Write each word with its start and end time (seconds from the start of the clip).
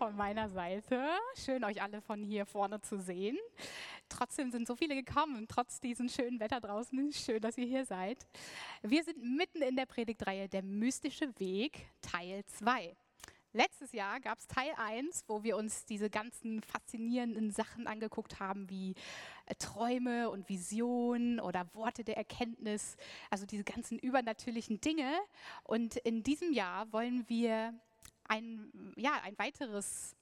von 0.00 0.16
meiner 0.16 0.48
Seite. 0.48 0.98
Schön, 1.36 1.62
euch 1.62 1.82
alle 1.82 2.00
von 2.00 2.24
hier 2.24 2.46
vorne 2.46 2.80
zu 2.80 2.98
sehen. 2.98 3.36
Trotzdem 4.08 4.50
sind 4.50 4.66
so 4.66 4.74
viele 4.74 4.94
gekommen, 4.94 5.44
trotz 5.46 5.78
diesem 5.78 6.08
schönen 6.08 6.40
Wetter 6.40 6.58
draußen. 6.58 7.12
Schön, 7.12 7.38
dass 7.42 7.58
ihr 7.58 7.66
hier 7.66 7.84
seid. 7.84 8.26
Wir 8.80 9.04
sind 9.04 9.22
mitten 9.22 9.60
in 9.60 9.76
der 9.76 9.84
Predigtreihe 9.84 10.48
Der 10.48 10.62
mystische 10.62 11.38
Weg, 11.38 11.86
Teil 12.00 12.42
2. 12.46 12.96
Letztes 13.52 13.92
Jahr 13.92 14.20
gab 14.20 14.38
es 14.38 14.46
Teil 14.46 14.72
1, 14.78 15.24
wo 15.26 15.42
wir 15.42 15.58
uns 15.58 15.84
diese 15.84 16.08
ganzen 16.08 16.62
faszinierenden 16.62 17.50
Sachen 17.50 17.86
angeguckt 17.86 18.40
haben, 18.40 18.70
wie 18.70 18.94
äh, 19.44 19.54
Träume 19.56 20.30
und 20.30 20.48
Visionen 20.48 21.40
oder 21.40 21.66
Worte 21.74 22.04
der 22.04 22.16
Erkenntnis, 22.16 22.96
also 23.28 23.44
diese 23.44 23.64
ganzen 23.64 23.98
übernatürlichen 23.98 24.80
Dinge. 24.80 25.12
Und 25.62 25.96
in 25.96 26.22
diesem 26.22 26.54
Jahr 26.54 26.90
wollen 26.90 27.28
wir 27.28 27.74
ein, 28.30 28.70
ja, 28.96 29.20
ein 29.22 29.38
weiteres 29.38 30.16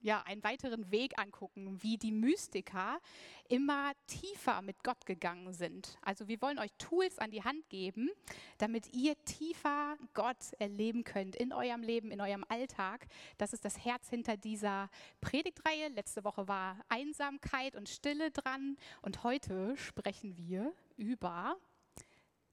ja, 0.00 0.22
einen 0.22 0.44
weiteren 0.44 0.92
Weg 0.92 1.18
angucken, 1.18 1.82
wie 1.82 1.96
die 1.96 2.12
Mystiker 2.12 3.00
immer 3.48 3.92
tiefer 4.06 4.62
mit 4.62 4.84
Gott 4.84 5.04
gegangen 5.04 5.52
sind. 5.52 5.98
Also 6.00 6.28
wir 6.28 6.40
wollen 6.42 6.60
euch 6.60 6.70
Tools 6.78 7.18
an 7.18 7.32
die 7.32 7.42
Hand 7.42 7.68
geben, 7.70 8.10
damit 8.58 8.92
ihr 8.94 9.16
tiefer 9.24 9.96
Gott 10.14 10.52
erleben 10.60 11.02
könnt 11.02 11.34
in 11.34 11.52
eurem 11.52 11.82
Leben, 11.82 12.12
in 12.12 12.20
eurem 12.20 12.44
Alltag. 12.48 13.06
Das 13.36 13.52
ist 13.52 13.64
das 13.64 13.84
Herz 13.84 14.08
hinter 14.08 14.36
dieser 14.36 14.90
Predigtreihe. 15.20 15.88
Letzte 15.88 16.22
Woche 16.22 16.46
war 16.46 16.78
Einsamkeit 16.88 17.74
und 17.74 17.88
Stille 17.88 18.30
dran 18.30 18.76
und 19.02 19.24
heute 19.24 19.76
sprechen 19.76 20.36
wir 20.36 20.72
über 20.96 21.56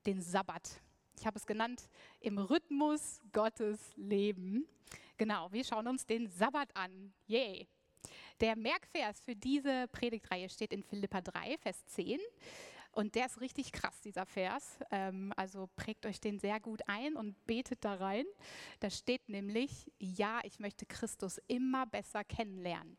den 0.08 0.22
Sabbat. 0.22 0.82
Ich 1.18 1.26
habe 1.26 1.38
es 1.38 1.46
genannt, 1.46 1.90
im 2.20 2.38
Rhythmus 2.38 3.22
Gottes 3.32 3.80
Leben. 3.96 4.68
Genau, 5.18 5.52
wir 5.52 5.64
schauen 5.64 5.88
uns 5.88 6.06
den 6.06 6.28
Sabbat 6.28 6.76
an. 6.76 7.14
Yay! 7.28 7.68
Der 8.42 8.56
Merkvers 8.58 9.22
für 9.22 9.36
diese 9.36 9.88
Predigtreihe 9.90 10.50
steht 10.50 10.74
in 10.74 10.84
Philippa 10.84 11.22
3, 11.22 11.58
Vers 11.60 11.86
10. 11.86 12.20
Und 12.92 13.16
der 13.16 13.28
ist 13.28 13.42
richtig 13.42 13.72
krass, 13.72 14.02
dieser 14.02 14.26
Vers. 14.26 14.80
Ähm, 14.92 15.34
also 15.36 15.70
prägt 15.76 16.06
euch 16.06 16.20
den 16.20 16.40
sehr 16.40 16.60
gut 16.60 16.82
ein 16.88 17.16
und 17.16 17.36
betet 17.46 17.86
da 17.86 17.96
rein. 17.96 18.26
Da 18.80 18.90
steht 18.90 19.30
nämlich, 19.30 19.92
ja, 20.00 20.42
ich 20.44 20.60
möchte 20.60 20.86
Christus 20.86 21.40
immer 21.48 21.86
besser 21.86 22.24
kennenlernen. 22.24 22.98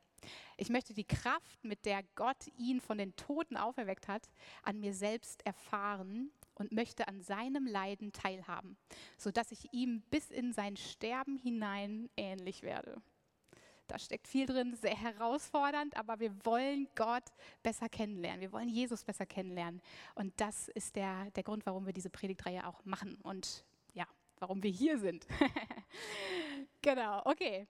Ich 0.57 0.71
möchte 0.71 0.95
die 0.95 1.05
Kraft, 1.05 1.63
mit 1.63 1.85
der 1.85 2.03
Gott 2.15 2.47
ihn 2.57 2.81
von 2.81 2.99
den 2.99 3.15
Toten 3.17 3.57
auferweckt 3.57 4.09
hat, 4.09 4.31
an 4.63 4.81
mir 4.81 4.95
selbst 4.95 5.45
erfahren 5.45 6.33
und 6.55 6.73
möchte 6.73 7.09
an 7.09 7.21
seinem 7.21 7.67
Leiden 7.67 8.13
teilhaben, 8.13 8.77
sodass 9.17 9.53
ich 9.53 9.73
ihm 9.73 10.03
bis 10.11 10.31
in 10.31 10.53
sein 10.53 10.77
Sterben 10.77 11.37
hinein 11.37 12.09
ähnlich 12.17 12.63
werde. 12.63 13.03
Da 13.87 13.99
steckt 13.99 14.27
viel 14.29 14.47
drin, 14.47 14.75
sehr 14.75 14.97
herausfordernd, 14.97 15.97
aber 15.97 16.19
wir 16.19 16.33
wollen 16.45 16.89
Gott 16.95 17.25
besser 17.63 17.89
kennenlernen. 17.89 18.41
Wir 18.41 18.53
wollen 18.53 18.69
Jesus 18.69 19.05
besser 19.05 19.27
kennenlernen. 19.27 19.83
Und 20.15 20.33
das 20.41 20.69
ist 20.69 20.97
der, 20.97 21.31
der 21.33 21.43
Grund, 21.43 21.67
warum 21.67 21.85
wir 21.85 21.93
diese 21.93 22.09
Predigtreihe 22.09 22.67
auch 22.67 22.83
machen 22.87 23.19
und 23.23 23.65
ja, 23.93 24.07
warum 24.39 24.63
wir 24.63 24.71
hier 24.71 24.99
sind. 24.99 25.27
genau, 26.83 27.21
okay. 27.27 27.67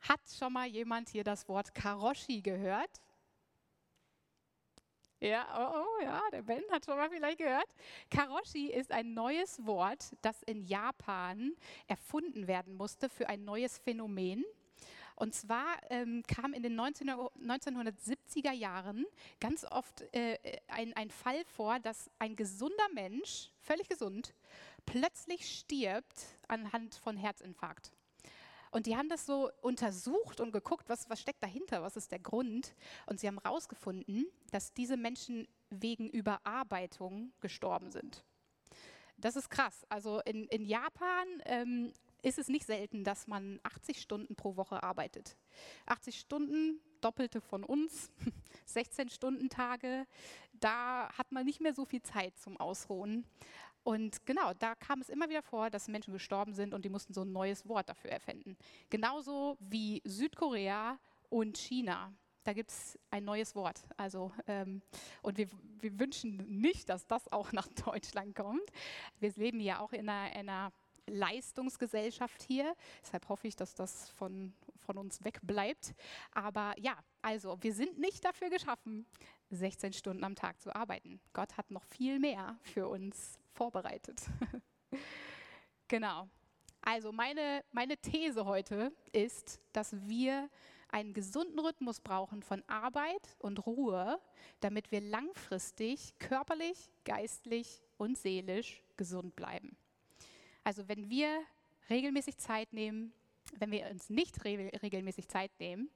Hat 0.00 0.20
schon 0.38 0.52
mal 0.52 0.68
jemand 0.68 1.08
hier 1.08 1.24
das 1.24 1.48
Wort 1.48 1.74
Karoshi 1.74 2.40
gehört? 2.40 3.00
Ja, 5.20 5.46
oh, 5.56 5.84
oh, 5.84 6.02
ja, 6.04 6.22
der 6.30 6.42
Ben 6.42 6.62
hat 6.70 6.84
schon 6.84 6.96
mal 6.96 7.10
vielleicht 7.10 7.38
gehört. 7.38 7.66
Karoshi 8.08 8.68
ist 8.68 8.92
ein 8.92 9.14
neues 9.14 9.64
Wort, 9.66 10.12
das 10.22 10.42
in 10.44 10.62
Japan 10.62 11.52
erfunden 11.88 12.46
werden 12.46 12.74
musste 12.74 13.08
für 13.08 13.28
ein 13.28 13.44
neues 13.44 13.78
Phänomen. 13.78 14.44
Und 15.16 15.34
zwar 15.34 15.66
ähm, 15.90 16.22
kam 16.28 16.52
in 16.52 16.62
den 16.62 16.76
19, 16.76 17.10
1970er 17.10 18.52
Jahren 18.52 19.04
ganz 19.40 19.64
oft 19.64 20.02
äh, 20.14 20.38
ein, 20.68 20.92
ein 20.94 21.10
Fall 21.10 21.44
vor, 21.56 21.80
dass 21.80 22.08
ein 22.20 22.36
gesunder 22.36 22.88
Mensch, 22.94 23.50
völlig 23.60 23.88
gesund, 23.88 24.32
plötzlich 24.86 25.58
stirbt 25.58 26.38
anhand 26.46 26.94
von 26.94 27.16
Herzinfarkt. 27.16 27.90
Und 28.70 28.86
die 28.86 28.96
haben 28.96 29.08
das 29.08 29.26
so 29.26 29.50
untersucht 29.60 30.40
und 30.40 30.52
geguckt, 30.52 30.88
was, 30.88 31.08
was 31.08 31.20
steckt 31.20 31.42
dahinter, 31.42 31.82
was 31.82 31.96
ist 31.96 32.12
der 32.12 32.18
Grund. 32.18 32.74
Und 33.06 33.20
sie 33.20 33.26
haben 33.26 33.40
herausgefunden, 33.42 34.26
dass 34.50 34.72
diese 34.72 34.96
Menschen 34.96 35.48
wegen 35.70 36.08
Überarbeitung 36.08 37.32
gestorben 37.40 37.90
sind. 37.90 38.24
Das 39.16 39.36
ist 39.36 39.50
krass. 39.50 39.84
Also 39.88 40.20
in, 40.20 40.44
in 40.44 40.64
Japan 40.64 41.26
ähm, 41.44 41.92
ist 42.22 42.38
es 42.38 42.48
nicht 42.48 42.66
selten, 42.66 43.04
dass 43.04 43.26
man 43.26 43.60
80 43.62 44.00
Stunden 44.00 44.36
pro 44.36 44.56
Woche 44.56 44.82
arbeitet. 44.82 45.36
80 45.86 46.18
Stunden, 46.18 46.80
doppelte 47.00 47.40
von 47.40 47.64
uns, 47.64 48.10
16 48.66 49.08
Stunden 49.10 49.48
Tage, 49.48 50.06
da 50.52 51.10
hat 51.16 51.32
man 51.32 51.44
nicht 51.44 51.60
mehr 51.60 51.74
so 51.74 51.84
viel 51.84 52.02
Zeit 52.02 52.36
zum 52.38 52.56
Ausruhen. 52.56 53.24
Und 53.88 54.26
genau, 54.26 54.52
da 54.52 54.74
kam 54.74 55.00
es 55.00 55.08
immer 55.08 55.30
wieder 55.30 55.40
vor, 55.40 55.70
dass 55.70 55.88
Menschen 55.88 56.12
gestorben 56.12 56.52
sind 56.52 56.74
und 56.74 56.84
die 56.84 56.90
mussten 56.90 57.14
so 57.14 57.22
ein 57.22 57.32
neues 57.32 57.66
Wort 57.66 57.88
dafür 57.88 58.10
erfinden. 58.10 58.54
Genauso 58.90 59.56
wie 59.60 60.02
Südkorea 60.04 60.98
und 61.30 61.56
China. 61.56 62.12
Da 62.44 62.52
gibt 62.52 62.68
es 62.68 62.98
ein 63.10 63.24
neues 63.24 63.54
Wort. 63.54 63.80
Also, 63.96 64.30
ähm, 64.46 64.82
und 65.22 65.38
wir, 65.38 65.48
wir, 65.80 65.98
wünschen 65.98 66.36
nicht, 66.60 66.90
dass 66.90 67.06
das 67.06 67.32
auch 67.32 67.52
nach 67.52 67.66
Deutschland 67.86 68.36
kommt. 68.36 68.70
Wir 69.20 69.32
leben 69.36 69.58
ja 69.58 69.80
auch 69.80 69.94
in 69.94 70.06
einer, 70.06 70.36
einer 70.36 70.72
Leistungsgesellschaft 71.06 72.42
hier. 72.42 72.74
Deshalb 73.02 73.26
hoffe 73.30 73.48
ich, 73.48 73.56
dass 73.56 73.74
das 73.74 74.10
von, 74.10 74.52
von 74.80 74.98
uns 74.98 75.24
wegbleibt. 75.24 75.94
Aber 76.32 76.74
ja, 76.78 76.98
also 77.22 77.56
wir 77.62 77.72
sind 77.72 77.98
nicht 77.98 78.22
dafür 78.22 78.50
geschaffen, 78.50 79.06
16 79.50 79.92
Stunden 79.92 80.24
am 80.24 80.34
Tag 80.34 80.60
zu 80.60 80.74
arbeiten. 80.74 81.20
Gott 81.32 81.56
hat 81.56 81.70
noch 81.70 81.84
viel 81.84 82.18
mehr 82.18 82.58
für 82.62 82.88
uns 82.88 83.38
vorbereitet. 83.52 84.20
genau. 85.88 86.28
Also 86.82 87.12
meine, 87.12 87.64
meine 87.72 87.96
These 87.96 88.44
heute 88.44 88.92
ist, 89.12 89.60
dass 89.72 89.94
wir 90.08 90.48
einen 90.90 91.12
gesunden 91.12 91.58
Rhythmus 91.58 92.00
brauchen 92.00 92.42
von 92.42 92.62
Arbeit 92.66 93.36
und 93.38 93.66
Ruhe, 93.66 94.18
damit 94.60 94.90
wir 94.90 95.00
langfristig 95.00 96.18
körperlich, 96.18 96.90
geistlich 97.04 97.82
und 97.98 98.16
seelisch 98.16 98.82
gesund 98.96 99.36
bleiben. 99.36 99.76
Also 100.64 100.88
wenn 100.88 101.10
wir 101.10 101.42
regelmäßig 101.90 102.38
Zeit 102.38 102.72
nehmen, 102.72 103.12
wenn 103.58 103.70
wir 103.70 103.86
uns 103.90 104.10
nicht 104.10 104.44
re 104.44 104.70
regelmäßig 104.82 105.28
Zeit 105.28 105.50
nehmen, 105.58 105.90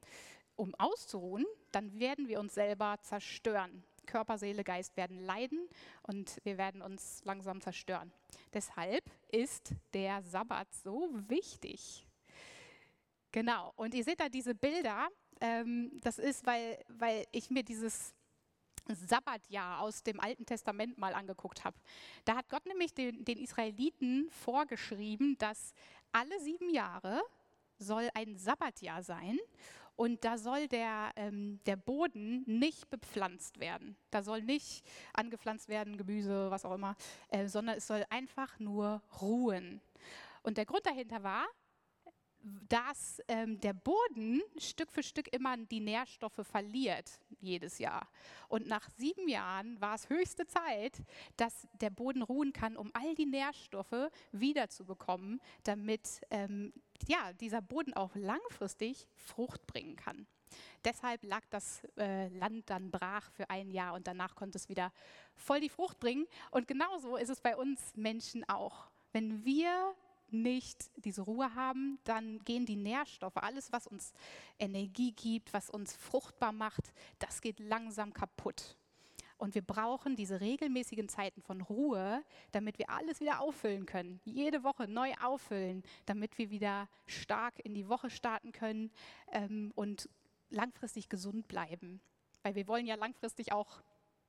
um 0.62 0.76
auszuruhen, 0.76 1.44
dann 1.72 1.98
werden 1.98 2.28
wir 2.28 2.38
uns 2.38 2.54
selber 2.54 2.96
zerstören. 3.02 3.82
Körper, 4.06 4.38
Seele, 4.38 4.62
Geist 4.62 4.96
werden 4.96 5.18
leiden 5.18 5.68
und 6.02 6.38
wir 6.44 6.56
werden 6.56 6.82
uns 6.82 7.20
langsam 7.24 7.60
zerstören. 7.60 8.12
Deshalb 8.54 9.04
ist 9.32 9.74
der 9.92 10.22
Sabbat 10.22 10.72
so 10.72 11.10
wichtig. 11.28 12.06
Genau, 13.32 13.72
und 13.74 13.92
ihr 13.92 14.04
seht 14.04 14.20
da 14.20 14.28
diese 14.28 14.54
Bilder. 14.54 15.08
Ähm, 15.40 15.98
das 16.00 16.18
ist, 16.18 16.46
weil, 16.46 16.78
weil 16.86 17.26
ich 17.32 17.50
mir 17.50 17.64
dieses 17.64 18.14
Sabbatjahr 18.86 19.80
aus 19.80 20.04
dem 20.04 20.20
Alten 20.20 20.46
Testament 20.46 20.96
mal 20.96 21.14
angeguckt 21.14 21.64
habe. 21.64 21.76
Da 22.24 22.36
hat 22.36 22.48
Gott 22.48 22.66
nämlich 22.66 22.94
den, 22.94 23.24
den 23.24 23.38
Israeliten 23.38 24.30
vorgeschrieben, 24.30 25.36
dass 25.38 25.74
alle 26.12 26.38
sieben 26.38 26.70
Jahre 26.70 27.20
soll 27.78 28.08
ein 28.14 28.36
Sabbatjahr 28.36 29.02
sein 29.02 29.38
und 29.96 30.24
da 30.24 30.38
soll 30.38 30.68
der, 30.68 31.12
ähm, 31.16 31.60
der 31.66 31.76
Boden 31.76 32.42
nicht 32.46 32.90
bepflanzt 32.90 33.60
werden. 33.60 33.96
Da 34.10 34.22
soll 34.22 34.42
nicht 34.42 34.84
angepflanzt 35.12 35.68
werden, 35.68 35.96
Gemüse, 35.96 36.50
was 36.50 36.64
auch 36.64 36.74
immer, 36.74 36.96
äh, 37.28 37.46
sondern 37.46 37.76
es 37.76 37.86
soll 37.86 38.04
einfach 38.10 38.58
nur 38.58 39.02
ruhen. 39.20 39.80
Und 40.42 40.56
der 40.56 40.66
Grund 40.66 40.86
dahinter 40.86 41.22
war, 41.22 41.46
dass 42.68 43.20
ähm, 43.28 43.60
der 43.60 43.72
Boden 43.72 44.42
Stück 44.58 44.90
für 44.90 45.02
Stück 45.02 45.32
immer 45.32 45.56
die 45.56 45.80
Nährstoffe 45.80 46.40
verliert 46.42 47.20
jedes 47.40 47.78
Jahr. 47.78 48.08
Und 48.48 48.66
nach 48.66 48.88
sieben 48.96 49.28
Jahren 49.28 49.80
war 49.80 49.94
es 49.94 50.08
höchste 50.08 50.46
Zeit, 50.46 51.02
dass 51.36 51.68
der 51.80 51.90
Boden 51.90 52.22
ruhen 52.22 52.52
kann, 52.52 52.76
um 52.76 52.90
all 52.94 53.14
die 53.14 53.26
Nährstoffe 53.26 54.10
wiederzubekommen, 54.32 55.40
damit 55.64 56.22
ähm, 56.30 56.72
ja, 57.06 57.32
dieser 57.34 57.62
Boden 57.62 57.94
auch 57.94 58.14
langfristig 58.14 59.08
Frucht 59.16 59.66
bringen 59.66 59.96
kann. 59.96 60.26
Deshalb 60.84 61.24
lag 61.24 61.42
das 61.50 61.82
äh, 61.96 62.28
Land 62.28 62.68
dann 62.68 62.90
brach 62.90 63.30
für 63.32 63.48
ein 63.48 63.70
Jahr 63.70 63.94
und 63.94 64.06
danach 64.06 64.34
konnte 64.34 64.58
es 64.58 64.68
wieder 64.68 64.92
voll 65.34 65.60
die 65.60 65.68
Frucht 65.68 65.98
bringen. 65.98 66.26
Und 66.50 66.68
genauso 66.68 67.16
ist 67.16 67.30
es 67.30 67.40
bei 67.40 67.56
uns 67.56 67.96
Menschen 67.96 68.48
auch. 68.48 68.90
Wenn 69.12 69.44
wir 69.44 69.94
nicht 70.32 70.90
diese 70.96 71.22
Ruhe 71.22 71.54
haben, 71.54 71.98
dann 72.04 72.38
gehen 72.44 72.66
die 72.66 72.76
Nährstoffe, 72.76 73.36
alles, 73.36 73.72
was 73.72 73.86
uns 73.86 74.12
Energie 74.58 75.12
gibt, 75.12 75.52
was 75.52 75.70
uns 75.70 75.94
fruchtbar 75.94 76.52
macht, 76.52 76.92
das 77.18 77.40
geht 77.40 77.58
langsam 77.58 78.12
kaputt. 78.12 78.76
Und 79.42 79.56
wir 79.56 79.62
brauchen 79.62 80.14
diese 80.14 80.40
regelmäßigen 80.40 81.08
Zeiten 81.08 81.42
von 81.42 81.62
Ruhe, 81.62 82.22
damit 82.52 82.78
wir 82.78 82.90
alles 82.90 83.18
wieder 83.18 83.40
auffüllen 83.40 83.86
können. 83.86 84.20
Jede 84.24 84.62
Woche 84.62 84.86
neu 84.86 85.12
auffüllen, 85.20 85.82
damit 86.06 86.38
wir 86.38 86.50
wieder 86.50 86.88
stark 87.06 87.58
in 87.58 87.74
die 87.74 87.88
Woche 87.88 88.08
starten 88.08 88.52
können 88.52 88.92
ähm, 89.32 89.72
und 89.74 90.08
langfristig 90.50 91.08
gesund 91.08 91.48
bleiben. 91.48 92.00
Weil 92.44 92.54
wir 92.54 92.68
wollen 92.68 92.86
ja 92.86 92.94
langfristig 92.94 93.50
auch 93.50 93.82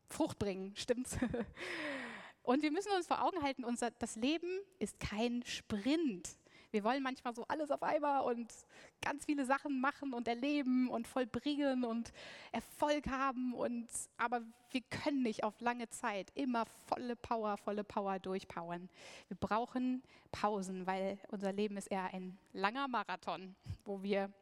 Frucht 0.10 0.40
bringen, 0.40 0.76
stimmt's? 0.76 1.18
Und 2.44 2.62
wir 2.62 2.72
müssen 2.72 2.92
uns 2.92 3.08
vor 3.08 3.24
Augen 3.24 3.42
halten, 3.42 3.64
unser, 3.64 3.92
das 3.92 4.16
Leben 4.16 4.60
ist 4.78 5.00
kein 5.00 5.44
Sprint. 5.44 6.38
Wir 6.72 6.84
wollen 6.84 7.04
manchmal 7.04 7.34
so 7.36 7.46
alles 7.48 7.72
auf 7.72 7.84
einmal 7.84 8.24
und 8.24 8.52
ganz 9.00 9.26
viele 9.26 9.46
Sachen 9.46 9.80
machen 9.80 10.12
und 10.12 10.28
erleben 10.28 10.90
und 10.90 11.08
vollbringen 11.08 11.86
und 11.86 12.12
Erfolg 12.52 13.08
haben. 13.08 13.54
Und, 13.54 13.88
aber 14.18 14.42
wir 14.72 14.82
können 14.82 15.22
nicht 15.22 15.44
auf 15.44 15.62
lange 15.62 15.88
Zeit 15.90 16.32
immer 16.34 16.66
volle 16.66 17.16
Power, 17.16 17.58
volle 17.58 17.84
Power 17.84 18.20
durchpowern. 18.20 18.90
Wir 19.28 19.38
brauchen 19.38 20.02
Pausen, 20.32 20.88
weil 20.88 21.20
unser 21.30 21.54
Leben 21.54 21.78
ist 21.78 21.88
eher 21.92 22.12
ein 22.14 22.38
langer 22.54 22.88
Marathon, 22.88 23.56
wo 23.86 24.02
wir 24.02 24.34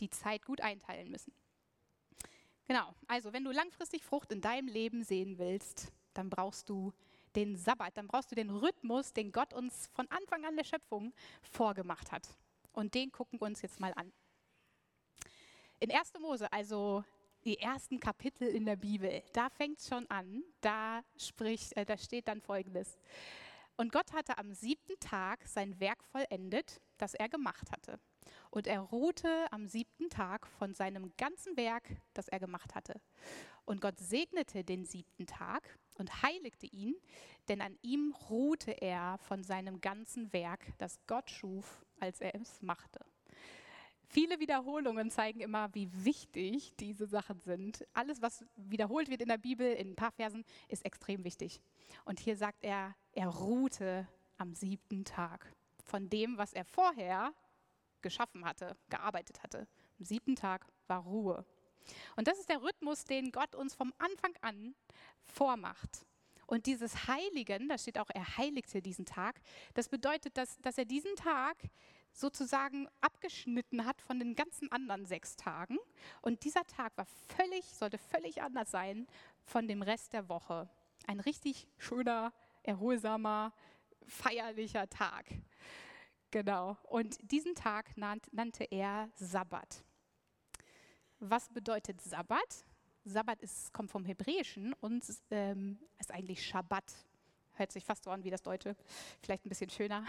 die 0.00 0.10
Zeit 0.10 0.44
gut 0.44 0.60
einteilen 0.60 1.10
müssen. 1.10 1.32
Genau, 2.66 2.92
also 3.06 3.32
wenn 3.32 3.44
du 3.44 3.52
langfristig 3.52 4.02
Frucht 4.02 4.32
in 4.32 4.40
deinem 4.40 4.66
Leben 4.66 5.04
sehen 5.04 5.38
willst, 5.38 5.92
dann 6.12 6.28
brauchst 6.28 6.68
du 6.68 6.92
den 7.36 7.56
Sabbat, 7.56 7.96
dann 7.96 8.06
brauchst 8.06 8.30
du 8.30 8.34
den 8.34 8.50
Rhythmus, 8.50 9.12
den 9.12 9.32
Gott 9.32 9.54
uns 9.54 9.88
von 9.94 10.10
Anfang 10.10 10.44
an 10.44 10.56
der 10.56 10.64
Schöpfung 10.64 11.12
vorgemacht 11.42 12.12
hat. 12.12 12.28
Und 12.72 12.94
den 12.94 13.12
gucken 13.12 13.40
wir 13.40 13.46
uns 13.46 13.62
jetzt 13.62 13.80
mal 13.80 13.92
an. 13.94 14.12
In 15.80 15.90
1. 15.90 16.12
Mose, 16.20 16.52
also 16.52 17.04
die 17.44 17.58
ersten 17.58 17.98
Kapitel 17.98 18.48
in 18.48 18.64
der 18.64 18.76
Bibel, 18.76 19.22
da 19.32 19.48
fängt 19.50 19.80
es 19.80 19.88
schon 19.88 20.08
an, 20.10 20.44
da, 20.60 21.02
spricht, 21.16 21.76
äh, 21.76 21.84
da 21.84 21.98
steht 21.98 22.28
dann 22.28 22.40
folgendes. 22.40 22.98
Und 23.76 23.90
Gott 23.92 24.12
hatte 24.12 24.38
am 24.38 24.52
siebten 24.52 24.98
Tag 25.00 25.46
sein 25.48 25.80
Werk 25.80 26.04
vollendet, 26.04 26.80
das 26.98 27.14
er 27.14 27.28
gemacht 27.28 27.72
hatte. 27.72 27.98
Und 28.50 28.66
er 28.66 28.80
ruhte 28.80 29.46
am 29.50 29.66
siebten 29.66 30.08
Tag 30.08 30.46
von 30.46 30.74
seinem 30.74 31.12
ganzen 31.16 31.56
Werk, 31.56 31.88
das 32.12 32.28
er 32.28 32.38
gemacht 32.38 32.74
hatte. 32.74 33.00
Und 33.64 33.80
Gott 33.80 33.98
segnete 33.98 34.62
den 34.62 34.84
siebten 34.84 35.26
Tag 35.26 35.78
und 35.94 36.22
heiligte 36.22 36.66
ihn, 36.66 36.94
denn 37.48 37.60
an 37.60 37.76
ihm 37.82 38.14
ruhte 38.30 38.70
er 38.70 39.18
von 39.18 39.42
seinem 39.42 39.80
ganzen 39.80 40.32
Werk, 40.32 40.72
das 40.78 40.98
Gott 41.06 41.30
schuf, 41.30 41.84
als 42.00 42.20
er 42.20 42.34
es 42.34 42.62
machte. 42.62 43.00
Viele 44.12 44.40
Wiederholungen 44.40 45.10
zeigen 45.10 45.40
immer, 45.40 45.74
wie 45.74 45.88
wichtig 46.04 46.74
diese 46.78 47.06
Sachen 47.06 47.40
sind. 47.40 47.86
Alles, 47.94 48.20
was 48.20 48.44
wiederholt 48.56 49.08
wird 49.08 49.22
in 49.22 49.28
der 49.28 49.38
Bibel, 49.38 49.72
in 49.72 49.92
ein 49.92 49.96
paar 49.96 50.12
Versen, 50.12 50.44
ist 50.68 50.84
extrem 50.84 51.24
wichtig. 51.24 51.62
Und 52.04 52.20
hier 52.20 52.36
sagt 52.36 52.62
er, 52.62 52.94
er 53.12 53.28
ruhte 53.28 54.06
am 54.36 54.54
siebten 54.54 55.06
Tag 55.06 55.54
von 55.82 56.10
dem, 56.10 56.36
was 56.36 56.52
er 56.52 56.66
vorher 56.66 57.32
geschaffen 58.02 58.44
hatte, 58.44 58.76
gearbeitet 58.90 59.42
hatte. 59.42 59.66
Am 59.98 60.04
siebten 60.04 60.36
Tag 60.36 60.66
war 60.88 61.04
Ruhe. 61.04 61.46
Und 62.16 62.28
das 62.28 62.38
ist 62.38 62.48
der 62.48 62.62
Rhythmus, 62.62 63.04
den 63.04 63.32
Gott 63.32 63.54
uns 63.54 63.74
vom 63.74 63.92
Anfang 63.98 64.34
an 64.40 64.74
vormacht. 65.24 66.06
Und 66.46 66.66
dieses 66.66 67.06
Heiligen, 67.06 67.68
da 67.68 67.78
steht 67.78 67.98
auch, 67.98 68.10
er 68.12 68.36
heiligte 68.36 68.82
diesen 68.82 69.06
Tag, 69.06 69.40
das 69.74 69.88
bedeutet, 69.88 70.36
dass, 70.36 70.58
dass 70.60 70.76
er 70.76 70.84
diesen 70.84 71.14
Tag 71.16 71.56
sozusagen 72.12 72.88
abgeschnitten 73.00 73.86
hat 73.86 74.02
von 74.02 74.18
den 74.18 74.34
ganzen 74.34 74.70
anderen 74.70 75.06
sechs 75.06 75.36
Tagen. 75.36 75.78
Und 76.20 76.44
dieser 76.44 76.64
Tag 76.66 76.92
war 76.96 77.06
völlig, 77.36 77.64
sollte 77.74 77.98
völlig 77.98 78.42
anders 78.42 78.70
sein 78.70 79.06
von 79.44 79.66
dem 79.66 79.82
Rest 79.82 80.12
der 80.12 80.28
Woche. 80.28 80.68
Ein 81.06 81.20
richtig 81.20 81.68
schöner, 81.78 82.32
erholsamer, 82.62 83.54
feierlicher 84.06 84.88
Tag. 84.88 85.26
Genau. 86.30 86.76
Und 86.84 87.18
diesen 87.30 87.54
Tag 87.54 87.96
nannte 87.96 88.64
er 88.64 89.10
Sabbat. 89.16 89.84
Was 91.24 91.48
bedeutet 91.48 92.00
Sabbat? 92.00 92.64
Sabbat 93.04 93.40
ist, 93.42 93.72
kommt 93.72 93.92
vom 93.92 94.04
Hebräischen 94.04 94.72
und 94.80 95.04
ähm, 95.30 95.78
ist 96.00 96.10
eigentlich 96.10 96.44
Schabbat. 96.44 96.92
Hört 97.52 97.70
sich 97.70 97.84
fast 97.84 98.02
so 98.02 98.10
an 98.10 98.24
wie 98.24 98.30
das 98.30 98.42
Deutsche, 98.42 98.74
vielleicht 99.20 99.46
ein 99.46 99.48
bisschen 99.48 99.70
schöner. 99.70 100.04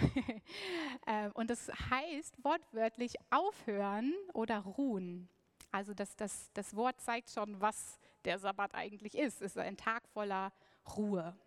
ähm, 1.05 1.31
und 1.35 1.51
das 1.51 1.69
heißt 1.91 2.43
wortwörtlich 2.43 3.13
aufhören 3.29 4.11
oder 4.33 4.57
ruhen. 4.61 5.29
Also 5.71 5.93
das, 5.93 6.15
das, 6.15 6.49
das 6.55 6.75
Wort 6.75 6.99
zeigt 6.99 7.29
schon, 7.29 7.61
was 7.61 7.99
der 8.25 8.39
Sabbat 8.39 8.73
eigentlich 8.73 9.13
ist. 9.13 9.43
Es 9.43 9.51
ist 9.51 9.59
ein 9.59 9.77
Tag 9.77 10.07
voller 10.07 10.51
Ruhe. 10.97 11.37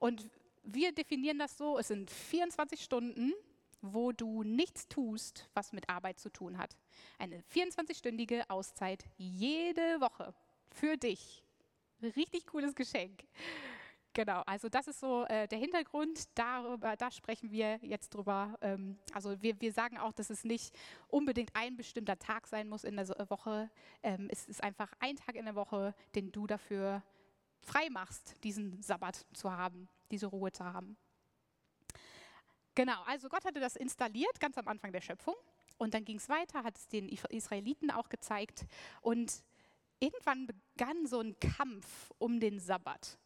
Und 0.00 0.28
wir 0.64 0.90
definieren 0.90 1.38
das 1.38 1.56
so, 1.56 1.78
es 1.78 1.86
sind 1.86 2.10
24 2.10 2.82
Stunden, 2.82 3.32
wo 3.80 4.12
du 4.12 4.42
nichts 4.42 4.88
tust, 4.88 5.48
was 5.54 5.72
mit 5.72 5.88
Arbeit 5.88 6.18
zu 6.18 6.30
tun 6.30 6.58
hat. 6.58 6.76
Eine 7.18 7.40
24-stündige 7.54 8.48
Auszeit 8.48 9.04
jede 9.16 10.00
Woche 10.00 10.34
für 10.70 10.96
dich. 10.96 11.44
Richtig 12.02 12.46
cooles 12.46 12.74
Geschenk. 12.74 13.24
Genau, 14.14 14.42
also 14.46 14.68
das 14.68 14.88
ist 14.88 14.98
so 14.98 15.24
äh, 15.26 15.46
der 15.46 15.58
Hintergrund. 15.58 16.24
Darüber, 16.34 16.96
da 16.96 17.10
sprechen 17.10 17.52
wir 17.52 17.78
jetzt 17.82 18.14
drüber. 18.14 18.58
Ähm, 18.60 18.98
also 19.12 19.40
wir, 19.42 19.60
wir 19.60 19.72
sagen 19.72 19.96
auch, 19.98 20.12
dass 20.12 20.30
es 20.30 20.42
nicht 20.42 20.76
unbedingt 21.06 21.50
ein 21.54 21.76
bestimmter 21.76 22.18
Tag 22.18 22.46
sein 22.48 22.68
muss 22.68 22.84
in 22.84 22.96
der 22.96 23.08
Woche. 23.30 23.70
Ähm, 24.02 24.28
es 24.30 24.48
ist 24.48 24.62
einfach 24.62 24.92
ein 24.98 25.16
Tag 25.16 25.36
in 25.36 25.44
der 25.44 25.54
Woche, 25.54 25.94
den 26.16 26.32
du 26.32 26.46
dafür 26.46 27.02
frei 27.60 27.90
machst, 27.90 28.42
diesen 28.42 28.82
Sabbat 28.82 29.24
zu 29.34 29.52
haben, 29.52 29.88
diese 30.10 30.26
Ruhe 30.26 30.50
zu 30.50 30.64
haben. 30.64 30.96
Genau, 32.78 33.02
also 33.06 33.28
Gott 33.28 33.44
hatte 33.44 33.58
das 33.58 33.74
installiert 33.74 34.38
ganz 34.38 34.56
am 34.56 34.68
Anfang 34.68 34.92
der 34.92 35.00
Schöpfung 35.00 35.34
und 35.78 35.94
dann 35.94 36.04
ging 36.04 36.18
es 36.18 36.28
weiter, 36.28 36.62
hat 36.62 36.78
es 36.78 36.86
den 36.86 37.08
Israeliten 37.08 37.90
auch 37.90 38.08
gezeigt 38.08 38.66
und 39.00 39.42
irgendwann 39.98 40.46
begann 40.46 41.04
so 41.08 41.18
ein 41.18 41.34
Kampf 41.40 42.12
um 42.18 42.38
den 42.38 42.60
Sabbat. 42.60 43.18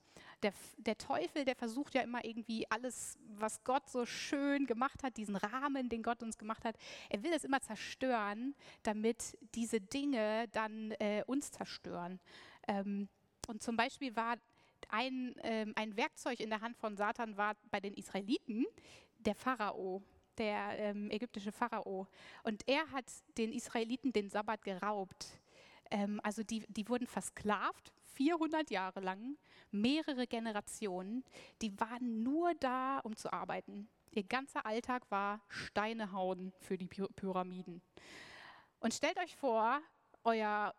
Der, 0.43 0.55
der, 0.79 0.97
Teufel, 0.97 1.45
der 1.45 1.55
versucht 1.55 1.95
ja 1.95 2.01
immer 2.01 2.25
irgendwie 2.25 2.65
alles, 2.71 3.19
was 3.29 3.63
Gott 3.63 3.91
so 3.91 4.07
schön 4.07 4.65
gemacht 4.65 5.03
hat, 5.03 5.19
diesen 5.19 5.37
Rahmen, 5.37 5.91
den 5.91 6.03
Gott 6.03 6.23
uns 6.23 6.39
gemacht 6.39 6.65
hat, 6.65 6.79
er 7.11 7.23
will 7.23 7.35
es 7.35 7.45
immer 7.45 7.61
zerstören, 7.61 8.55
damit 8.83 9.37
diese 9.55 9.83
Dinge 9.83 10.49
dann 10.53 10.93
äh, 10.93 11.25
uns 11.27 11.51
zerstören. 11.51 12.21
Ähm, 12.67 13.11
und 13.49 13.63
zum 13.63 13.77
Beispiel 13.77 14.17
war 14.17 14.39
ein, 14.89 15.35
ähm, 15.43 15.73
ein 15.77 15.95
Werkzeug 15.97 16.41
in 16.41 16.49
der 16.49 16.63
Hand 16.63 16.79
von 16.79 16.97
Satan 16.97 17.37
war 17.37 17.55
bei 17.71 17.81
den 17.81 17.93
Israeliten 17.93 18.65
der 19.23 19.35
Pharao, 19.35 20.03
der 20.39 20.79
ähm, 20.79 21.11
ägyptische 21.11 21.53
Pharao. 21.53 22.07
Und 22.43 22.67
er 22.69 22.91
hat 22.91 23.05
den 23.39 23.53
Israeliten 23.53 24.13
den 24.13 24.29
Sabbat 24.29 24.63
geraubt. 24.63 25.41
Ähm, 25.91 26.21
also 26.23 26.43
die, 26.43 26.65
die 26.69 26.89
wurden 26.89 27.07
versklavt, 27.07 27.93
400 28.15 28.71
Jahre 28.71 29.01
lang, 29.01 29.37
mehrere 29.71 30.27
Generationen. 30.27 31.25
Die 31.61 31.79
waren 31.81 32.23
nur 32.23 32.55
da, 32.55 32.99
um 33.01 33.17
zu 33.17 33.33
arbeiten. 33.33 33.89
Ihr 34.11 34.25
ganzer 34.25 34.67
Alltag 34.67 35.11
war 35.11 35.41
Steine 35.49 36.13
hauen 36.13 36.53
für 36.61 36.77
die 36.77 36.87
Pyramiden. 36.87 37.81
Und 38.81 38.93
stellt 38.93 39.19
euch 39.19 39.35
vor, 39.37 39.81
euer 40.25 40.75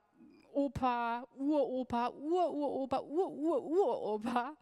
Opa, 0.53 1.27
Uropa, 1.35 2.09
Ururopa, 2.09 2.99
Urururopa 2.99 4.55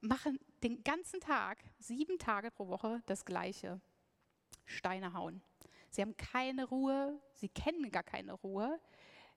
machen 0.00 0.38
den 0.64 0.82
ganzen 0.82 1.20
Tag, 1.20 1.62
sieben 1.78 2.18
Tage 2.18 2.50
pro 2.50 2.68
Woche 2.68 3.02
das 3.06 3.24
Gleiche. 3.24 3.80
Steine 4.64 5.12
hauen. 5.12 5.42
Sie 5.90 6.00
haben 6.00 6.16
keine 6.16 6.64
Ruhe, 6.64 7.20
sie 7.34 7.50
kennen 7.50 7.90
gar 7.90 8.02
keine 8.02 8.32
Ruhe. 8.32 8.80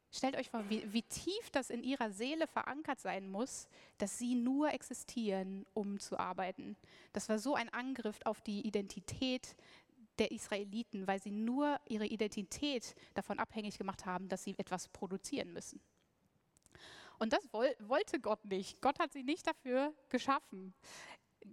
Stellt 0.09 0.37
euch 0.37 0.49
vor, 0.49 0.69
wie, 0.69 0.91
wie, 0.93 1.03
tief 1.03 1.49
das 1.51 1.69
in 1.69 1.83
ihrer 1.83 2.11
Seele 2.11 2.47
verankert 2.47 3.01
sein 3.01 3.29
muss, 3.29 3.67
dass 3.97 4.17
sie 4.17 4.35
nur 4.35 4.71
existieren, 4.71 5.65
um 5.73 5.99
zu 5.99 6.17
arbeiten. 6.17 6.77
Das 7.11 7.27
war 7.27 7.39
so 7.39 7.55
ein 7.55 7.67
Angriff 7.73 8.19
auf 8.23 8.39
die 8.39 8.65
Identität 8.65 9.57
der 10.17 10.31
Israeliten, 10.31 11.07
weil 11.07 11.21
sie 11.21 11.31
nur 11.31 11.77
ihre 11.89 12.07
Identität 12.07 12.95
davon 13.15 13.37
abhängig 13.37 13.77
gemacht 13.77 14.05
haben, 14.05 14.29
dass 14.29 14.45
sie 14.45 14.57
etwas 14.57 14.87
produzieren 14.87 15.51
müssen. 15.51 15.81
Und 17.19 17.33
das 17.33 17.51
wollte 17.51 18.19
Gott 18.19 18.45
nicht. 18.45 18.79
Gott 18.81 18.99
hat 18.99 19.11
sie 19.11 19.23
nicht 19.23 19.47
dafür 19.47 19.93
geschaffen. 20.09 20.73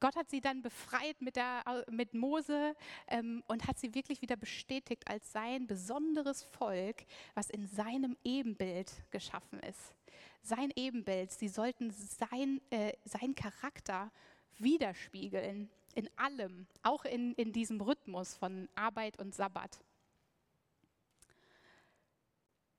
Gott 0.00 0.16
hat 0.16 0.30
sie 0.30 0.40
dann 0.40 0.62
befreit 0.62 1.20
mit, 1.20 1.36
der, 1.36 1.62
mit 1.90 2.14
Mose 2.14 2.74
ähm, 3.08 3.42
und 3.46 3.66
hat 3.66 3.78
sie 3.78 3.94
wirklich 3.94 4.22
wieder 4.22 4.36
bestätigt 4.36 5.08
als 5.08 5.32
sein 5.32 5.66
besonderes 5.66 6.42
Volk, 6.42 7.04
was 7.34 7.50
in 7.50 7.66
seinem 7.66 8.16
Ebenbild 8.24 8.92
geschaffen 9.10 9.60
ist. 9.60 9.94
Sein 10.42 10.70
Ebenbild, 10.76 11.32
sie 11.32 11.48
sollten 11.48 11.90
sein, 11.90 12.60
äh, 12.70 12.92
sein 13.04 13.34
Charakter 13.34 14.12
widerspiegeln 14.58 15.70
in 15.94 16.10
allem, 16.16 16.66
auch 16.82 17.04
in, 17.04 17.34
in 17.34 17.52
diesem 17.52 17.80
Rhythmus 17.80 18.34
von 18.34 18.68
Arbeit 18.74 19.18
und 19.18 19.34
Sabbat. 19.34 19.80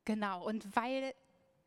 Genau, 0.03 0.45
und 0.45 0.75
weil 0.75 1.13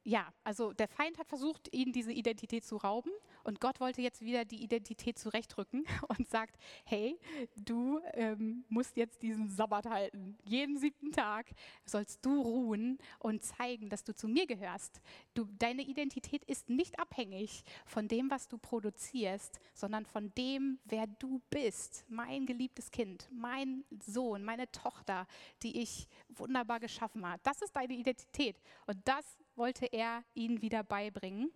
ja, 0.09 0.33
also 0.43 0.73
der 0.73 0.89
Feind 0.89 1.19
hat 1.19 1.29
versucht, 1.29 1.69
ihnen 1.75 1.93
diese 1.93 2.13
Identität 2.13 2.65
zu 2.65 2.77
rauben 2.77 3.11
und 3.49 3.61
Gott 3.61 3.81
wollte 3.81 4.03
jetzt 4.03 4.21
wieder 4.21 4.45
die 4.45 4.63
Identität 4.63 5.19
zurechtrücken 5.19 5.87
und 6.09 6.29
sagt, 6.29 6.59
hey, 6.85 7.19
du 7.57 7.99
ähm, 8.13 8.67
musst 8.69 8.99
jetzt 8.99 9.23
diesen 9.23 9.49
Sabbat 9.49 9.87
halten. 9.87 10.37
Jeden 10.45 10.77
siebten 10.77 11.13
Tag 11.13 11.47
sollst 11.87 12.23
du 12.27 12.43
ruhen 12.43 12.99
und 13.19 13.43
zeigen, 13.43 13.89
dass 13.89 14.05
du 14.05 14.15
zu 14.15 14.29
mir 14.29 14.47
gehörst. 14.47 15.01
Du, 15.33 15.49
deine 15.59 15.81
Identität 15.81 16.45
ist 16.45 16.69
nicht 16.69 16.99
abhängig 17.01 17.65
von 17.87 18.07
dem, 18.07 18.31
was 18.31 18.49
du 18.49 18.59
produzierst, 18.59 19.61
sondern 19.73 20.05
von 20.05 20.31
dem, 20.35 20.79
wer 20.85 21.07
du 21.07 21.41
bist. 21.49 22.05
Mein 22.11 22.45
geliebtes 22.45 22.91
Kind, 22.91 23.31
mein 23.33 23.83
Sohn, 23.99 24.45
meine 24.45 24.71
Tochter, 24.73 25.27
die 25.63 25.81
ich 25.81 26.07
wunderbar 26.29 26.81
geschaffen 26.81 27.27
habe. 27.27 27.41
Das 27.45 27.63
ist 27.63 27.75
deine 27.75 27.95
Identität 27.95 28.61
und 28.87 28.99
das 29.09 29.39
wollte 29.57 29.87
er 29.87 30.23
ihnen 30.35 30.61
wieder 30.61 30.85
beibringen. 30.85 31.51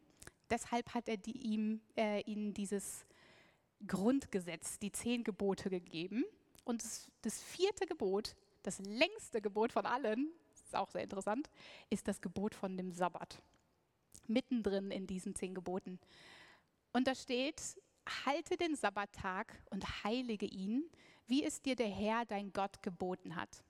Deshalb 0.53 0.93
hat 0.93 1.09
er 1.09 1.17
die, 1.17 1.39
ihm, 1.39 1.81
äh, 1.97 2.21
ihnen 2.25 2.53
dieses 2.53 3.07
Grundgesetz, 3.87 4.79
die 4.79 4.93
zehn 4.93 5.25
Gebote 5.25 5.71
gegeben. 5.71 6.25
Und 6.65 6.85
das, 6.85 7.11
das 7.23 7.43
vierte 7.43 7.87
Gebot, 7.87 8.37
das 8.63 8.79
längste 8.81 9.41
Gebot 9.41 9.73
von 9.73 9.87
allen, 9.87 10.31
ist 10.53 10.77
auch 10.77 10.91
sehr 10.91 11.05
interessant, 11.05 11.49
ist 11.89 12.07
das 12.07 12.21
Gebot 12.21 12.55
von 12.55 12.77
dem 12.77 12.93
Sabbat. 12.93 13.41
Mittendrin 14.27 14.91
in 14.91 15.07
diesen 15.07 15.35
zehn 15.35 15.55
Geboten. 15.55 15.99
Und 16.93 17.07
da 17.07 17.15
steht, 17.15 17.63
halte 18.27 18.59
den 18.59 18.77
Sabbattag 18.77 19.55
und 19.71 20.05
heilige 20.05 20.45
ihn, 20.45 20.85
wie 21.27 21.45
es 21.45 21.63
dir 21.63 21.77
der 21.77 21.89
Herr, 21.89 22.27
dein 22.27 22.53
Gott, 22.53 22.83
geboten 22.83 23.37
hat. 23.37 23.65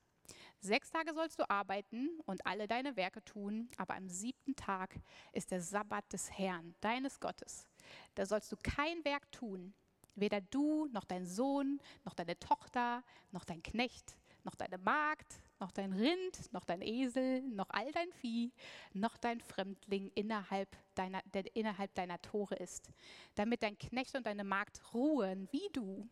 Sechs 0.64 0.90
Tage 0.90 1.12
sollst 1.12 1.40
du 1.40 1.50
arbeiten 1.50 2.09
und 2.25 2.47
alle 2.47 2.69
deine 2.69 2.95
Werke 2.95 3.25
tun, 3.25 3.69
aber 3.78 3.97
am 3.97 4.09
siebten 4.09 4.54
Tag 4.54 4.95
ist 5.33 5.50
der 5.50 5.61
Sabbat 5.61 6.12
des 6.12 6.31
Herrn, 6.38 6.76
deines 6.81 7.19
Gottes. 7.19 7.66
Da 8.14 8.26
sollst 8.26 8.52
du 8.52 8.57
kein 8.62 9.04
Werk 9.04 9.33
tun, 9.33 9.75
weder 10.14 10.40
du 10.40 10.87
noch 10.92 11.02
dein 11.04 11.26
Sohn, 11.26 11.81
noch 12.04 12.14
deine 12.14 12.38
Tochter, 12.38 13.02
noch 13.33 13.45
dein 13.45 13.61
Knecht, 13.64 14.16
noch 14.45 14.54
deine 14.54 14.78
Magd, 14.78 15.40
noch 15.59 15.73
dein 15.73 15.92
Rind, 15.92 16.52
noch 16.52 16.64
dein 16.64 16.81
Esel, 16.81 17.42
noch 17.42 17.71
all 17.71 17.90
dein 17.90 18.12
Vieh, 18.12 18.52
noch 18.92 19.16
dein 19.16 19.40
Fremdling 19.40 20.12
innerhalb 20.14 20.69
deiner, 20.95 21.23
der 21.35 21.57
innerhalb 21.57 21.92
deiner 21.97 22.23
Tore 22.23 22.54
ist, 22.54 22.88
damit 23.35 23.64
dein 23.64 23.78
Knecht 23.78 24.14
und 24.14 24.26
deine 24.26 24.45
Magd 24.45 24.95
ruhen 24.95 25.49
wie 25.50 25.69
du 25.73 26.09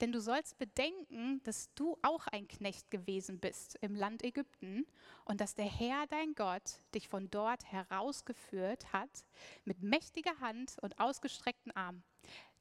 denn 0.00 0.12
du 0.12 0.20
sollst 0.20 0.58
bedenken, 0.58 1.40
dass 1.44 1.72
du 1.74 1.96
auch 2.02 2.26
ein 2.28 2.48
Knecht 2.48 2.90
gewesen 2.90 3.38
bist 3.38 3.78
im 3.80 3.94
Land 3.94 4.22
Ägypten 4.22 4.86
und 5.24 5.40
dass 5.40 5.54
der 5.54 5.66
Herr 5.66 6.06
dein 6.06 6.34
Gott 6.34 6.80
dich 6.94 7.08
von 7.08 7.30
dort 7.30 7.64
herausgeführt 7.72 8.92
hat 8.92 9.24
mit 9.64 9.82
mächtiger 9.82 10.38
Hand 10.40 10.76
und 10.82 10.98
ausgestreckten 10.98 11.74
Arm. 11.74 12.02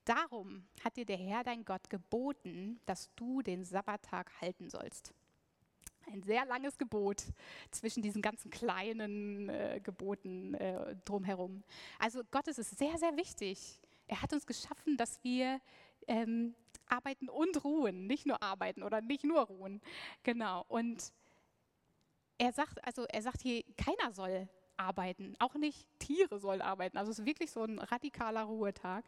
Darum 0.06 0.68
hat 0.84 0.98
dir 0.98 1.06
der 1.06 1.18
Herr 1.18 1.44
dein 1.44 1.66
Gott 1.66 1.90
geboten, 1.90 2.80
dass 2.86 3.10
du 3.16 3.42
den 3.42 3.64
Sabbattag 3.66 4.32
halten 4.40 4.70
sollst. 4.70 5.14
Ein 6.12 6.22
sehr 6.22 6.46
langes 6.46 6.78
Gebot 6.78 7.24
zwischen 7.72 8.04
diesen 8.04 8.22
ganzen 8.22 8.52
kleinen 8.52 9.50
äh, 9.50 9.82
Geboten 9.84 10.54
äh, 10.54 10.96
drumherum. 11.06 11.64
Also 11.98 12.22
Gott 12.30 12.48
ist 12.48 12.60
es 12.60 12.70
sehr, 12.70 12.96
sehr 13.00 13.18
wichtig. 13.18 13.80
Er 14.06 14.22
hat 14.22 14.32
uns 14.32 14.46
geschaffen, 14.46 14.98
dass 14.98 15.24
wir 15.24 15.60
ähm, 16.08 16.54
arbeiten 16.88 17.30
und 17.30 17.64
ruhen, 17.64 18.08
nicht 18.08 18.26
nur 18.26 18.42
arbeiten 18.42 18.84
oder 18.84 19.02
nicht 19.02 19.24
nur 19.24 19.42
ruhen. 19.42 19.82
Genau. 20.24 20.66
Und 20.68 21.12
er 22.38 22.52
sagt, 22.52 22.86
also 22.86 23.06
er 23.06 23.22
sagt 23.22 23.42
hier, 23.42 23.64
keiner 23.78 24.14
soll 24.14 24.50
arbeiten, 24.78 25.36
auch 25.40 25.56
nicht 25.56 25.88
Tiere 26.00 26.40
sollen 26.40 26.62
arbeiten. 26.62 26.98
Also 26.98 27.12
es 27.12 27.20
ist 27.20 27.26
wirklich 27.26 27.52
so 27.52 27.64
ein 27.64 27.80
radikaler 27.80 28.44
Ruhetag. 28.44 29.06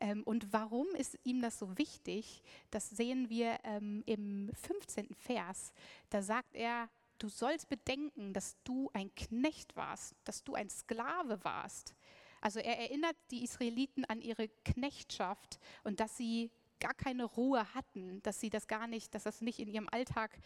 Ähm, 0.00 0.22
und 0.24 0.52
warum 0.52 0.86
ist 0.96 1.18
ihm 1.24 1.40
das 1.40 1.58
so 1.58 1.76
wichtig? 1.78 2.42
Das 2.70 2.90
sehen 2.90 3.28
wir 3.28 3.58
ähm, 3.64 4.02
im 4.06 4.50
15. 4.54 5.14
Vers. 5.14 5.72
Da 6.10 6.22
sagt 6.22 6.54
er, 6.54 6.88
du 7.18 7.28
sollst 7.28 7.68
bedenken, 7.68 8.32
dass 8.32 8.56
du 8.64 8.90
ein 8.92 9.14
Knecht 9.14 9.76
warst, 9.76 10.14
dass 10.24 10.42
du 10.42 10.54
ein 10.54 10.70
Sklave 10.70 11.42
warst. 11.44 11.94
Also 12.40 12.60
er 12.60 12.78
erinnert 12.78 13.16
die 13.30 13.44
Israeliten 13.44 14.04
an 14.04 14.20
ihre 14.20 14.48
Knechtschaft 14.64 15.58
und 15.82 16.00
dass 16.00 16.16
sie 16.16 16.50
gar 16.80 16.94
keine 16.94 17.24
Ruhe 17.24 17.74
hatten, 17.74 18.22
dass 18.22 18.40
sie 18.40 18.50
das 18.50 18.66
gar 18.66 18.86
nicht, 18.86 19.14
dass 19.14 19.24
das 19.24 19.40
nicht 19.40 19.58
in 19.58 19.68
ihrem 19.68 19.88
Alltag 19.90 20.38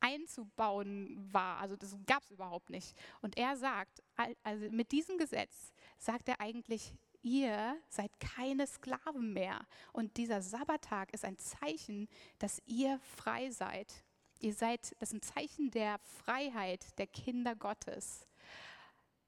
einzubauen 0.00 1.16
war. 1.32 1.58
Also 1.58 1.76
das 1.76 1.96
gab 2.06 2.22
es 2.22 2.30
überhaupt 2.30 2.70
nicht. 2.70 2.96
Und 3.22 3.36
er 3.36 3.56
sagt, 3.56 4.02
also 4.42 4.70
mit 4.70 4.92
diesem 4.92 5.18
Gesetz 5.18 5.72
sagt 5.98 6.28
er 6.28 6.40
eigentlich, 6.40 6.92
ihr 7.22 7.76
seid 7.88 8.10
keine 8.20 8.66
Sklaven 8.66 9.32
mehr. 9.32 9.66
Und 9.92 10.16
dieser 10.16 10.42
Sabbattag 10.42 11.12
ist 11.12 11.24
ein 11.24 11.38
Zeichen, 11.38 12.08
dass 12.38 12.62
ihr 12.66 13.00
frei 13.16 13.50
seid. 13.50 14.04
Ihr 14.40 14.54
seid, 14.54 14.94
das 15.00 15.10
ist 15.10 15.14
ein 15.14 15.22
Zeichen 15.22 15.70
der 15.70 15.98
Freiheit 15.98 16.98
der 16.98 17.06
Kinder 17.06 17.56
Gottes. 17.56 18.26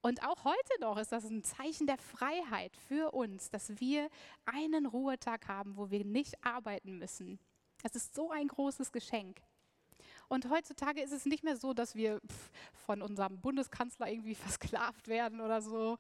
Und 0.01 0.23
auch 0.23 0.45
heute 0.45 0.81
noch 0.81 0.97
ist 0.97 1.13
das 1.13 1.25
ein 1.25 1.43
Zeichen 1.43 1.87
der 1.87 1.99
Freiheit 1.99 2.77
für 2.77 3.13
uns, 3.13 3.51
dass 3.51 3.81
wir 3.81 4.09
einen 4.45 4.87
Ruhetag 4.87 5.49
haben, 5.49 5.77
wo 5.77 5.91
wir 5.91 6.05
nicht 6.05 6.35
arbeiten 6.45 6.99
müssen. 6.99 7.41
Es 7.83 7.95
ist 7.95 8.15
so 8.15 8.31
ein 8.31 8.49
großes 8.49 8.93
Geschenk. 8.93 9.41
Und 10.29 10.51
heutzutage 10.51 11.01
ist 11.01 11.13
es 11.13 11.25
nicht 11.25 11.43
mehr 11.43 11.57
so, 11.57 11.73
dass 11.73 11.95
wir 11.95 12.21
von 12.87 13.03
unserem 13.03 13.41
Bundeskanzler 13.41 14.09
irgendwie 14.09 14.35
versklavt 14.37 15.09
werden 15.09 15.41
oder 15.41 15.63
so. 15.63 15.99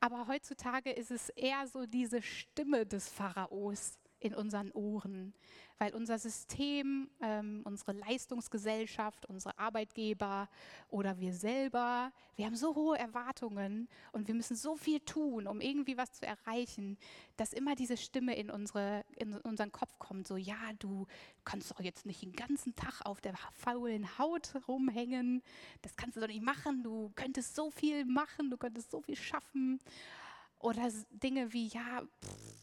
Aber 0.00 0.26
heutzutage 0.26 0.90
ist 0.90 1.10
es 1.10 1.28
eher 1.30 1.66
so 1.68 1.86
diese 1.86 2.22
Stimme 2.22 2.86
des 2.86 3.08
Pharaos 3.08 3.98
in 4.20 4.34
unseren 4.34 4.70
Ohren, 4.72 5.32
weil 5.78 5.94
unser 5.94 6.18
System, 6.18 7.08
ähm, 7.22 7.62
unsere 7.64 7.92
Leistungsgesellschaft, 7.92 9.26
unsere 9.26 9.58
Arbeitgeber 9.58 10.48
oder 10.90 11.18
wir 11.18 11.32
selber, 11.32 12.12
wir 12.36 12.44
haben 12.44 12.54
so 12.54 12.74
hohe 12.74 12.98
Erwartungen 12.98 13.88
und 14.12 14.28
wir 14.28 14.34
müssen 14.34 14.56
so 14.56 14.76
viel 14.76 15.00
tun, 15.00 15.46
um 15.46 15.60
irgendwie 15.62 15.96
was 15.96 16.12
zu 16.12 16.26
erreichen, 16.26 16.98
dass 17.38 17.54
immer 17.54 17.74
diese 17.74 17.96
Stimme 17.96 18.36
in, 18.36 18.50
unsere, 18.50 19.04
in 19.16 19.34
unseren 19.38 19.72
Kopf 19.72 19.98
kommt, 19.98 20.28
so 20.28 20.36
ja, 20.36 20.58
du 20.78 21.06
kannst 21.44 21.70
doch 21.70 21.80
jetzt 21.80 22.04
nicht 22.04 22.22
den 22.22 22.32
ganzen 22.32 22.76
Tag 22.76 23.00
auf 23.06 23.22
der 23.22 23.34
faulen 23.54 24.18
Haut 24.18 24.52
rumhängen, 24.68 25.42
das 25.80 25.96
kannst 25.96 26.16
du 26.16 26.20
doch 26.20 26.28
nicht 26.28 26.42
machen, 26.42 26.82
du 26.82 27.10
könntest 27.16 27.56
so 27.56 27.70
viel 27.70 28.04
machen, 28.04 28.50
du 28.50 28.58
könntest 28.58 28.90
so 28.90 29.00
viel 29.00 29.16
schaffen. 29.16 29.80
Oder 30.58 30.90
Dinge 31.10 31.54
wie, 31.54 31.68
ja, 31.68 32.02
pff, 32.22 32.59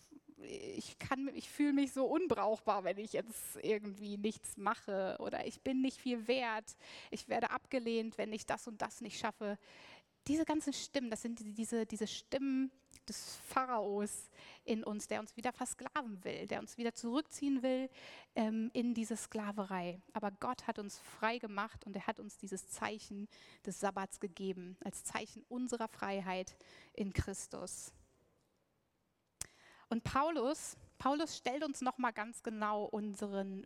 ich 0.48 0.98
kann, 1.00 1.30
ich 1.34 1.50
fühle 1.50 1.74
mich 1.74 1.92
so 1.92 2.06
unbrauchbar, 2.06 2.84
wenn 2.84 2.98
ich 2.98 3.13
jetzt 3.13 3.58
irgendwie 3.62 4.18
nichts 4.18 4.58
mache 4.58 5.18
oder 5.20 5.46
ich 5.46 5.62
bin 5.62 5.82
nicht 5.82 6.00
viel 6.00 6.27
wert, 6.27 6.77
ich 7.12 7.27
werde 7.27 7.51
abgelehnt, 7.51 8.18
wenn 8.18 8.32
ich 8.34 8.46
das 8.46 8.68
und 8.68 8.82
das 8.82 9.01
nicht 9.01 9.20
schaffe. 9.20 9.58
Diese 10.27 10.46
ganzen 10.46 10.74
Stimmen, 10.74 11.10
das 11.10 11.22
sind 11.22 11.39
diese, 11.58 11.86
diese 11.86 12.08
Stimmen 12.08 12.72
des 13.08 13.38
Pharaos 13.48 14.30
in 14.66 14.84
uns, 14.84 15.08
der 15.08 15.20
uns 15.20 15.38
wieder 15.38 15.54
versklaven 15.54 16.24
will, 16.24 16.48
der 16.48 16.60
uns 16.60 16.77
wieder 16.77 16.94
zurückziehen 16.94 17.63
will 17.63 17.89
ähm, 18.36 18.70
in 18.74 18.94
diese 18.94 19.16
Sklaverei. 19.16 20.01
Aber 20.13 20.32
Gott 20.32 20.68
hat 20.68 20.80
uns 20.80 21.00
frei 21.00 21.38
gemacht 21.38 21.86
und 21.86 21.96
er 21.96 22.06
hat 22.08 22.20
uns 22.20 22.38
dieses 22.38 22.68
Zeichen 22.68 23.27
des 23.66 23.80
Sabbats 23.80 24.20
gegeben, 24.20 24.77
als 24.84 25.04
Zeichen 25.04 25.44
unserer 25.48 25.88
Freiheit 25.88 26.58
in 26.94 27.13
Christus. 27.13 27.94
Und 29.89 30.03
Paulus, 30.03 30.75
Paulus 30.98 31.38
stellt 31.38 31.63
uns 31.63 31.82
nochmal 31.82 32.13
ganz 32.13 32.44
genau 32.44 32.86
unseren, 32.86 33.65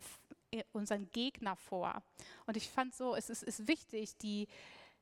äh, 0.52 0.64
unseren 0.72 1.10
Gegner 1.12 1.56
vor. 1.56 2.04
Und 2.46 2.58
ich 2.58 2.70
fand 2.70 2.94
so, 2.94 3.16
es 3.16 3.30
ist, 3.30 3.44
ist 3.44 3.68
wichtig, 3.68 4.18
die 4.18 4.48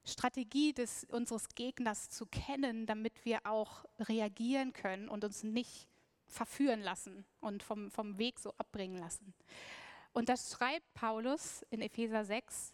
Strategie 0.06 0.74
des, 0.74 1.06
unseres 1.06 1.50
Gegners 1.50 2.10
zu 2.10 2.26
kennen, 2.26 2.86
damit 2.86 3.26
wir 3.26 3.46
auch 3.46 3.86
reagieren 4.00 4.74
können 4.74 5.10
und 5.10 5.24
uns 5.24 5.44
nicht 5.44 5.88
verführen 6.28 6.82
lassen 6.82 7.26
und 7.42 7.64
vom, 7.64 7.92
vom 7.92 8.18
Weg 8.18 8.40
so 8.40 8.54
abbringen 8.58 8.98
lassen. 8.98 9.34
Und 10.14 10.30
das 10.30 10.52
schreibt 10.52 10.94
Paulus 10.94 11.64
in 11.70 11.82
Epheser 11.82 12.24
6, 12.24 12.74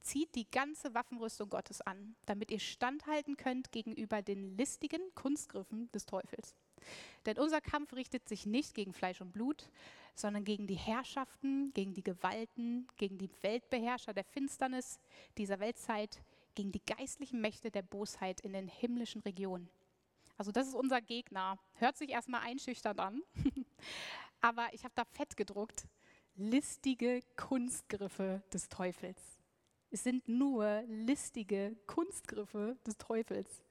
zieht 0.00 0.34
die 0.34 0.50
ganze 0.50 0.94
Waffenrüstung 0.94 1.50
Gottes 1.50 1.80
an, 1.80 2.16
damit 2.26 2.50
ihr 2.50 2.60
standhalten 2.60 3.36
könnt 3.36 3.72
gegenüber 3.72 4.22
den 4.22 4.56
listigen 4.56 5.14
Kunstgriffen 5.14 5.90
des 5.92 6.06
Teufels. 6.06 6.54
Denn 7.26 7.38
unser 7.38 7.60
Kampf 7.60 7.92
richtet 7.94 8.28
sich 8.28 8.46
nicht 8.46 8.74
gegen 8.74 8.92
Fleisch 8.92 9.20
und 9.20 9.32
Blut, 9.32 9.70
sondern 10.14 10.44
gegen 10.44 10.66
die 10.66 10.74
Herrschaften, 10.74 11.72
gegen 11.74 11.94
die 11.94 12.02
Gewalten, 12.02 12.88
gegen 12.96 13.18
die 13.18 13.30
Weltbeherrscher 13.42 14.12
der 14.12 14.24
Finsternis 14.24 14.98
dieser 15.36 15.60
Weltzeit, 15.60 16.22
gegen 16.54 16.72
die 16.72 16.84
geistlichen 16.84 17.40
Mächte 17.40 17.70
der 17.70 17.82
Bosheit 17.82 18.40
in 18.40 18.52
den 18.52 18.66
himmlischen 18.66 19.22
Regionen. 19.22 19.68
Also 20.36 20.52
das 20.52 20.68
ist 20.68 20.74
unser 20.74 21.00
Gegner. 21.00 21.58
Hört 21.74 21.96
sich 21.96 22.10
erstmal 22.10 22.42
einschüchternd 22.42 23.00
an, 23.00 23.22
aber 24.40 24.68
ich 24.72 24.84
habe 24.84 24.94
da 24.94 25.04
fett 25.04 25.36
gedruckt. 25.36 25.86
Listige 26.34 27.20
Kunstgriffe 27.36 28.42
des 28.52 28.68
Teufels. 28.68 29.38
Es 29.90 30.04
sind 30.04 30.28
nur 30.28 30.82
listige 30.86 31.76
Kunstgriffe 31.86 32.76
des 32.86 32.96
Teufels. 32.98 33.64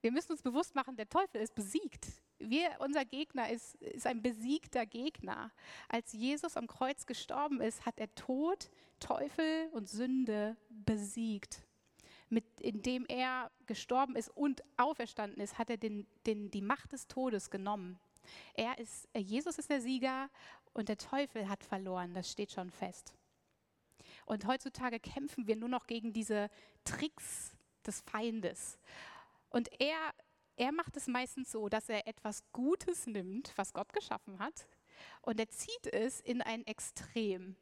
Wir 0.00 0.12
müssen 0.12 0.32
uns 0.32 0.42
bewusst 0.42 0.74
machen, 0.74 0.96
der 0.96 1.08
Teufel 1.08 1.40
ist 1.40 1.54
besiegt. 1.54 2.06
Wir, 2.38 2.70
unser 2.78 3.04
Gegner 3.04 3.50
ist, 3.50 3.74
ist 3.76 4.06
ein 4.06 4.22
besiegter 4.22 4.86
Gegner. 4.86 5.50
Als 5.88 6.12
Jesus 6.12 6.56
am 6.56 6.66
Kreuz 6.66 7.06
gestorben 7.06 7.60
ist, 7.60 7.84
hat 7.84 7.98
er 7.98 8.14
Tod, 8.14 8.70
Teufel 9.00 9.68
und 9.72 9.88
Sünde 9.88 10.56
besiegt. 10.68 11.62
Mit, 12.30 12.44
indem 12.60 13.06
er 13.06 13.50
gestorben 13.66 14.14
ist 14.14 14.28
und 14.28 14.62
auferstanden 14.76 15.40
ist, 15.40 15.58
hat 15.58 15.70
er 15.70 15.78
den, 15.78 16.06
den, 16.26 16.50
die 16.50 16.60
Macht 16.60 16.92
des 16.92 17.08
Todes 17.08 17.50
genommen. 17.50 17.98
Er 18.54 18.78
ist, 18.78 19.08
Jesus 19.16 19.58
ist 19.58 19.70
der 19.70 19.80
Sieger 19.80 20.28
und 20.74 20.88
der 20.88 20.98
Teufel 20.98 21.48
hat 21.48 21.64
verloren. 21.64 22.14
Das 22.14 22.30
steht 22.30 22.52
schon 22.52 22.70
fest. 22.70 23.14
Und 24.26 24.46
heutzutage 24.46 25.00
kämpfen 25.00 25.46
wir 25.46 25.56
nur 25.56 25.68
noch 25.68 25.86
gegen 25.86 26.12
diese 26.12 26.50
Tricks 26.84 27.56
des 27.86 28.02
Feindes. 28.02 28.78
Und 29.50 29.70
er, 29.80 29.96
er 30.58 30.72
macht 30.72 30.96
es 30.96 31.06
meistens 31.06 31.50
so, 31.50 31.68
dass 31.68 31.88
er 31.88 32.06
etwas 32.06 32.42
Gutes 32.52 33.06
nimmt, 33.06 33.52
was 33.56 33.72
Gott 33.72 33.92
geschaffen 33.92 34.38
hat, 34.38 34.66
und 35.22 35.38
er 35.38 35.48
zieht 35.48 35.86
es 35.92 36.20
in 36.20 36.42
ein 36.42 36.66
Extrem. 36.66 37.56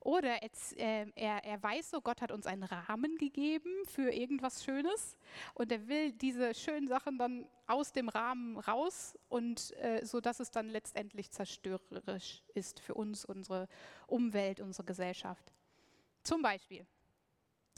Oder 0.00 0.42
äh, 0.42 1.06
er, 1.14 1.44
er 1.44 1.62
weiß 1.62 1.90
so, 1.90 2.00
Gott 2.00 2.20
hat 2.20 2.30
uns 2.30 2.46
einen 2.46 2.62
Rahmen 2.62 3.16
gegeben 3.16 3.70
für 3.86 4.12
irgendwas 4.12 4.62
Schönes 4.62 5.16
und 5.54 5.72
er 5.72 5.88
will 5.88 6.12
diese 6.12 6.54
schönen 6.54 6.88
Sachen 6.88 7.18
dann 7.18 7.48
aus 7.66 7.92
dem 7.92 8.10
Rahmen 8.10 8.58
raus 8.58 9.16
und 9.28 9.74
äh, 9.78 10.04
so 10.04 10.20
dass 10.20 10.40
es 10.40 10.50
dann 10.50 10.68
letztendlich 10.68 11.30
zerstörerisch 11.30 12.42
ist 12.52 12.80
für 12.80 12.94
uns, 12.94 13.24
unsere 13.24 13.66
Umwelt, 14.06 14.60
unsere 14.60 14.84
Gesellschaft. 14.84 15.52
Zum 16.22 16.42
Beispiel 16.42 16.86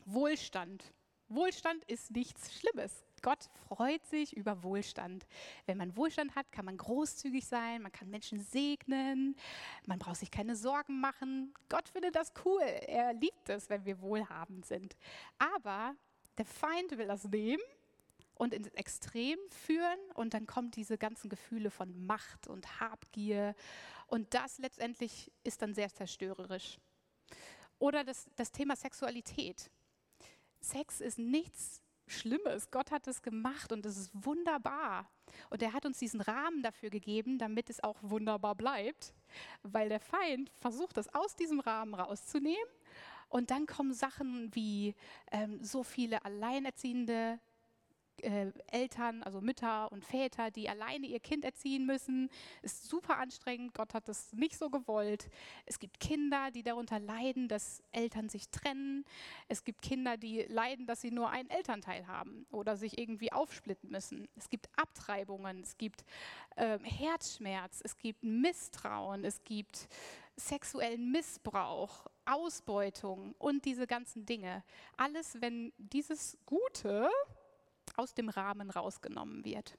Wohlstand. 0.04 0.92
Wohlstand 1.28 1.84
ist 1.84 2.10
nichts 2.10 2.54
Schlimmes. 2.54 3.04
Gott 3.22 3.48
freut 3.68 4.04
sich 4.06 4.36
über 4.36 4.62
Wohlstand. 4.62 5.26
Wenn 5.66 5.78
man 5.78 5.96
Wohlstand 5.96 6.36
hat, 6.36 6.52
kann 6.52 6.64
man 6.64 6.76
großzügig 6.76 7.46
sein, 7.46 7.82
man 7.82 7.92
kann 7.92 8.10
Menschen 8.10 8.40
segnen, 8.40 9.36
man 9.86 9.98
braucht 9.98 10.16
sich 10.16 10.30
keine 10.30 10.54
Sorgen 10.54 11.00
machen. 11.00 11.52
Gott 11.68 11.88
findet 11.88 12.14
das 12.14 12.32
cool. 12.44 12.62
Er 12.62 13.12
liebt 13.14 13.48
es, 13.48 13.68
wenn 13.68 13.84
wir 13.84 14.00
wohlhabend 14.00 14.66
sind. 14.66 14.96
Aber 15.38 15.96
der 16.38 16.44
Feind 16.44 16.96
will 16.96 17.06
das 17.06 17.24
nehmen 17.24 17.62
und 18.34 18.52
ins 18.52 18.68
Extrem 18.68 19.38
führen 19.50 19.98
und 20.14 20.34
dann 20.34 20.46
kommen 20.46 20.70
diese 20.70 20.98
ganzen 20.98 21.28
Gefühle 21.28 21.70
von 21.70 22.06
Macht 22.06 22.46
und 22.46 22.80
Habgier 22.80 23.54
und 24.06 24.34
das 24.34 24.58
letztendlich 24.58 25.32
ist 25.42 25.62
dann 25.62 25.74
sehr 25.74 25.88
zerstörerisch. 25.88 26.78
Oder 27.78 28.04
das, 28.04 28.26
das 28.36 28.52
Thema 28.52 28.76
Sexualität. 28.76 29.70
Sex 30.66 31.00
ist 31.00 31.18
nichts 31.18 31.80
Schlimmes. 32.08 32.70
Gott 32.70 32.90
hat 32.90 33.06
es 33.06 33.22
gemacht 33.22 33.72
und 33.72 33.86
es 33.86 33.96
ist 33.96 34.10
wunderbar. 34.12 35.08
Und 35.50 35.62
er 35.62 35.72
hat 35.72 35.86
uns 35.86 35.98
diesen 35.98 36.20
Rahmen 36.20 36.62
dafür 36.62 36.90
gegeben, 36.90 37.38
damit 37.38 37.70
es 37.70 37.82
auch 37.82 37.96
wunderbar 38.02 38.54
bleibt, 38.54 39.14
weil 39.62 39.88
der 39.88 40.00
Feind 40.00 40.50
versucht, 40.60 40.96
das 40.96 41.12
aus 41.14 41.36
diesem 41.36 41.60
Rahmen 41.60 41.94
rauszunehmen. 41.94 42.68
Und 43.28 43.50
dann 43.50 43.66
kommen 43.66 43.92
Sachen 43.92 44.54
wie 44.54 44.94
ähm, 45.32 45.62
so 45.62 45.82
viele 45.82 46.24
Alleinerziehende 46.24 47.40
äh, 48.22 48.52
Eltern, 48.68 49.22
also 49.22 49.40
Mütter 49.40 49.90
und 49.92 50.04
Väter, 50.04 50.50
die 50.50 50.68
alleine 50.68 51.06
ihr 51.06 51.20
Kind 51.20 51.44
erziehen 51.44 51.86
müssen. 51.86 52.28
Ist 52.62 52.88
super 52.88 53.18
anstrengend. 53.18 53.74
Gott 53.74 53.94
hat 53.94 54.08
das 54.08 54.32
nicht 54.32 54.56
so 54.56 54.70
gewollt. 54.70 55.28
Es 55.64 55.78
gibt 55.78 56.00
Kinder, 56.00 56.50
die 56.50 56.62
darunter 56.62 56.98
leiden, 56.98 57.48
dass 57.48 57.82
Eltern 57.92 58.28
sich 58.28 58.48
trennen. 58.48 59.04
Es 59.48 59.64
gibt 59.64 59.82
Kinder, 59.82 60.16
die 60.16 60.42
leiden, 60.42 60.86
dass 60.86 61.00
sie 61.00 61.10
nur 61.10 61.30
einen 61.30 61.50
Elternteil 61.50 62.06
haben 62.06 62.46
oder 62.50 62.76
sich 62.76 62.98
irgendwie 62.98 63.32
aufsplitten 63.32 63.90
müssen. 63.90 64.28
Es 64.36 64.48
gibt 64.48 64.68
Abtreibungen, 64.76 65.62
es 65.62 65.76
gibt 65.76 66.04
äh, 66.56 66.78
Herzschmerz, 66.80 67.80
es 67.84 67.96
gibt 67.96 68.22
Misstrauen, 68.22 69.24
es 69.24 69.42
gibt 69.44 69.88
sexuellen 70.36 71.10
Missbrauch, 71.10 72.06
Ausbeutung 72.26 73.34
und 73.38 73.64
diese 73.64 73.86
ganzen 73.86 74.26
Dinge. 74.26 74.62
Alles, 74.96 75.40
wenn 75.40 75.72
dieses 75.78 76.36
Gute 76.44 77.08
aus 77.96 78.14
dem 78.14 78.28
Rahmen 78.28 78.70
rausgenommen 78.70 79.44
wird. 79.44 79.78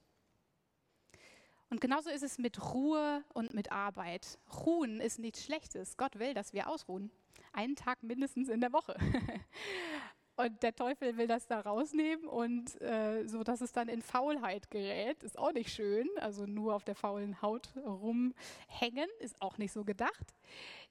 Und 1.69 1.81
genauso 1.81 2.09
ist 2.09 2.23
es 2.23 2.37
mit 2.37 2.73
Ruhe 2.73 3.23
und 3.33 3.53
mit 3.53 3.71
Arbeit. 3.71 4.39
Ruhen 4.65 5.01
ist 5.01 5.19
nichts 5.19 5.43
Schlechtes. 5.43 5.97
Gott 5.97 6.17
will, 6.17 6.33
dass 6.33 6.53
wir 6.53 6.69
ausruhen. 6.69 7.11
Einen 7.51 7.75
Tag 7.75 8.03
mindestens 8.03 8.47
in 8.49 8.61
der 8.61 8.71
Woche. 8.71 8.95
Und 10.39 10.61
der 10.61 10.75
Teufel 10.75 11.17
will 11.17 11.25
das 11.25 11.47
da 11.47 11.61
rausnehmen 11.61 12.27
und 12.27 12.79
äh, 12.79 13.25
so, 13.25 13.43
dass 13.43 13.59
es 13.59 13.71
dann 13.71 13.89
in 13.89 14.03
Faulheit 14.03 14.69
gerät, 14.69 15.23
ist 15.23 15.39
auch 15.39 15.51
nicht 15.51 15.73
schön. 15.73 16.07
Also 16.17 16.45
nur 16.45 16.75
auf 16.75 16.83
der 16.83 16.93
faulen 16.93 17.41
Haut 17.41 17.75
rumhängen, 17.75 19.09
ist 19.19 19.41
auch 19.41 19.57
nicht 19.57 19.71
so 19.71 19.83
gedacht. 19.83 20.35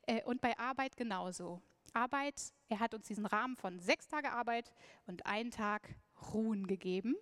Äh, 0.06 0.24
und 0.24 0.40
bei 0.40 0.58
Arbeit 0.58 0.96
genauso. 0.96 1.62
Arbeit, 1.92 2.52
er 2.68 2.80
hat 2.80 2.92
uns 2.92 3.06
diesen 3.06 3.24
Rahmen 3.24 3.54
von 3.54 3.78
sechs 3.78 4.08
Tage 4.08 4.32
Arbeit 4.32 4.72
und 5.06 5.24
einen 5.26 5.52
Tag 5.52 5.94
Ruhen 6.32 6.66
gegeben. 6.66 7.16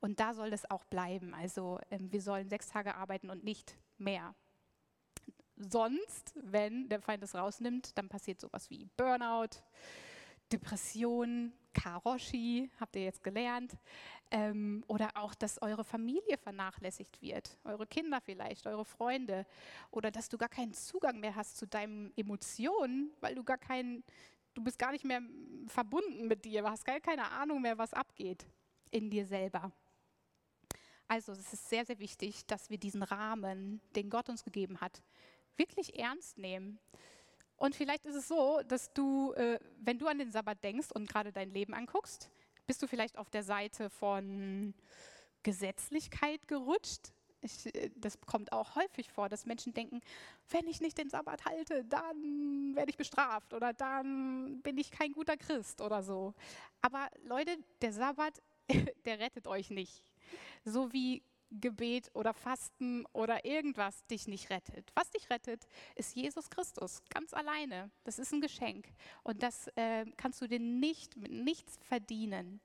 Und 0.00 0.20
da 0.20 0.34
soll 0.34 0.50
das 0.50 0.70
auch 0.70 0.84
bleiben. 0.84 1.34
Also 1.34 1.80
ähm, 1.90 2.12
wir 2.12 2.22
sollen 2.22 2.48
sechs 2.48 2.68
Tage 2.68 2.94
arbeiten 2.94 3.30
und 3.30 3.44
nicht 3.44 3.76
mehr. 3.96 4.34
Sonst, 5.56 6.34
wenn 6.36 6.88
der 6.88 7.00
Feind 7.00 7.22
es 7.22 7.34
rausnimmt, 7.34 7.98
dann 7.98 8.08
passiert 8.08 8.40
sowas 8.40 8.70
wie 8.70 8.86
Burnout, 8.96 9.60
Depression, 10.52 11.52
Karoshi, 11.74 12.70
habt 12.78 12.96
ihr 12.96 13.02
jetzt 13.02 13.22
gelernt. 13.22 13.76
Ähm, 14.30 14.84
oder 14.86 15.10
auch, 15.14 15.34
dass 15.34 15.60
eure 15.60 15.84
Familie 15.84 16.38
vernachlässigt 16.38 17.20
wird, 17.20 17.58
eure 17.64 17.86
Kinder 17.86 18.20
vielleicht, 18.20 18.66
eure 18.66 18.84
Freunde. 18.84 19.46
Oder 19.90 20.10
dass 20.10 20.28
du 20.28 20.38
gar 20.38 20.48
keinen 20.48 20.74
Zugang 20.74 21.18
mehr 21.18 21.34
hast 21.34 21.56
zu 21.56 21.66
deinen 21.66 22.12
Emotionen, 22.16 23.10
weil 23.20 23.34
du 23.34 23.42
gar 23.42 23.58
keinen 23.58 24.04
du 24.58 24.64
bist 24.64 24.78
gar 24.78 24.90
nicht 24.90 25.04
mehr 25.04 25.22
verbunden 25.68 26.26
mit 26.26 26.44
dir, 26.44 26.62
du 26.62 26.68
hast 26.68 26.84
gar 26.84 26.98
keine 27.00 27.30
Ahnung 27.30 27.62
mehr, 27.62 27.78
was 27.78 27.94
abgeht 27.94 28.44
in 28.90 29.08
dir 29.08 29.24
selber. 29.24 29.70
Also 31.06 31.32
es 31.32 31.52
ist 31.52 31.68
sehr, 31.68 31.84
sehr 31.84 31.98
wichtig, 32.00 32.44
dass 32.46 32.68
wir 32.68 32.78
diesen 32.78 33.02
Rahmen, 33.02 33.80
den 33.94 34.10
Gott 34.10 34.28
uns 34.28 34.42
gegeben 34.44 34.80
hat, 34.80 35.00
wirklich 35.56 35.98
ernst 35.98 36.38
nehmen. 36.38 36.80
Und 37.56 37.76
vielleicht 37.76 38.04
ist 38.04 38.16
es 38.16 38.28
so, 38.28 38.60
dass 38.66 38.92
du, 38.92 39.32
äh, 39.34 39.58
wenn 39.78 39.98
du 39.98 40.06
an 40.06 40.18
den 40.18 40.32
Sabbat 40.32 40.62
denkst 40.62 40.88
und 40.92 41.08
gerade 41.08 41.32
dein 41.32 41.50
Leben 41.50 41.72
anguckst, 41.72 42.28
bist 42.66 42.82
du 42.82 42.86
vielleicht 42.86 43.16
auf 43.16 43.30
der 43.30 43.42
Seite 43.42 43.90
von 43.90 44.74
Gesetzlichkeit 45.44 46.46
gerutscht, 46.48 47.12
ich, 47.40 47.74
äh, 47.74 47.90
das 47.96 48.20
kommt 48.20 48.52
auch 48.52 48.74
häufig 48.76 49.10
vor, 49.10 49.28
dass 49.28 49.46
Menschen 49.46 49.72
denken, 49.72 50.00
wenn 50.50 50.66
ich 50.66 50.80
nicht 50.80 50.98
den 50.98 51.10
Sabbat 51.10 51.44
halte, 51.44 51.84
dann 51.84 52.74
werde 52.74 52.90
ich 52.90 52.96
bestraft 52.96 53.54
oder 53.54 53.72
dann 53.72 54.60
bin 54.62 54.78
ich 54.78 54.90
kein 54.90 55.12
guter 55.12 55.36
Christ 55.36 55.80
oder 55.80 56.02
so. 56.02 56.34
Aber 56.82 57.08
Leute, 57.24 57.56
der 57.80 57.92
Sabbat, 57.92 58.42
der 59.04 59.18
rettet 59.18 59.46
euch 59.46 59.70
nicht. 59.70 60.02
So 60.64 60.92
wie 60.92 61.22
Gebet 61.50 62.10
oder 62.14 62.34
Fasten 62.34 63.06
oder 63.12 63.44
irgendwas 63.44 64.04
dich 64.06 64.28
nicht 64.28 64.50
rettet. 64.50 64.90
Was 64.94 65.10
dich 65.10 65.30
rettet, 65.30 65.66
ist 65.94 66.14
Jesus 66.14 66.50
Christus, 66.50 67.02
ganz 67.08 67.32
alleine. 67.32 67.90
Das 68.04 68.18
ist 68.18 68.32
ein 68.32 68.40
Geschenk 68.40 68.86
und 69.22 69.42
das 69.42 69.68
äh, 69.76 70.04
kannst 70.16 70.42
du 70.42 70.46
dir 70.46 70.60
nicht 70.60 71.16
mit 71.16 71.32
nichts 71.32 71.78
verdienen. 71.88 72.60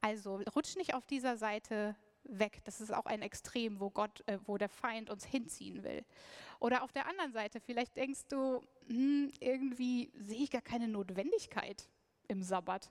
Also 0.00 0.42
rutsch 0.54 0.76
nicht 0.76 0.94
auf 0.94 1.06
dieser 1.06 1.36
Seite 1.36 1.96
weg. 2.24 2.62
Das 2.64 2.80
ist 2.80 2.92
auch 2.92 3.06
ein 3.06 3.22
Extrem, 3.22 3.80
wo 3.80 3.90
Gott, 3.90 4.22
äh, 4.26 4.38
wo 4.46 4.58
der 4.58 4.68
Feind 4.68 5.10
uns 5.10 5.24
hinziehen 5.24 5.82
will. 5.84 6.04
Oder 6.60 6.82
auf 6.82 6.92
der 6.92 7.06
anderen 7.06 7.32
Seite, 7.32 7.60
vielleicht 7.60 7.96
denkst 7.96 8.26
du, 8.28 8.62
hm, 8.88 9.32
irgendwie 9.40 10.12
sehe 10.14 10.44
ich 10.44 10.50
gar 10.50 10.62
keine 10.62 10.88
Notwendigkeit 10.88 11.88
im 12.28 12.42
Sabbat. 12.42 12.90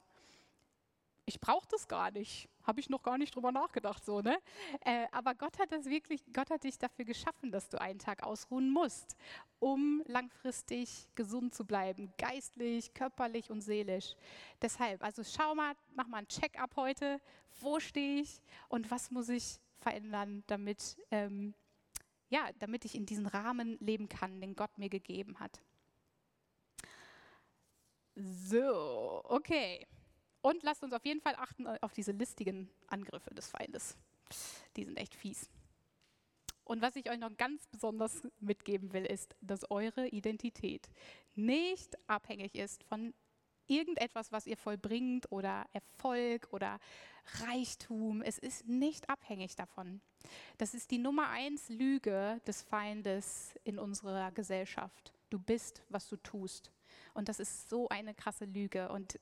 Ich 1.26 1.40
brauche 1.40 1.68
das 1.70 1.88
gar 1.88 2.12
nicht. 2.12 2.50
Habe 2.64 2.80
ich 2.80 2.90
noch 2.90 3.04
gar 3.04 3.18
nicht 3.18 3.36
drüber 3.36 3.52
nachgedacht, 3.52 4.04
so, 4.04 4.22
ne? 4.22 4.38
Äh, 4.82 5.08
aber 5.12 5.36
Gott 5.36 5.58
hat 5.60 5.72
das 5.72 5.86
wirklich, 5.86 6.22
Gott 6.34 6.50
hat 6.50 6.64
dich 6.64 6.78
dafür 6.78 7.06
geschaffen, 7.06 7.52
dass 7.52 7.70
du 7.70 7.80
einen 7.80 8.00
Tag 8.00 8.24
ausruhen 8.24 8.70
musst, 8.70 9.16
um 9.60 10.04
langfristig 10.06 11.10
gesund 11.16 11.54
zu 11.54 11.66
bleiben, 11.66 12.12
geistlich, 12.18 12.94
körperlich 12.94 13.50
und 13.50 13.62
seelisch. 13.62 14.16
Deshalb, 14.62 15.04
also 15.04 15.24
schau 15.24 15.56
mal, 15.56 15.74
mach 15.96 16.08
mal 16.08 16.20
ein 16.20 16.28
Check-up 16.28 16.76
heute. 16.76 17.22
Wo 17.60 17.80
stehe 17.80 18.22
ich 18.22 18.42
und 18.70 18.90
was 18.90 19.12
muss 19.12 19.30
ich 19.30 19.60
verändern, 19.80 20.44
damit, 20.48 20.98
ähm, 21.12 21.54
ja, 22.30 22.50
damit 22.60 22.86
ich 22.86 22.96
in 22.96 23.06
diesen 23.06 23.26
Rahmen 23.26 23.78
leben 23.80 24.08
kann, 24.08 24.40
den 24.40 24.56
Gott 24.56 24.78
mir 24.78 24.90
gegeben 24.90 25.40
hat. 25.40 25.62
So, 28.16 29.22
okay. 29.26 29.88
Und 30.42 30.64
lasst 30.64 30.84
uns 30.84 30.94
auf 30.94 31.06
jeden 31.06 31.22
Fall 31.22 31.36
achten 31.36 31.68
auf 31.68 31.94
diese 31.94 32.12
listigen 32.12 32.70
Angriffe 32.88 33.34
des 33.34 33.48
Feindes. 33.48 33.98
Die 34.76 34.84
sind 34.84 34.98
echt 34.98 35.14
fies. 35.14 35.50
Und 36.64 36.82
was 36.82 36.96
ich 36.96 37.10
euch 37.10 37.20
noch 37.20 37.36
ganz 37.38 37.68
besonders 37.68 38.22
mitgeben 38.40 38.94
will, 38.94 39.06
ist, 39.06 39.36
dass 39.42 39.70
eure 39.70 40.08
Identität 40.08 40.90
nicht 41.36 41.98
abhängig 42.08 42.56
ist 42.56 42.84
von 42.84 43.14
irgendetwas, 43.68 44.32
was 44.32 44.48
ihr 44.48 44.58
vollbringt 44.58 45.32
oder 45.32 45.66
Erfolg 45.72 46.48
oder 46.52 46.80
Reichtum. 47.42 48.22
Es 48.22 48.38
ist 48.38 48.68
nicht 48.68 49.10
abhängig 49.10 49.56
davon. 49.56 50.02
Das 50.58 50.74
ist 50.74 50.92
die 50.92 50.98
Nummer 50.98 51.30
eins 51.30 51.70
Lüge 51.70 52.42
des 52.46 52.62
Feindes 52.62 53.56
in 53.64 53.80
unserer 53.80 54.32
Gesellschaft. 54.32 55.14
Du 55.30 55.40
bist, 55.40 55.84
was 55.90 56.08
du 56.08 56.18
tust. 56.18 56.72
Und 57.14 57.30
das 57.30 57.40
ist 57.40 57.70
so 57.70 57.90
eine 57.90 58.14
krasse 58.14 58.46
Lüge. 58.46 58.90
Und 58.90 59.20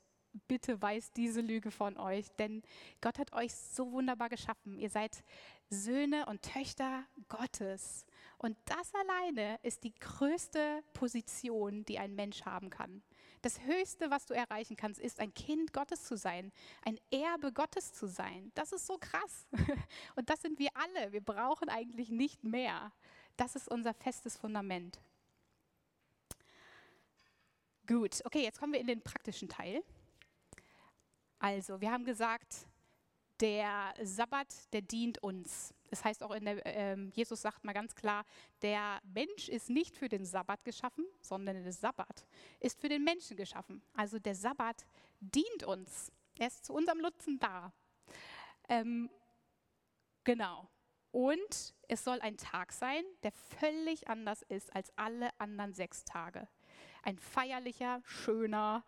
bitte 0.48 0.82
weiß 0.82 1.12
diese 1.14 1.42
Lüge 1.42 1.72
von 1.72 1.98
euch, 1.98 2.30
denn 2.38 2.62
Gott 3.02 3.20
hat 3.20 3.34
euch 3.34 3.54
so 3.54 3.92
wunderbar 3.92 4.30
geschaffen. 4.30 4.78
Ihr 4.80 4.90
seid 4.90 5.24
Söhne 5.70 6.26
und 6.26 6.42
Töchter 6.42 7.06
Gottes. 7.28 8.06
Und 8.38 8.58
das 8.66 8.94
alleine 8.96 9.60
ist 9.64 9.84
die 9.84 9.94
größte 9.94 10.84
Position, 10.94 11.86
die 11.86 12.00
ein 12.00 12.16
Mensch 12.16 12.44
haben 12.44 12.70
kann. 12.70 13.04
Das 13.42 13.62
Höchste, 13.62 14.10
was 14.10 14.26
du 14.26 14.34
erreichen 14.34 14.76
kannst, 14.76 15.00
ist 15.00 15.20
ein 15.20 15.34
Kind 15.34 15.72
Gottes 15.72 16.04
zu 16.04 16.18
sein, 16.18 16.52
ein 16.84 17.00
Erbe 17.10 17.54
Gottes 17.54 17.94
zu 17.94 18.08
sein. 18.08 18.52
Das 18.54 18.72
ist 18.72 18.86
so 18.86 18.98
krass. 18.98 19.48
Und 20.16 20.30
das 20.30 20.42
sind 20.42 20.60
wir 20.60 20.70
alle. 20.74 21.14
Wir 21.14 21.22
brauchen 21.22 21.70
eigentlich 21.70 22.10
nicht 22.10 22.44
mehr. 22.44 22.92
Das 23.38 23.56
ist 23.56 23.70
unser 23.70 23.94
festes 23.94 24.36
Fundament. 24.36 25.00
Gut, 27.88 28.22
okay, 28.26 28.44
jetzt 28.44 28.60
kommen 28.60 28.74
wir 28.74 28.82
in 28.82 28.88
den 28.88 29.02
praktischen 29.02 29.48
Teil. 29.48 29.84
Also, 31.40 31.80
wir 31.80 31.92
haben 31.92 32.04
gesagt, 32.04 32.68
der 33.40 33.94
Sabbat, 34.02 34.74
der 34.74 34.82
dient 34.82 35.24
uns. 35.24 35.74
Das 35.90 36.04
heißt 36.04 36.24
auch 36.24 36.32
in 36.32 36.46
der, 36.46 36.66
äh, 36.66 36.98
Jesus 37.14 37.42
sagt 37.42 37.64
mal 37.64 37.74
ganz 37.74 37.96
klar, 37.96 38.26
der 38.62 39.00
Mensch 39.04 39.48
ist 39.50 39.70
nicht 39.70 39.98
für 39.98 40.10
den 40.10 40.26
Sabbat 40.26 40.64
geschaffen, 40.64 41.06
sondern 41.22 41.64
der 41.64 41.74
Sabbat 41.74 42.28
ist 42.60 42.80
für 42.80 42.90
den 42.90 43.04
Menschen 43.04 43.38
geschaffen. 43.38 43.82
Also 43.94 44.20
der 44.20 44.36
Sabbat 44.36 44.86
dient 45.20 45.64
uns. 45.64 46.12
Er 46.38 46.48
ist 46.48 46.66
zu 46.66 46.74
unserem 46.74 47.00
Nutzen 47.00 47.40
da. 47.40 47.74
Ähm, 48.68 49.10
genau. 50.24 50.68
Und 51.12 51.74
es 51.88 52.04
soll 52.04 52.22
ein 52.22 52.38
Tag 52.38 52.72
sein, 52.72 53.04
der 53.24 53.32
völlig 53.32 54.08
anders 54.10 54.44
ist 54.44 54.76
als 54.76 54.92
alle 54.96 55.30
anderen 55.40 55.74
sechs 55.74 56.04
Tage. 56.04 56.48
Ein 57.02 57.18
feierlicher, 57.18 58.02
schöner, 58.04 58.84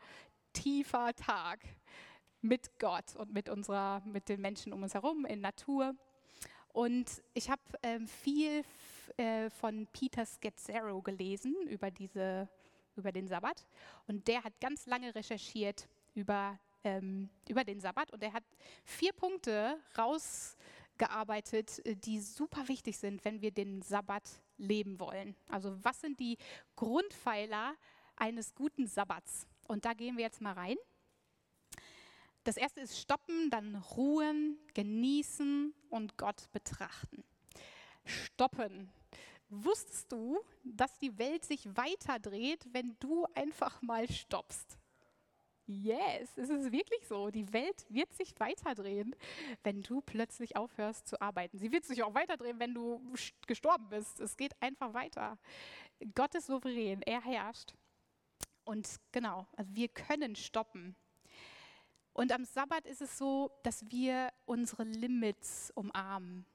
tiefer 0.53 1.15
Tag 1.15 1.61
mit 2.41 2.79
Gott 2.79 3.15
und 3.15 3.31
mit, 3.33 3.49
unserer, 3.49 4.01
mit 4.05 4.29
den 4.29 4.41
Menschen 4.41 4.73
um 4.73 4.83
uns 4.83 4.93
herum 4.93 5.25
in 5.25 5.41
Natur. 5.41 5.93
Und 6.73 7.21
ich 7.33 7.49
habe 7.49 7.61
ähm, 7.83 8.07
viel 8.07 8.63
äh, 9.17 9.49
von 9.49 9.87
Peter 9.91 10.25
Scazzaro 10.25 11.01
gelesen 11.01 11.55
über, 11.67 11.91
diese, 11.91 12.47
über 12.95 13.11
den 13.11 13.27
Sabbat. 13.27 13.65
Und 14.07 14.27
der 14.27 14.43
hat 14.43 14.59
ganz 14.59 14.85
lange 14.85 15.13
recherchiert 15.13 15.87
über, 16.15 16.57
ähm, 16.83 17.29
über 17.47 17.63
den 17.63 17.79
Sabbat. 17.79 18.11
Und 18.11 18.23
er 18.23 18.33
hat 18.33 18.43
vier 18.85 19.13
Punkte 19.13 19.77
rausgearbeitet, 19.97 21.85
äh, 21.85 21.95
die 21.95 22.21
super 22.21 22.67
wichtig 22.67 22.97
sind, 22.97 23.23
wenn 23.25 23.41
wir 23.41 23.51
den 23.51 23.81
Sabbat 23.81 24.23
leben 24.57 24.99
wollen. 24.99 25.35
Also 25.49 25.77
was 25.83 25.99
sind 26.01 26.19
die 26.19 26.37
Grundpfeiler 26.75 27.75
eines 28.15 28.55
guten 28.55 28.87
Sabbats? 28.87 29.45
Und 29.67 29.85
da 29.85 29.93
gehen 29.93 30.15
wir 30.15 30.23
jetzt 30.23 30.41
mal 30.41 30.53
rein. 30.53 30.77
Das 32.43 32.57
erste 32.57 32.81
ist 32.81 32.99
stoppen, 32.99 33.49
dann 33.49 33.75
ruhen, 33.75 34.57
genießen 34.73 35.73
und 35.89 36.17
Gott 36.17 36.51
betrachten. 36.51 37.23
Stoppen. 38.03 38.91
Wusstest 39.49 40.11
du, 40.11 40.39
dass 40.63 40.97
die 40.97 41.17
Welt 41.19 41.45
sich 41.45 41.67
weiter 41.75 42.19
dreht, 42.19 42.65
wenn 42.71 42.95
du 42.99 43.27
einfach 43.35 43.81
mal 43.81 44.09
stoppst? 44.09 44.77
Yes, 45.67 46.37
es 46.37 46.49
ist 46.49 46.71
wirklich 46.71 47.05
so. 47.07 47.29
Die 47.29 47.53
Welt 47.53 47.85
wird 47.89 48.11
sich 48.13 48.33
weiterdrehen, 48.39 49.15
wenn 49.63 49.81
du 49.83 50.01
plötzlich 50.01 50.55
aufhörst 50.57 51.07
zu 51.07 51.21
arbeiten. 51.21 51.59
Sie 51.59 51.71
wird 51.71 51.85
sich 51.85 52.01
auch 52.03 52.13
weiterdrehen, 52.13 52.59
wenn 52.59 52.73
du 52.73 53.01
gestorben 53.45 53.87
bist. 53.89 54.19
Es 54.19 54.35
geht 54.35 54.59
einfach 54.61 54.93
weiter. 54.93 55.37
Gott 56.15 56.33
ist 56.35 56.47
souverän, 56.47 57.01
er 57.03 57.21
herrscht. 57.21 57.73
Und 58.63 58.99
genau, 59.11 59.47
also 59.55 59.73
wir 59.75 59.87
können 59.87 60.35
stoppen. 60.35 60.95
Und 62.13 62.31
am 62.31 62.43
Sabbat 62.43 62.85
ist 62.85 63.01
es 63.01 63.17
so, 63.17 63.51
dass 63.63 63.89
wir 63.89 64.31
unsere 64.45 64.83
Limits 64.83 65.71
umarmen. 65.75 66.45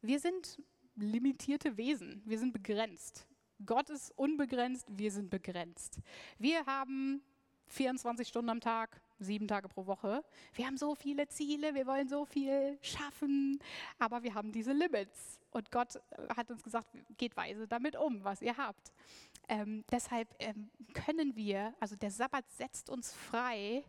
Wir 0.00 0.20
sind 0.20 0.60
limitierte 0.94 1.76
Wesen, 1.76 2.22
wir 2.24 2.38
sind 2.38 2.52
begrenzt. 2.52 3.26
Gott 3.64 3.90
ist 3.90 4.10
unbegrenzt, 4.16 4.86
wir 4.90 5.10
sind 5.10 5.30
begrenzt. 5.30 6.00
Wir 6.38 6.64
haben 6.66 7.22
24 7.68 8.28
Stunden 8.28 8.50
am 8.50 8.60
Tag, 8.60 9.00
sieben 9.18 9.48
Tage 9.48 9.68
pro 9.68 9.86
Woche. 9.86 10.24
Wir 10.54 10.66
haben 10.66 10.76
so 10.76 10.94
viele 10.94 11.26
Ziele, 11.28 11.74
wir 11.74 11.86
wollen 11.86 12.08
so 12.08 12.24
viel 12.24 12.78
schaffen, 12.82 13.58
aber 13.98 14.22
wir 14.22 14.34
haben 14.34 14.52
diese 14.52 14.72
Limits. 14.72 15.40
Und 15.50 15.70
Gott 15.70 16.00
hat 16.36 16.50
uns 16.50 16.62
gesagt, 16.62 16.88
geht 17.16 17.36
weise 17.36 17.66
damit 17.66 17.96
um, 17.96 18.22
was 18.24 18.42
ihr 18.42 18.56
habt. 18.56 18.92
Ähm, 19.48 19.84
deshalb 19.90 20.34
ähm, 20.38 20.70
können 20.92 21.34
wir, 21.34 21.74
also 21.80 21.96
der 21.96 22.10
Sabbat 22.10 22.50
setzt 22.50 22.90
uns 22.90 23.12
frei, 23.12 23.84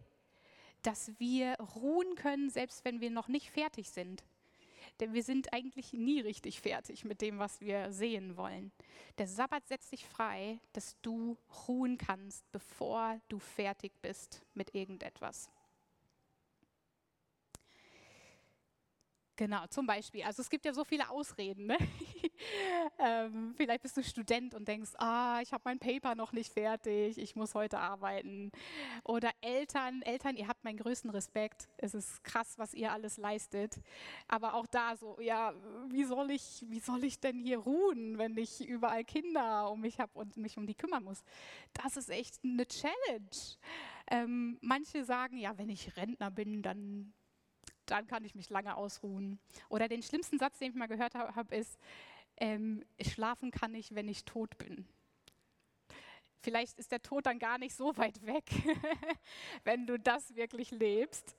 dass 0.82 1.12
wir 1.20 1.56
ruhen 1.76 2.16
können, 2.16 2.50
selbst 2.50 2.86
wenn 2.86 3.02
wir 3.02 3.10
noch 3.10 3.28
nicht 3.28 3.50
fertig 3.52 3.90
sind. 3.90 4.24
Denn 5.00 5.13
wir 5.13 5.24
sind 5.24 5.54
eigentlich 5.54 5.94
nie 5.94 6.22
richtig 6.22 6.62
fertig 6.62 7.06
mit 7.06 7.22
dem, 7.22 7.40
was 7.40 7.62
wir 7.62 7.92
sehen 7.92 8.36
wollen. 8.36 8.72
Der 9.18 9.28
Sabbat 9.28 9.68
setzt 9.68 9.92
dich 9.92 10.06
frei, 10.06 10.60
dass 10.74 11.00
du 11.02 11.38
ruhen 11.68 11.98
kannst, 11.98 12.50
bevor 12.52 13.20
du 13.28 13.38
fertig 13.38 13.92
bist 14.02 14.42
mit 14.54 14.74
irgendetwas. 14.74 15.52
Genau, 19.36 19.68
zum 19.68 19.86
Beispiel. 19.86 20.24
Also 20.24 20.42
es 20.42 20.50
gibt 20.50 20.66
ja 20.66 20.74
so 20.74 20.84
viele 20.84 21.08
Ausreden. 21.10 21.68
Ne? 21.68 21.78
ähm, 23.00 23.54
vielleicht 23.56 23.82
bist 23.82 23.98
du 23.98 24.04
Student 24.04 24.54
und 24.54 24.68
denkst, 24.68 24.92
ah, 24.98 25.40
ich 25.42 25.54
habe 25.54 25.63
mein 25.66 25.80
Paper 25.80 26.16
noch 26.16 26.32
nicht 26.32 26.54
fertig, 26.54 27.18
ich 27.18 27.36
muss 27.36 27.56
heute 27.56 27.80
arbeiten. 27.80 28.52
Oder 29.04 29.32
Eltern, 29.42 30.02
Eltern, 30.02 30.36
ihr 30.36 30.48
habt 30.48 30.63
meinen 30.63 30.78
größten 30.78 31.10
Respekt. 31.10 31.70
Es 31.78 31.94
ist 31.94 32.24
krass, 32.24 32.58
was 32.58 32.74
ihr 32.74 32.92
alles 32.92 33.18
leistet. 33.18 33.76
Aber 34.28 34.54
auch 34.54 34.68
da 34.68 34.96
so, 34.96 35.20
ja, 35.20 35.54
wie 35.90 36.04
soll 36.04 36.32
ich, 36.32 36.66
wie 36.68 36.80
soll 36.80 37.04
ich 37.04 37.20
denn 37.20 37.40
hier 37.40 37.60
ruhen, 37.60 38.18
wenn 38.18 38.38
ich 38.38 38.68
überall 38.68 39.04
Kinder 39.04 39.72
um 39.72 39.82
mich 39.82 40.00
habe 40.00 40.12
und 40.13 40.38
mich 40.38 40.58
um 40.58 40.66
die 40.66 40.76
kümmern 40.76 41.04
muss? 41.04 41.24
Das 41.74 41.98
ist 41.98 42.10
echt 42.10 42.40
eine 42.44 42.66
Challenge. 42.66 43.58
Ähm, 44.10 44.58
manche 44.62 45.04
sagen, 45.04 45.38
ja, 45.38 45.58
wenn 45.58 45.70
ich 45.70 45.98
Rentner 45.98 46.32
bin, 46.32 46.62
dann 46.62 47.13
dann 47.90 48.08
kann 48.08 48.24
ich 48.26 48.36
mich 48.36 48.50
lange 48.50 48.76
ausruhen. 48.76 49.40
Oder 49.70 49.88
den 49.88 50.04
schlimmsten 50.04 50.40
Satz, 50.40 50.60
den 50.60 50.72
ich 50.72 50.76
mal 50.76 50.88
gehört 50.88 51.16
habe, 51.16 51.56
ist, 51.56 51.80
ähm, 52.38 52.84
schlafen 53.02 53.52
kann 53.52 53.76
ich, 53.76 53.93
wenn 53.95 54.08
ich 54.08 54.26
tot 54.26 54.58
bin. 54.58 54.88
Vielleicht 56.41 56.80
ist 56.80 56.91
der 56.91 57.02
Tod 57.02 57.26
dann 57.26 57.39
gar 57.39 57.58
nicht 57.58 57.76
so 57.76 57.97
weit 57.97 58.26
weg, 58.26 58.45
wenn 59.63 59.86
du 59.86 60.00
das 60.00 60.36
wirklich 60.36 60.71
lebst. 60.71 61.36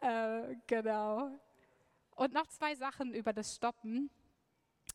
Äh, 0.00 0.56
genau. 0.66 1.30
Und 2.14 2.32
noch 2.32 2.46
zwei 2.46 2.74
Sachen 2.74 3.14
über 3.14 3.32
das 3.32 3.56
Stoppen. 3.56 4.10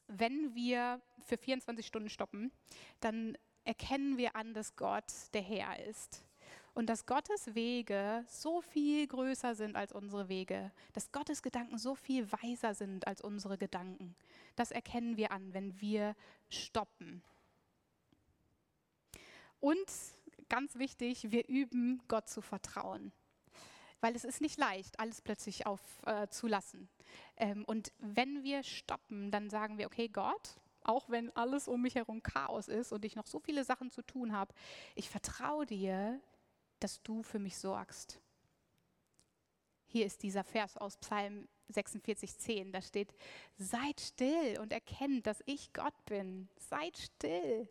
Wenn 0.07 0.55
wir 0.55 1.01
für 1.19 1.37
24 1.37 1.85
Stunden 1.85 2.09
stoppen, 2.09 2.51
dann 2.99 3.37
erkennen 3.63 4.17
wir 4.17 4.35
an, 4.35 4.53
dass 4.53 4.75
Gott 4.75 5.11
der 5.33 5.41
Herr 5.41 5.85
ist 5.85 6.26
und 6.77 6.85
dass 6.85 7.07
Gottes 7.07 7.55
Wege 7.55 8.23
so 8.27 8.61
viel 8.61 9.07
größer 9.07 9.55
sind 9.55 9.75
als 9.75 9.91
unsere 9.91 10.29
Wege, 10.29 10.71
dass 10.93 11.11
Gottes 11.11 11.41
Gedanken 11.41 11.79
so 11.79 11.95
viel 11.95 12.31
weiser 12.31 12.75
sind 12.75 13.07
als 13.07 13.19
unsere 13.19 13.57
Gedanken. 13.57 14.15
Das 14.55 14.69
erkennen 14.69 15.17
wir 15.17 15.31
an, 15.31 15.55
wenn 15.55 15.81
wir 15.81 16.15
stoppen. 16.49 17.23
Und 19.59 19.91
ganz 20.49 20.75
wichtig, 20.75 21.31
wir 21.31 21.47
üben, 21.47 21.99
Gott 22.07 22.29
zu 22.29 22.43
vertrauen. 22.43 23.11
Weil 23.99 24.15
es 24.15 24.23
ist 24.23 24.39
nicht 24.39 24.59
leicht, 24.59 24.99
alles 24.99 25.21
plötzlich 25.21 25.65
aufzulassen. 25.65 26.89
Äh, 27.37 27.53
ähm, 27.53 27.65
und 27.65 27.91
wenn 27.97 28.43
wir 28.43 28.61
stoppen, 28.61 29.31
dann 29.31 29.49
sagen 29.49 29.79
wir, 29.79 29.87
okay, 29.87 30.09
Gott, 30.09 30.59
auch 30.83 31.09
wenn 31.09 31.35
alles 31.35 31.67
um 31.67 31.81
mich 31.81 31.95
herum 31.95 32.21
Chaos 32.21 32.67
ist 32.67 32.91
und 32.91 33.03
ich 33.03 33.15
noch 33.15 33.25
so 33.25 33.39
viele 33.39 33.63
Sachen 33.63 33.89
zu 33.89 34.03
tun 34.03 34.31
habe, 34.31 34.53
ich 34.93 35.09
vertraue 35.09 35.65
dir, 35.65 36.21
dass 36.79 37.01
du 37.03 37.23
für 37.23 37.39
mich 37.39 37.57
sorgst. 37.57 38.19
Hier 39.87 40.05
ist 40.05 40.23
dieser 40.23 40.43
Vers 40.43 40.77
aus 40.77 40.97
Psalm 40.97 41.47
46,10. 41.71 42.71
Da 42.71 42.81
steht: 42.81 43.13
Seid 43.57 43.99
still 44.01 44.59
und 44.59 44.71
erkennt, 44.71 45.27
dass 45.27 45.41
ich 45.45 45.73
Gott 45.73 46.05
bin. 46.05 46.49
Seid 46.57 46.97
still. 46.97 47.69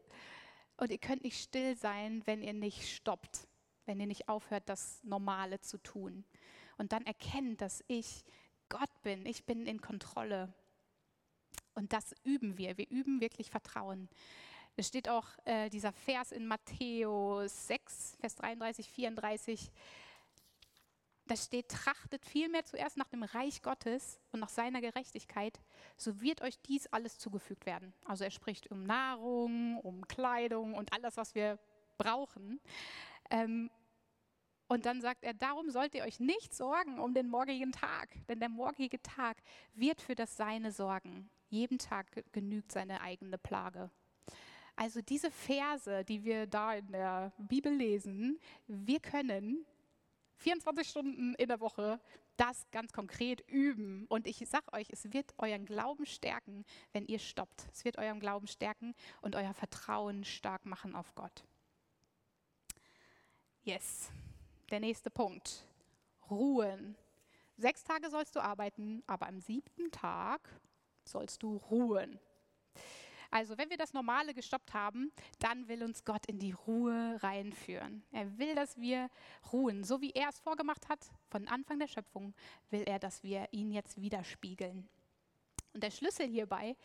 Und 0.76 0.90
ihr 0.90 0.98
könnt 0.98 1.24
nicht 1.24 1.40
still 1.40 1.76
sein, 1.76 2.22
wenn 2.26 2.42
ihr 2.42 2.52
nicht 2.52 2.88
stoppt, 2.88 3.48
wenn 3.86 4.00
ihr 4.00 4.06
nicht 4.06 4.28
aufhört, 4.28 4.68
das 4.68 5.02
Normale 5.04 5.60
zu 5.60 5.78
tun. 5.78 6.24
Und 6.76 6.92
dann 6.92 7.06
erkennt, 7.06 7.60
dass 7.60 7.82
ich 7.86 8.24
Gott 8.68 8.90
bin. 9.02 9.24
Ich 9.26 9.44
bin 9.44 9.66
in 9.66 9.80
Kontrolle. 9.80 10.52
Und 11.74 11.92
das 11.92 12.14
üben 12.24 12.58
wir. 12.58 12.76
Wir 12.78 12.88
üben 12.90 13.20
wirklich 13.20 13.50
Vertrauen. 13.50 14.08
Es 14.78 14.88
steht 14.88 15.08
auch 15.08 15.26
äh, 15.46 15.70
dieser 15.70 15.92
Vers 15.92 16.32
in 16.32 16.46
Matthäus 16.46 17.66
6, 17.66 18.16
Vers 18.20 18.34
33, 18.36 18.86
34. 18.90 19.70
Da 21.26 21.34
steht, 21.34 21.70
trachtet 21.70 22.26
vielmehr 22.26 22.64
zuerst 22.64 22.98
nach 22.98 23.08
dem 23.08 23.22
Reich 23.22 23.62
Gottes 23.62 24.20
und 24.32 24.40
nach 24.40 24.50
seiner 24.50 24.80
Gerechtigkeit, 24.80 25.58
so 25.96 26.20
wird 26.20 26.42
euch 26.42 26.60
dies 26.60 26.86
alles 26.88 27.18
zugefügt 27.18 27.66
werden. 27.66 27.94
Also 28.04 28.24
er 28.24 28.30
spricht 28.30 28.70
um 28.70 28.84
Nahrung, 28.84 29.80
um 29.80 30.06
Kleidung 30.06 30.74
und 30.74 30.92
alles, 30.92 31.16
was 31.16 31.34
wir 31.34 31.58
brauchen. 31.96 32.60
Ähm, 33.30 33.70
und 34.68 34.84
dann 34.84 35.00
sagt 35.00 35.24
er, 35.24 35.32
darum 35.32 35.70
sollt 35.70 35.94
ihr 35.94 36.04
euch 36.04 36.20
nicht 36.20 36.54
sorgen 36.54 36.98
um 36.98 37.14
den 37.14 37.28
morgigen 37.28 37.72
Tag, 37.72 38.10
denn 38.28 38.40
der 38.40 38.48
morgige 38.48 39.00
Tag 39.02 39.38
wird 39.74 40.00
für 40.02 40.14
das 40.14 40.36
Seine 40.36 40.70
sorgen. 40.70 41.30
Jeden 41.48 41.78
Tag 41.78 42.24
genügt 42.32 42.72
seine 42.72 43.00
eigene 43.00 43.38
Plage. 43.38 43.90
Also 44.76 45.00
diese 45.00 45.30
Verse, 45.30 46.04
die 46.04 46.24
wir 46.24 46.46
da 46.46 46.74
in 46.74 46.86
der 46.92 47.32
Bibel 47.38 47.72
lesen, 47.72 48.38
wir 48.66 49.00
können 49.00 49.64
24 50.36 50.88
Stunden 50.88 51.34
in 51.34 51.48
der 51.48 51.60
Woche 51.60 51.98
das 52.36 52.70
ganz 52.70 52.92
konkret 52.92 53.40
üben. 53.48 54.06
Und 54.08 54.26
ich 54.26 54.36
sage 54.46 54.70
euch, 54.74 54.88
es 54.90 55.10
wird 55.12 55.34
euren 55.38 55.64
Glauben 55.64 56.04
stärken, 56.04 56.64
wenn 56.92 57.06
ihr 57.06 57.18
stoppt. 57.18 57.68
Es 57.72 57.86
wird 57.86 57.96
euren 57.96 58.20
Glauben 58.20 58.46
stärken 58.46 58.94
und 59.22 59.34
euer 59.34 59.54
Vertrauen 59.54 60.24
stark 60.24 60.66
machen 60.66 60.94
auf 60.94 61.14
Gott. 61.14 61.44
Yes 63.62 64.12
der 64.70 64.80
nächste 64.80 65.10
Punkt. 65.10 65.66
Ruhen. 66.30 66.96
Sechs 67.56 67.84
Tage 67.84 68.10
sollst 68.10 68.34
du 68.36 68.40
arbeiten, 68.40 69.02
aber 69.06 69.26
am 69.28 69.40
siebten 69.40 69.90
Tag 69.90 70.48
sollst 71.04 71.42
du 71.42 71.56
ruhen. 71.56 72.18
Also 73.30 73.58
wenn 73.58 73.70
wir 73.70 73.76
das 73.76 73.92
Normale 73.92 74.34
gestoppt 74.34 74.74
haben, 74.74 75.12
dann 75.38 75.68
will 75.68 75.82
uns 75.82 76.04
Gott 76.04 76.26
in 76.26 76.38
die 76.38 76.52
Ruhe 76.52 77.18
reinführen. 77.22 78.02
Er 78.12 78.38
will, 78.38 78.54
dass 78.54 78.78
wir 78.78 79.10
ruhen. 79.52 79.84
So 79.84 80.00
wie 80.00 80.10
er 80.10 80.28
es 80.28 80.38
vorgemacht 80.38 80.88
hat, 80.88 81.10
von 81.28 81.48
Anfang 81.48 81.78
der 81.78 81.88
Schöpfung, 81.88 82.34
will 82.70 82.82
er, 82.86 82.98
dass 82.98 83.22
wir 83.22 83.48
ihn 83.52 83.72
jetzt 83.72 84.00
widerspiegeln. 84.00 84.88
Und 85.72 85.82
der 85.82 85.90
Schlüssel 85.90 86.26
hierbei 86.26 86.76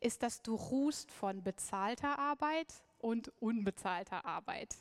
ist, 0.00 0.22
dass 0.22 0.40
du 0.40 0.54
ruhst 0.54 1.12
von 1.12 1.42
bezahlter 1.42 2.18
Arbeit 2.18 2.72
und 2.98 3.30
unbezahlter 3.40 4.24
Arbeit. 4.24 4.76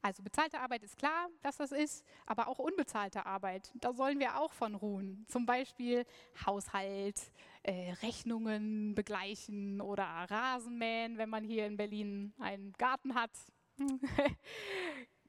Also 0.00 0.22
bezahlte 0.22 0.60
Arbeit 0.60 0.82
ist 0.82 0.96
klar, 0.96 1.28
dass 1.40 1.56
das 1.56 1.72
ist, 1.72 2.04
aber 2.26 2.48
auch 2.48 2.58
unbezahlte 2.58 3.24
Arbeit, 3.24 3.70
da 3.74 3.92
sollen 3.92 4.18
wir 4.18 4.38
auch 4.38 4.52
von 4.52 4.74
ruhen. 4.74 5.24
Zum 5.28 5.46
Beispiel 5.46 6.04
Haushalt, 6.44 7.20
äh, 7.62 7.92
Rechnungen 8.02 8.94
begleichen 8.94 9.80
oder 9.80 10.04
Rasenmähen, 10.04 11.18
wenn 11.18 11.28
man 11.28 11.44
hier 11.44 11.66
in 11.66 11.76
Berlin 11.76 12.32
einen 12.38 12.72
Garten 12.72 13.14
hat. 13.14 13.30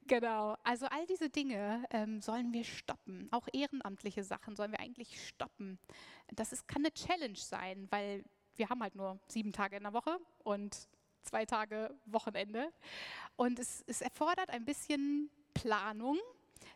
genau, 0.06 0.56
also 0.64 0.86
all 0.86 1.06
diese 1.06 1.30
Dinge 1.30 1.84
ähm, 1.90 2.20
sollen 2.20 2.52
wir 2.52 2.64
stoppen. 2.64 3.28
Auch 3.30 3.48
ehrenamtliche 3.52 4.24
Sachen 4.24 4.56
sollen 4.56 4.72
wir 4.72 4.80
eigentlich 4.80 5.28
stoppen. 5.28 5.78
Das 6.34 6.52
ist, 6.52 6.66
kann 6.66 6.82
eine 6.82 6.92
Challenge 6.92 7.36
sein, 7.36 7.86
weil 7.90 8.24
wir 8.56 8.68
haben 8.68 8.82
halt 8.82 8.94
nur 8.94 9.18
sieben 9.28 9.52
Tage 9.52 9.76
in 9.76 9.82
der 9.82 9.92
Woche 9.92 10.18
und 10.42 10.88
zwei 11.22 11.44
Tage 11.44 11.94
Wochenende. 12.04 12.72
Und 13.36 13.58
es, 13.58 13.82
es 13.86 14.00
erfordert 14.00 14.50
ein 14.50 14.64
bisschen 14.64 15.30
Planung, 15.54 16.18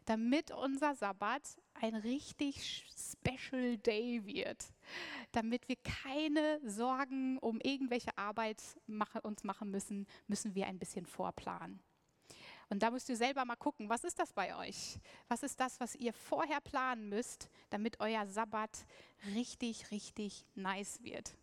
damit 0.05 0.51
unser 0.51 0.95
Sabbat 0.95 1.43
ein 1.75 1.95
richtig 1.95 2.85
Special 2.97 3.77
Day 3.79 4.25
wird, 4.25 4.73
damit 5.33 5.69
wir 5.69 5.77
keine 5.77 6.61
Sorgen 6.65 7.39
um 7.39 7.61
irgendwelche 7.61 8.17
Arbeit 8.17 8.63
uns 9.23 9.45
machen 9.45 9.71
müssen, 9.71 10.07
müssen 10.27 10.55
wir 10.55 10.67
ein 10.67 10.79
bisschen 10.79 11.07
vorplanen. 11.07 11.81
Und 12.71 12.83
da 12.83 12.91
müsst 12.91 13.09
ihr 13.09 13.17
selber 13.17 13.45
mal 13.45 13.57
gucken, 13.57 13.89
was 13.89 14.05
ist 14.05 14.19
das 14.19 14.33
bei 14.33 14.55
euch? 14.57 14.99
Was 15.29 15.43
ist 15.43 15.59
das, 15.59 15.81
was 15.81 15.95
ihr 15.95 16.13
vorher 16.13 16.61
planen 16.61 17.09
müsst, 17.09 17.49
damit 17.71 18.01
euer 18.01 18.27
Sabbat 18.27 18.87
richtig, 19.35 19.91
richtig 19.91 20.45
nice 20.55 21.03
wird? 21.03 21.35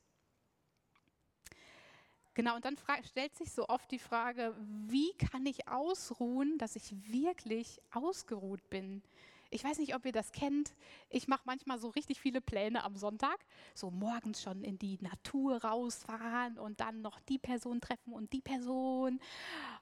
Genau, 2.35 2.55
und 2.55 2.65
dann 2.65 2.77
stellt 3.05 3.33
sich 3.35 3.51
so 3.51 3.67
oft 3.69 3.89
die 3.91 3.99
Frage, 3.99 4.53
wie 4.87 5.13
kann 5.13 5.45
ich 5.45 5.69
ausruhen, 5.69 6.57
dass 6.57 6.75
ich 6.75 6.93
wirklich 7.11 7.81
ausgeruht 7.91 8.69
bin? 8.69 9.01
Ich 9.49 9.63
weiß 9.63 9.77
nicht, 9.77 9.95
ob 9.95 10.05
ihr 10.05 10.11
das 10.11 10.31
kennt. 10.31 10.73
Ich 11.09 11.27
mache 11.27 11.43
manchmal 11.45 11.79
so 11.79 11.89
richtig 11.89 12.19
viele 12.19 12.41
Pläne 12.41 12.83
am 12.83 12.95
Sonntag. 12.95 13.45
So 13.73 13.91
morgens 13.91 14.41
schon 14.41 14.63
in 14.63 14.77
die 14.77 14.97
Natur 15.01 15.63
rausfahren 15.63 16.57
und 16.57 16.79
dann 16.79 17.01
noch 17.01 17.19
die 17.21 17.39
Person 17.39 17.81
treffen 17.81 18.13
und 18.13 18.33
die 18.33 18.41
Person. 18.41 19.19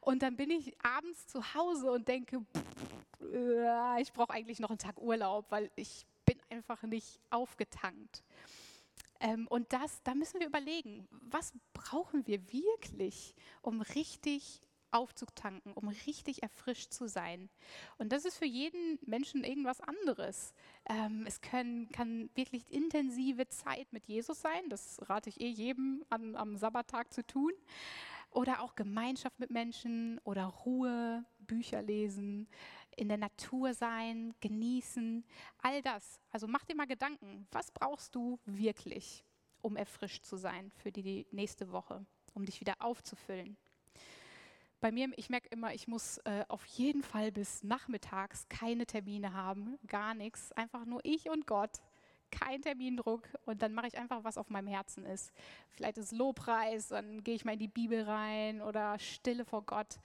Und 0.02 0.22
dann 0.22 0.36
bin 0.36 0.50
ich 0.50 0.76
abends 0.84 1.28
zu 1.28 1.54
Hause 1.54 1.92
und 1.92 2.08
denke, 2.08 2.46
äh, 3.22 4.02
ich 4.02 4.12
brauche 4.14 4.32
eigentlich 4.34 4.60
noch 4.60 4.70
einen 4.70 4.80
Tag 4.80 5.00
Urlaub, 5.00 5.46
weil 5.50 5.72
ich 5.76 6.06
bin 6.26 6.38
einfach 6.50 6.84
nicht 6.84 7.20
aufgetankt. 7.30 8.24
Ähm, 9.20 9.48
und 9.48 9.72
das, 9.72 10.04
da 10.04 10.16
müssen 10.16 10.40
wir 10.40 10.48
überlegen, 10.48 11.08
was 11.10 11.54
brauchen 11.74 12.28
wir 12.28 12.52
wirklich, 12.52 13.36
um 13.62 13.82
richtig 13.82 14.62
aufzutanken, 14.94 15.74
um 15.74 15.88
richtig 15.88 16.44
erfrischt 16.44 16.92
zu 16.94 17.08
sein. 17.08 17.50
Und 17.98 18.12
das 18.12 18.26
ist 18.26 18.38
für 18.38 18.46
jeden 18.46 19.00
Menschen 19.06 19.44
irgendwas 19.44 19.82
anderes. 19.82 20.54
Ähm, 20.86 21.26
es 21.28 21.42
können, 21.42 21.90
kann 21.90 22.30
wirklich 22.36 22.72
intensive 22.72 23.48
Zeit 23.48 23.92
mit 23.92 24.06
Jesus 24.06 24.42
sein, 24.42 24.70
das 24.70 25.00
rate 25.10 25.30
ich 25.30 25.42
eh 25.42 25.50
jedem 25.50 26.04
an, 26.10 26.36
am 26.36 26.56
Sabbattag 26.56 27.14
zu 27.14 27.26
tun. 27.26 27.52
Oder 28.32 28.62
auch 28.62 28.74
Gemeinschaft 28.74 29.40
mit 29.40 29.52
Menschen 29.52 30.20
oder 30.24 30.46
Ruhe, 30.46 31.24
Bücher 31.38 31.84
lesen 31.84 32.48
in 32.96 33.08
der 33.08 33.18
Natur 33.18 33.74
sein, 33.74 34.34
genießen, 34.40 35.24
all 35.62 35.82
das. 35.82 36.20
Also 36.32 36.48
mach 36.48 36.66
dir 36.66 36.76
mal 36.76 36.88
Gedanken, 36.88 37.48
was 37.52 37.72
brauchst 37.72 38.16
du 38.16 38.40
wirklich, 38.46 39.24
um 39.62 39.76
erfrischt 39.76 40.26
zu 40.26 40.38
sein 40.38 40.72
für 40.72 40.92
die 40.92 41.28
nächste 41.32 41.72
Woche, 41.72 42.06
um 42.34 42.46
dich 42.46 42.60
wieder 42.60 42.76
aufzufüllen. 42.80 43.58
Bei 44.84 44.92
mir, 44.92 45.08
ich 45.16 45.30
merke 45.30 45.48
immer, 45.48 45.74
ich 45.74 45.88
muss 45.88 46.18
äh, 46.26 46.44
auf 46.50 46.66
jeden 46.66 47.04
Fall 47.04 47.32
bis 47.32 47.64
nachmittags 47.64 48.50
keine 48.50 48.86
Termine 48.86 49.32
haben, 49.32 49.80
gar 49.88 50.14
nichts, 50.14 50.52
einfach 50.52 50.84
nur 50.86 51.00
ich 51.06 51.30
und 51.30 51.48
Gott 51.48 51.80
kein 52.32 52.62
Termindruck 52.62 53.22
und 53.46 53.62
dann 53.62 53.74
mache 53.74 53.88
ich 53.88 53.98
einfach, 53.98 54.26
was 54.26 54.38
auf 54.38 54.50
meinem 54.50 54.68
Herzen 54.68 55.06
ist. 55.06 55.32
Vielleicht 55.70 55.98
ist 55.98 56.12
Lobpreis, 56.12 56.90
dann 56.90 57.24
gehe 57.24 57.36
ich 57.36 57.46
mal 57.46 57.54
in 57.54 57.60
die 57.60 57.70
Bibel 57.70 58.02
rein 58.02 58.62
oder 58.62 59.00
Stille 59.00 59.46
vor 59.46 59.62
Gott. 59.66 60.00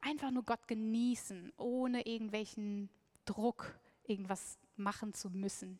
Einfach 0.00 0.30
nur 0.30 0.44
Gott 0.44 0.66
genießen, 0.66 1.52
ohne 1.58 2.06
irgendwelchen 2.06 2.88
Druck, 3.26 3.78
irgendwas 4.04 4.58
machen 4.76 5.12
zu 5.12 5.28
müssen. 5.28 5.78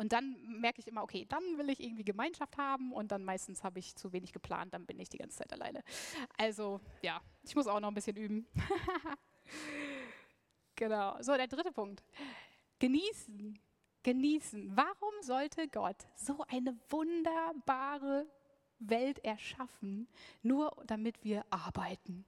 Und 0.00 0.12
dann 0.12 0.34
merke 0.60 0.80
ich 0.80 0.88
immer, 0.88 1.02
okay, 1.02 1.26
dann 1.28 1.58
will 1.58 1.68
ich 1.68 1.78
irgendwie 1.78 2.04
Gemeinschaft 2.04 2.56
haben 2.56 2.90
und 2.90 3.12
dann 3.12 3.22
meistens 3.22 3.62
habe 3.62 3.80
ich 3.80 3.94
zu 3.96 4.14
wenig 4.14 4.32
geplant, 4.32 4.72
dann 4.72 4.86
bin 4.86 4.98
ich 4.98 5.10
die 5.10 5.18
ganze 5.18 5.36
Zeit 5.36 5.52
alleine. 5.52 5.84
Also 6.38 6.80
ja, 7.02 7.20
ich 7.42 7.54
muss 7.54 7.66
auch 7.66 7.80
noch 7.80 7.88
ein 7.88 7.94
bisschen 7.94 8.16
üben. 8.16 8.46
genau. 10.74 11.20
So, 11.20 11.36
der 11.36 11.48
dritte 11.48 11.70
Punkt. 11.70 12.02
Genießen 12.78 13.60
genießen. 14.02 14.74
Warum 14.74 15.12
sollte 15.20 15.68
Gott 15.68 16.06
so 16.16 16.42
eine 16.48 16.74
wunderbare 16.88 18.26
Welt 18.78 19.22
erschaffen, 19.22 20.08
nur 20.42 20.74
damit 20.86 21.22
wir 21.22 21.44
arbeiten? 21.50 22.24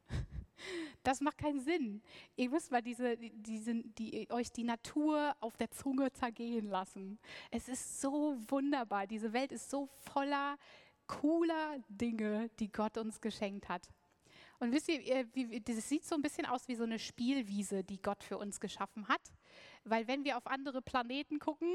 Das 1.03 1.20
macht 1.20 1.38
keinen 1.38 1.61
Sinn. 1.61 2.03
Ihr 2.37 2.51
müsst 2.51 2.70
mal 2.70 2.83
diese, 2.83 3.16
diese, 3.16 3.75
die, 3.75 4.29
euch 4.31 4.51
die 4.53 4.64
Natur 4.64 5.37
auf 5.40 5.57
der 5.57 5.70
Zunge 5.70 6.12
zergehen 6.12 6.66
lassen. 6.66 7.18
Es 7.51 7.68
ist 7.68 8.01
so 8.01 8.37
wunderbar. 8.48 9.07
Diese 9.07 9.33
Welt 9.33 9.53
ist 9.53 9.70
so 9.70 9.87
voller 9.87 10.59
cooler 11.07 11.79
Dinge, 11.88 12.51
die 12.59 12.70
Gott 12.70 12.96
uns 12.98 13.20
geschenkt 13.20 13.68
hat. 13.68 13.88
Und 14.59 14.72
wisst 14.72 14.88
ihr, 14.88 15.27
das 15.64 15.88
sieht 15.88 16.05
so 16.05 16.14
ein 16.14 16.22
bisschen 16.22 16.46
aus 16.46 16.68
wie 16.68 16.77
so 16.77 16.85
eine 16.85 16.98
Spielwiese, 16.98 17.83
die 17.83 18.01
Gott 18.01 18.22
für 18.22 18.38
uns 18.38 18.61
geschaffen 18.61 19.09
hat. 19.09 19.20
Weil 19.85 20.07
wenn 20.07 20.25
wir 20.25 20.37
auf 20.37 20.47
andere 20.47 20.81
Planeten 20.81 21.38
gucken, 21.38 21.68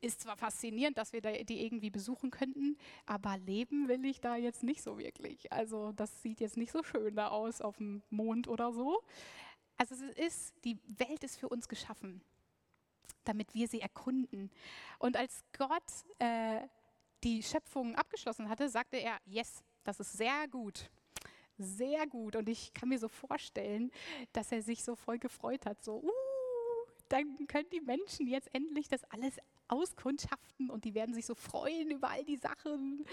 ist 0.00 0.20
zwar 0.20 0.36
faszinierend, 0.36 0.98
dass 0.98 1.12
wir 1.12 1.20
die 1.20 1.64
irgendwie 1.64 1.90
besuchen 1.90 2.30
könnten, 2.30 2.76
aber 3.06 3.38
leben 3.38 3.88
will 3.88 4.04
ich 4.04 4.20
da 4.20 4.36
jetzt 4.36 4.62
nicht 4.62 4.82
so 4.82 4.98
wirklich. 4.98 5.52
Also 5.52 5.92
das 5.92 6.22
sieht 6.22 6.40
jetzt 6.40 6.56
nicht 6.56 6.72
so 6.72 6.82
schön 6.82 7.16
da 7.16 7.28
aus 7.28 7.60
auf 7.60 7.78
dem 7.78 8.02
Mond 8.10 8.48
oder 8.48 8.72
so. 8.72 9.02
Also 9.78 9.94
es 9.94 10.00
ist, 10.16 10.54
die 10.64 10.78
Welt 10.86 11.24
ist 11.24 11.38
für 11.38 11.48
uns 11.48 11.68
geschaffen, 11.68 12.22
damit 13.24 13.54
wir 13.54 13.68
sie 13.68 13.80
erkunden. 13.80 14.50
Und 14.98 15.16
als 15.16 15.44
Gott 15.56 15.82
äh, 16.18 16.60
die 17.24 17.42
Schöpfung 17.42 17.94
abgeschlossen 17.94 18.48
hatte, 18.48 18.68
sagte 18.68 18.98
er, 18.98 19.18
yes, 19.26 19.64
das 19.84 20.00
ist 20.00 20.12
sehr 20.12 20.48
gut 20.48 20.90
sehr 21.58 22.06
gut. 22.06 22.36
Und 22.36 22.48
ich 22.48 22.72
kann 22.74 22.88
mir 22.88 22.98
so 22.98 23.08
vorstellen, 23.08 23.90
dass 24.32 24.52
er 24.52 24.62
sich 24.62 24.84
so 24.84 24.96
voll 24.96 25.18
gefreut 25.18 25.66
hat. 25.66 25.82
So, 25.82 26.02
uh, 26.02 26.10
dann 27.08 27.46
können 27.46 27.68
die 27.72 27.80
Menschen 27.80 28.26
jetzt 28.26 28.48
endlich 28.54 28.88
das 28.88 29.04
alles 29.04 29.38
auskundschaften 29.68 30.70
und 30.70 30.84
die 30.84 30.94
werden 30.94 31.14
sich 31.14 31.26
so 31.26 31.34
freuen 31.34 31.90
über 31.90 32.10
all 32.10 32.24
die 32.24 32.36
Sachen. 32.36 33.04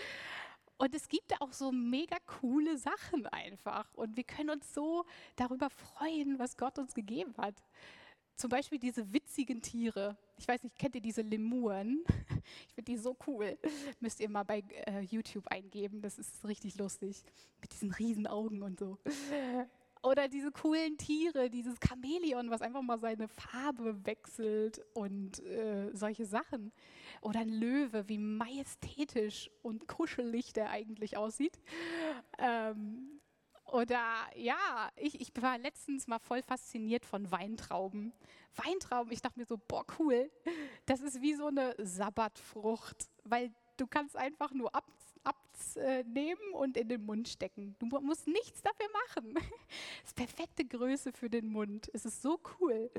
Und 0.77 0.93
es 0.93 1.07
gibt 1.07 1.39
auch 1.39 1.53
so 1.53 1.71
mega 1.71 2.17
coole 2.41 2.77
Sachen 2.77 3.27
einfach. 3.27 3.93
Und 3.93 4.17
wir 4.17 4.23
können 4.23 4.49
uns 4.49 4.73
so 4.73 5.05
darüber 5.35 5.69
freuen, 5.69 6.39
was 6.39 6.57
Gott 6.57 6.77
uns 6.79 6.93
gegeben 6.93 7.33
hat. 7.37 7.55
Zum 8.35 8.49
Beispiel 8.49 8.79
diese 8.79 9.13
witzigen 9.13 9.61
Tiere. 9.61 10.17
Ich 10.37 10.47
weiß 10.47 10.63
nicht, 10.63 10.77
kennt 10.77 10.95
ihr 10.95 11.01
diese 11.01 11.21
Lemuren? 11.21 12.03
Ich 12.67 12.75
finde 12.75 12.91
die 12.91 12.97
so 12.97 13.15
cool. 13.25 13.57
Müsst 14.01 14.19
ihr 14.19 14.27
mal 14.27 14.43
bei 14.43 14.63
äh, 14.85 14.99
YouTube 14.99 15.47
eingeben. 15.47 16.01
Das 16.01 16.19
ist 16.19 16.45
richtig 16.45 16.75
lustig. 16.77 17.23
Mit 17.61 17.71
diesen 17.71 17.91
riesen 17.91 18.27
Augen 18.27 18.63
und 18.63 18.77
so. 18.77 18.97
Oder 20.03 20.27
diese 20.27 20.51
coolen 20.51 20.97
Tiere, 20.97 21.49
dieses 21.49 21.77
Chamäleon, 21.79 22.49
was 22.49 22.61
einfach 22.61 22.81
mal 22.81 22.99
seine 22.99 23.29
Farbe 23.29 24.05
wechselt 24.05 24.81
und 24.93 25.39
äh, 25.45 25.91
solche 25.93 26.25
Sachen. 26.25 26.73
Oder 27.21 27.39
ein 27.39 27.49
Löwe, 27.49 28.09
wie 28.09 28.17
majestätisch 28.17 29.49
und 29.61 29.87
kuschelig 29.87 30.51
der 30.51 30.71
eigentlich 30.71 31.15
aussieht. 31.15 31.57
Ähm, 32.37 33.21
oder 33.71 34.03
ja, 34.35 34.91
ich, 34.97 35.21
ich 35.21 35.31
war 35.41 35.57
letztens 35.57 36.07
mal 36.07 36.19
voll 36.19 36.43
fasziniert 36.43 37.05
von 37.05 37.31
Weintrauben. 37.31 38.13
Weintrauben, 38.55 39.11
ich 39.13 39.21
dachte 39.21 39.39
mir 39.39 39.45
so, 39.45 39.57
boah, 39.57 39.85
cool. 39.97 40.29
Das 40.85 40.99
ist 40.99 41.21
wie 41.21 41.33
so 41.33 41.47
eine 41.47 41.75
Sabbatfrucht, 41.79 43.09
weil 43.23 43.53
du 43.77 43.87
kannst 43.87 44.17
einfach 44.17 44.51
nur 44.51 44.75
ab, 44.75 44.85
abnehmen 45.23 46.53
und 46.53 46.77
in 46.77 46.89
den 46.89 47.05
Mund 47.05 47.27
stecken. 47.27 47.75
Du 47.79 47.85
musst 47.85 48.27
nichts 48.27 48.61
dafür 48.61 48.87
machen. 48.91 49.33
Das 50.01 50.11
ist 50.11 50.15
perfekte 50.15 50.65
Größe 50.65 51.11
für 51.13 51.29
den 51.29 51.47
Mund. 51.47 51.89
Es 51.93 52.05
ist 52.05 52.21
so 52.21 52.39
cool. 52.59 52.91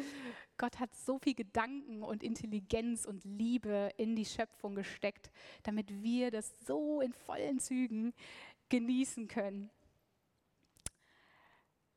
Gott 0.57 0.81
hat 0.81 0.95
so 0.95 1.19
viel 1.19 1.35
Gedanken 1.35 2.03
und 2.03 2.23
Intelligenz 2.23 3.05
und 3.05 3.25
Liebe 3.25 3.91
in 3.97 4.17
die 4.17 4.25
Schöpfung 4.25 4.75
gesteckt, 4.75 5.31
damit 5.63 6.03
wir 6.03 6.31
das 6.31 6.53
so 6.67 7.01
in 7.01 7.13
vollen 7.13 7.61
Zügen 7.61 8.15
genießen 8.71 9.29
können. 9.29 9.71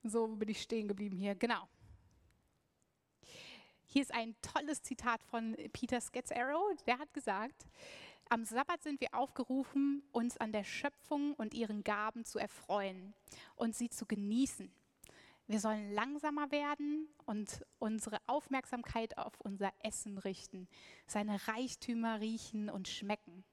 So 0.04 0.28
bin 0.28 0.50
ich 0.50 0.62
stehen 0.62 0.88
geblieben 0.88 1.18
hier. 1.18 1.36
Genau. 1.36 1.68
Hier 3.86 4.02
ist 4.02 4.14
ein 4.14 4.36
tolles 4.42 4.82
Zitat 4.82 5.24
von 5.24 5.56
Peter 5.74 6.00
Scazzaro. 6.00 6.72
Der 6.86 7.00
hat 7.00 7.14
gesagt, 7.14 7.66
am 8.30 8.46
Sabbat 8.46 8.84
sind 8.84 9.02
wir 9.02 9.14
aufgerufen, 9.14 10.04
uns 10.12 10.38
an 10.38 10.52
der 10.52 10.64
Schöpfung 10.64 11.34
und 11.36 11.54
ihren 11.54 11.84
Gaben 11.84 12.26
zu 12.26 12.40
erfreuen 12.40 13.14
und 13.56 13.76
sie 13.76 13.90
zu 13.90 14.06
genießen. 14.06 14.72
Wir 15.48 15.62
sollen 15.62 15.94
langsamer 15.94 16.52
werden 16.52 17.08
und 17.26 17.66
unsere 17.80 18.20
Aufmerksamkeit 18.28 19.18
auf 19.18 19.40
unser 19.40 19.72
Essen 19.82 20.18
richten, 20.18 20.68
seine 21.08 21.48
Reichtümer 21.48 22.20
riechen 22.20 22.70
und 22.70 22.90
schmecken. 22.90 23.46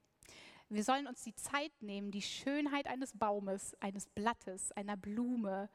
Wir 0.68 0.82
sollen 0.82 1.06
uns 1.06 1.22
die 1.22 1.36
Zeit 1.36 1.70
nehmen, 1.82 2.10
die 2.10 2.22
Schönheit 2.22 2.88
eines 2.88 3.16
Baumes, 3.16 3.76
eines 3.80 4.08
Blattes, 4.08 4.72
einer 4.72 4.96
Blume, 4.96 5.68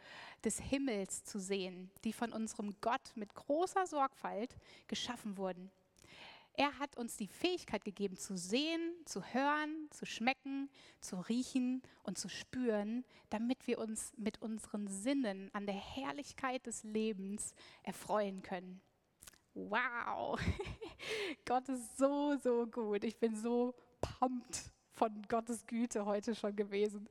des 0.44 0.60
Himmels 0.60 1.24
zu 1.24 1.40
sehen, 1.40 1.90
die 2.04 2.12
von 2.12 2.34
unserem 2.34 2.76
Gott 2.82 3.14
mit 3.16 3.34
großer 3.34 3.88
Sorgfalt 3.88 4.58
geschaffen 4.88 5.38
wurden. 5.38 5.72
Er 6.60 6.78
hat 6.78 6.98
uns 6.98 7.16
die 7.16 7.30
Fähigkeit 7.30 7.86
gegeben 7.86 8.18
zu 8.18 8.36
sehen, 8.36 8.94
zu 9.06 9.24
hören, 9.24 9.88
zu 9.92 10.06
schmecken, 10.06 10.70
zu 11.00 11.16
riechen 11.16 11.82
und 12.04 12.18
zu 12.18 12.28
spüren, 12.28 13.06
damit 13.30 13.66
wir 13.66 13.78
uns 13.78 14.12
mit 14.18 14.42
unseren 14.42 14.86
Sinnen 14.90 15.50
an 15.54 15.66
der 15.66 15.76
Herrlichkeit 15.76 16.66
des 16.66 16.84
Lebens 16.84 17.54
erfreuen 17.84 18.42
können. 18.42 18.82
Wow, 19.54 20.38
Gott 21.46 21.70
ist 21.70 21.98
so, 21.98 22.36
so 22.36 22.68
gut. 22.68 23.06
Ich 23.06 23.18
bin 23.18 23.38
so 23.38 23.74
pumped 24.02 24.74
von 24.92 25.22
Gottes 25.30 25.66
Güte 25.66 26.06
heute 26.06 26.36
schon 26.36 26.58
gewesen, 26.58 27.08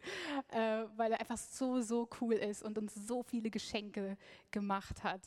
äh, 0.48 0.84
weil 0.94 1.12
er 1.12 1.20
einfach 1.20 1.38
so, 1.38 1.80
so 1.80 2.06
cool 2.20 2.34
ist 2.34 2.62
und 2.62 2.76
uns 2.76 2.94
so 2.94 3.22
viele 3.22 3.48
Geschenke 3.48 4.18
gemacht 4.50 5.02
hat. 5.02 5.22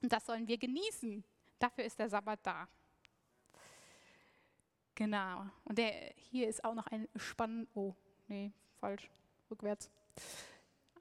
Und 0.00 0.12
das 0.12 0.26
sollen 0.26 0.46
wir 0.46 0.58
genießen. 0.58 1.24
Dafür 1.58 1.82
ist 1.82 1.98
der 1.98 2.08
Sabbat 2.08 2.38
da. 2.44 2.68
Genau. 4.96 5.46
Und 5.64 5.78
der, 5.78 5.92
hier 6.16 6.48
ist 6.48 6.64
auch 6.64 6.74
noch 6.74 6.86
ein 6.88 7.06
spannend, 7.16 7.68
oh, 7.74 7.94
nee, 8.26 8.50
falsch, 8.80 9.08
rückwärts. 9.50 9.90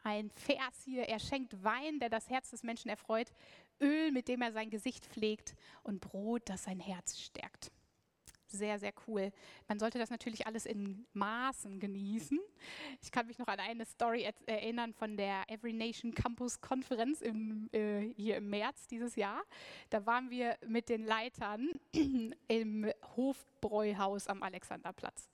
Ein 0.04 0.30
Vers 0.30 0.84
hier, 0.84 1.10
er 1.10 1.20
schenkt 1.20 1.64
Wein, 1.64 2.00
der 2.00 2.10
das 2.10 2.30
Herz 2.30 2.52
des 2.52 2.62
Menschen 2.62 2.90
erfreut, 2.90 3.32
Öl, 3.82 4.12
mit 4.12 4.28
dem 4.28 4.42
er 4.42 4.52
sein 4.52 4.70
Gesicht 4.70 5.06
pflegt 5.06 5.56
und 5.82 6.02
Brot, 6.02 6.44
das 6.46 6.66
sein 6.66 6.80
Herz 6.80 7.20
stärkt 7.20 7.72
sehr, 8.56 8.80
sehr 8.80 8.94
cool. 9.08 9.32
Man 9.68 9.80
sollte 9.80 10.00
das 10.00 10.10
natürlich 10.10 10.48
alles 10.48 10.66
in 10.66 11.06
Maßen 11.14 11.80
genießen. 11.80 12.40
Ich 13.02 13.12
kann 13.12 13.28
mich 13.28 13.38
noch 13.38 13.48
an 13.48 13.60
eine 13.60 13.86
Story 13.86 14.28
erinnern 14.46 14.94
von 14.94 15.18
der 15.18 15.44
Every 15.50 15.74
Nation 15.74 16.14
Campus 16.14 16.62
Konferenz 16.62 17.22
im, 17.22 17.70
äh, 17.72 18.14
hier 18.16 18.38
im 18.38 18.50
März 18.50 18.88
dieses 18.88 19.16
Jahr. 19.16 19.44
Da 19.90 20.06
waren 20.06 20.30
wir 20.30 20.58
mit 20.68 20.90
den 20.90 21.06
Leitern 21.06 21.70
im 22.48 22.92
Hofbräuhaus 23.16 24.28
am 24.28 24.42
Alexanderplatz. 24.42 25.30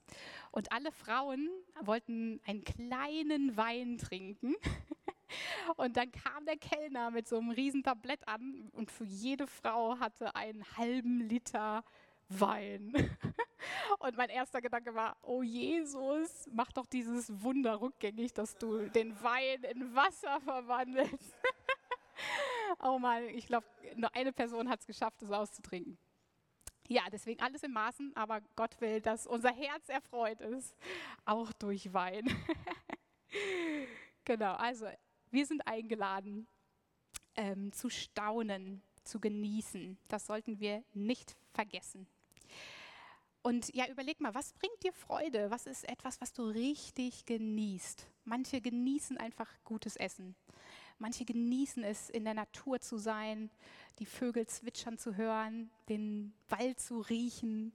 Und 0.51 0.71
alle 0.71 0.91
Frauen 0.91 1.49
wollten 1.81 2.41
einen 2.45 2.63
kleinen 2.63 3.55
Wein 3.55 3.97
trinken. 3.97 4.55
Und 5.77 5.97
dann 5.97 6.12
kam 6.12 6.45
der 6.45 6.57
Kellner 6.57 7.12
mit 7.12 7.27
so 7.27 7.38
einem 7.38 7.51
riesen 7.51 7.84
Tablett 7.84 8.27
an 8.27 8.69
und 8.73 8.91
für 8.91 9.05
jede 9.05 9.47
Frau 9.47 9.99
hatte 9.99 10.36
einen 10.36 10.65
halben 10.77 11.19
Liter 11.21 11.84
Wein. 12.39 12.93
Und 13.99 14.17
mein 14.17 14.29
erster 14.29 14.61
Gedanke 14.61 14.93
war, 14.95 15.17
oh 15.21 15.43
Jesus, 15.43 16.49
mach 16.51 16.71
doch 16.71 16.85
dieses 16.85 17.41
Wunder 17.43 17.79
rückgängig, 17.81 18.33
dass 18.33 18.55
du 18.57 18.89
den 18.89 19.21
Wein 19.21 19.63
in 19.63 19.93
Wasser 19.95 20.39
verwandelst. 20.41 21.35
oh 22.83 22.97
Mann, 22.97 23.23
ich 23.29 23.45
glaube, 23.45 23.67
nur 23.95 24.13
eine 24.15 24.33
Person 24.33 24.69
hat 24.69 24.79
es 24.79 24.87
geschafft, 24.87 25.21
es 25.21 25.31
auszutrinken. 25.31 25.97
Ja, 26.87 27.03
deswegen 27.11 27.41
alles 27.41 27.63
im 27.63 27.71
Maßen, 27.71 28.15
aber 28.15 28.41
Gott 28.55 28.81
will, 28.81 28.99
dass 28.99 29.25
unser 29.25 29.51
Herz 29.53 29.87
erfreut 29.87 30.41
ist, 30.41 30.75
auch 31.23 31.53
durch 31.53 31.93
Wein. 31.93 32.25
genau, 34.25 34.55
also 34.55 34.87
wir 35.29 35.45
sind 35.45 35.65
eingeladen 35.65 36.47
ähm, 37.35 37.71
zu 37.71 37.89
staunen, 37.89 38.81
zu 39.03 39.19
genießen. 39.19 39.97
Das 40.07 40.25
sollten 40.25 40.59
wir 40.59 40.83
nicht 40.93 41.37
vergessen. 41.53 42.07
Und 43.43 43.73
ja, 43.73 43.88
überleg 43.88 44.21
mal, 44.21 44.36
was 44.36 44.54
bringt 44.54 44.84
dir 44.84 44.93
Freude? 44.93 45.49
Was 45.49 45.65
ist 45.65 45.88
etwas, 45.89 46.21
was 46.21 46.32
du 46.34 46.43
richtig 46.43 47.25
genießt? 47.25 48.06
Manche 48.23 48.62
genießen 48.62 49.17
einfach 49.17 49.49
gutes 49.63 49.95
Essen. 49.95 50.36
Manche 50.99 51.25
genießen 51.25 51.84
es, 51.84 52.12
in 52.12 52.23
der 52.23 52.36
Natur 52.36 52.80
zu 52.80 52.97
sein, 52.97 53.49
die 53.97 54.06
Vögel 54.06 54.45
zwitschern 54.45 54.99
zu 54.99 55.15
hören, 55.15 55.71
den 55.89 56.34
Wald 56.49 56.80
zu 56.80 56.99
riechen 57.01 57.73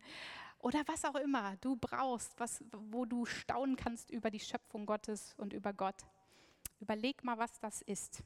oder 0.60 0.82
was 0.86 1.04
auch 1.04 1.16
immer 1.16 1.56
du 1.60 1.76
brauchst, 1.76 2.38
was, 2.38 2.64
wo 2.90 3.04
du 3.04 3.24
staunen 3.24 3.76
kannst 3.76 4.10
über 4.10 4.30
die 4.30 4.40
Schöpfung 4.40 4.86
Gottes 4.86 5.34
und 5.36 5.52
über 5.52 5.72
Gott. 5.72 6.04
Überleg 6.80 7.22
mal, 7.24 7.38
was 7.38 7.58
das 7.60 7.82
ist. 7.82 8.22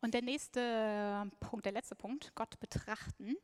Und 0.00 0.14
der 0.14 0.22
nächste 0.22 1.30
Punkt, 1.40 1.66
der 1.66 1.72
letzte 1.72 1.96
Punkt, 1.96 2.32
Gott 2.34 2.58
betrachten 2.60 3.36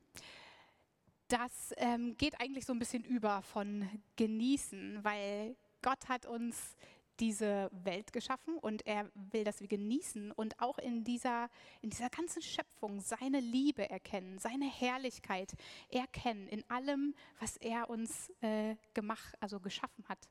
das 1.34 1.74
ähm, 1.78 2.16
geht 2.16 2.40
eigentlich 2.40 2.64
so 2.64 2.72
ein 2.72 2.78
bisschen 2.78 3.02
über 3.02 3.42
von 3.42 3.88
genießen, 4.14 5.02
weil 5.02 5.56
Gott 5.82 6.08
hat 6.08 6.26
uns 6.26 6.76
diese 7.18 7.70
Welt 7.72 8.12
geschaffen 8.12 8.56
und 8.58 8.86
er 8.86 9.10
will, 9.14 9.42
dass 9.42 9.60
wir 9.60 9.66
genießen 9.66 10.30
und 10.30 10.60
auch 10.60 10.78
in 10.78 11.02
dieser, 11.02 11.50
in 11.80 11.90
dieser 11.90 12.08
ganzen 12.08 12.40
Schöpfung 12.40 13.00
seine 13.00 13.40
Liebe 13.40 13.90
erkennen, 13.90 14.38
seine 14.38 14.70
Herrlichkeit 14.70 15.54
erkennen 15.88 16.46
in 16.48 16.62
allem, 16.70 17.14
was 17.40 17.56
er 17.56 17.90
uns 17.90 18.30
äh, 18.40 18.76
gemacht, 18.94 19.34
also 19.40 19.58
geschaffen 19.58 20.04
hat. 20.08 20.28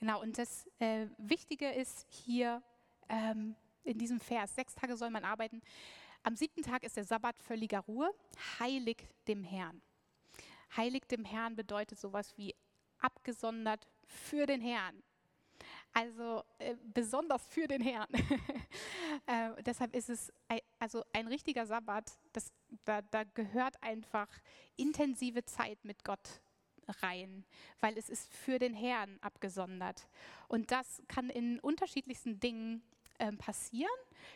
Genau, 0.00 0.20
und 0.22 0.38
das 0.38 0.66
äh, 0.80 1.06
Wichtige 1.18 1.70
ist 1.70 2.06
hier 2.08 2.62
ähm, 3.08 3.54
in 3.84 3.98
diesem 3.98 4.18
Vers, 4.18 4.56
sechs 4.56 4.74
Tage 4.74 4.96
soll 4.96 5.10
man 5.10 5.24
arbeiten, 5.24 5.62
am 6.22 6.36
siebten 6.36 6.62
Tag 6.62 6.84
ist 6.84 6.96
der 6.96 7.04
Sabbat 7.04 7.38
völliger 7.38 7.80
Ruhe, 7.80 8.10
heilig 8.58 9.08
dem 9.26 9.42
Herrn. 9.42 9.80
Heilig 10.76 11.06
dem 11.08 11.24
Herrn 11.24 11.56
bedeutet 11.56 11.98
sowas 11.98 12.36
wie 12.36 12.54
abgesondert 12.98 13.86
für 14.04 14.46
den 14.46 14.60
Herrn. 14.60 15.02
Also 15.92 16.44
äh, 16.58 16.76
besonders 16.94 17.46
für 17.48 17.66
den 17.66 17.80
Herrn. 17.80 18.08
äh, 19.26 19.62
deshalb 19.64 19.94
ist 19.94 20.10
es 20.10 20.32
ein, 20.48 20.60
also 20.78 21.04
ein 21.12 21.26
richtiger 21.26 21.66
Sabbat, 21.66 22.12
das, 22.32 22.52
da, 22.84 23.02
da 23.02 23.24
gehört 23.24 23.82
einfach 23.82 24.28
intensive 24.76 25.44
Zeit 25.44 25.84
mit 25.84 26.04
Gott 26.04 26.40
rein, 27.02 27.44
weil 27.80 27.96
es 27.98 28.08
ist 28.08 28.32
für 28.32 28.58
den 28.58 28.74
Herrn 28.74 29.18
abgesondert. 29.20 30.08
Und 30.48 30.70
das 30.70 31.02
kann 31.08 31.30
in 31.30 31.58
unterschiedlichsten 31.60 32.40
Dingen 32.40 32.82
ähm, 33.20 33.38
passieren. 33.38 33.90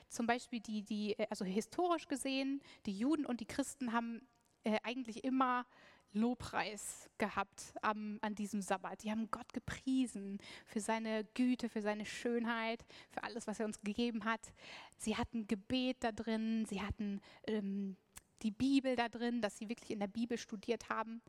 Zum 0.08 0.26
Beispiel 0.26 0.60
die, 0.60 0.82
die, 0.82 1.18
äh, 1.18 1.26
also 1.30 1.44
historisch 1.44 2.06
gesehen, 2.06 2.62
die 2.86 2.96
Juden 2.96 3.26
und 3.26 3.40
die 3.40 3.46
Christen 3.46 3.92
haben 3.92 4.26
äh, 4.64 4.78
eigentlich 4.82 5.24
immer 5.24 5.66
Lobpreis 6.14 7.10
gehabt 7.18 7.74
am, 7.82 8.18
an 8.22 8.34
diesem 8.34 8.62
Sabbat. 8.62 9.02
Die 9.02 9.10
haben 9.10 9.30
Gott 9.30 9.52
gepriesen 9.52 10.38
für 10.64 10.80
seine 10.80 11.24
Güte, 11.34 11.68
für 11.68 11.82
seine 11.82 12.06
Schönheit, 12.06 12.84
für 13.10 13.24
alles, 13.24 13.46
was 13.46 13.58
er 13.58 13.66
uns 13.66 13.80
gegeben 13.80 14.24
hat. 14.24 14.52
Sie 14.96 15.16
hatten 15.16 15.46
Gebet 15.48 15.96
da 16.00 16.12
drin, 16.12 16.64
sie 16.66 16.80
hatten 16.80 17.20
ähm, 17.46 17.96
die 18.42 18.52
Bibel 18.52 18.94
da 18.94 19.08
drin, 19.08 19.40
dass 19.40 19.58
sie 19.58 19.68
wirklich 19.68 19.90
in 19.90 19.98
der 19.98 20.06
Bibel 20.06 20.38
studiert 20.38 20.88
haben. 20.88 21.20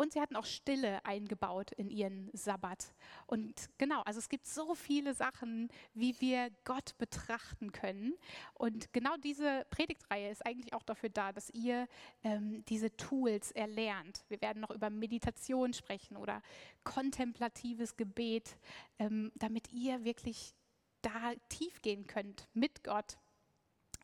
Und 0.00 0.14
sie 0.14 0.20
hatten 0.22 0.34
auch 0.34 0.46
Stille 0.46 1.04
eingebaut 1.04 1.72
in 1.72 1.90
ihren 1.90 2.30
Sabbat. 2.32 2.94
Und 3.26 3.68
genau, 3.76 4.00
also 4.04 4.18
es 4.18 4.30
gibt 4.30 4.46
so 4.46 4.74
viele 4.74 5.12
Sachen, 5.12 5.68
wie 5.92 6.18
wir 6.22 6.48
Gott 6.64 6.96
betrachten 6.96 7.70
können. 7.70 8.14
Und 8.54 8.94
genau 8.94 9.14
diese 9.18 9.66
Predigtreihe 9.68 10.30
ist 10.30 10.46
eigentlich 10.46 10.72
auch 10.72 10.84
dafür 10.84 11.10
da, 11.10 11.32
dass 11.32 11.50
ihr 11.50 11.86
ähm, 12.24 12.64
diese 12.70 12.96
Tools 12.96 13.50
erlernt. 13.50 14.24
Wir 14.28 14.40
werden 14.40 14.62
noch 14.62 14.70
über 14.70 14.88
Meditation 14.88 15.74
sprechen 15.74 16.16
oder 16.16 16.40
kontemplatives 16.82 17.98
Gebet, 17.98 18.56
ähm, 18.98 19.30
damit 19.34 19.70
ihr 19.70 20.02
wirklich 20.02 20.54
da 21.02 21.34
tief 21.50 21.82
gehen 21.82 22.06
könnt 22.06 22.48
mit 22.54 22.84
Gott 22.84 23.18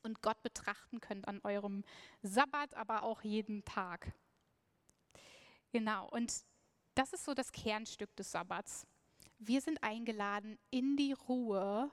und 0.03 0.21
Gott 0.21 0.43
betrachten 0.43 1.01
könnt 1.01 1.27
an 1.27 1.41
eurem 1.43 1.85
Sabbat, 2.21 2.75
aber 2.75 3.03
auch 3.03 3.23
jeden 3.23 3.65
Tag. 3.65 4.13
Genau, 5.73 6.09
und 6.11 6.33
das 6.95 7.13
ist 7.13 7.25
so 7.25 7.35
das 7.35 7.53
Kernstück 7.53 8.15
des 8.17 8.33
Sabbats. 8.33 8.87
Wir 9.39 9.61
sind 9.61 9.83
eingeladen, 9.83 10.59
in 10.71 10.97
die 10.97 11.13
Ruhe 11.13 11.91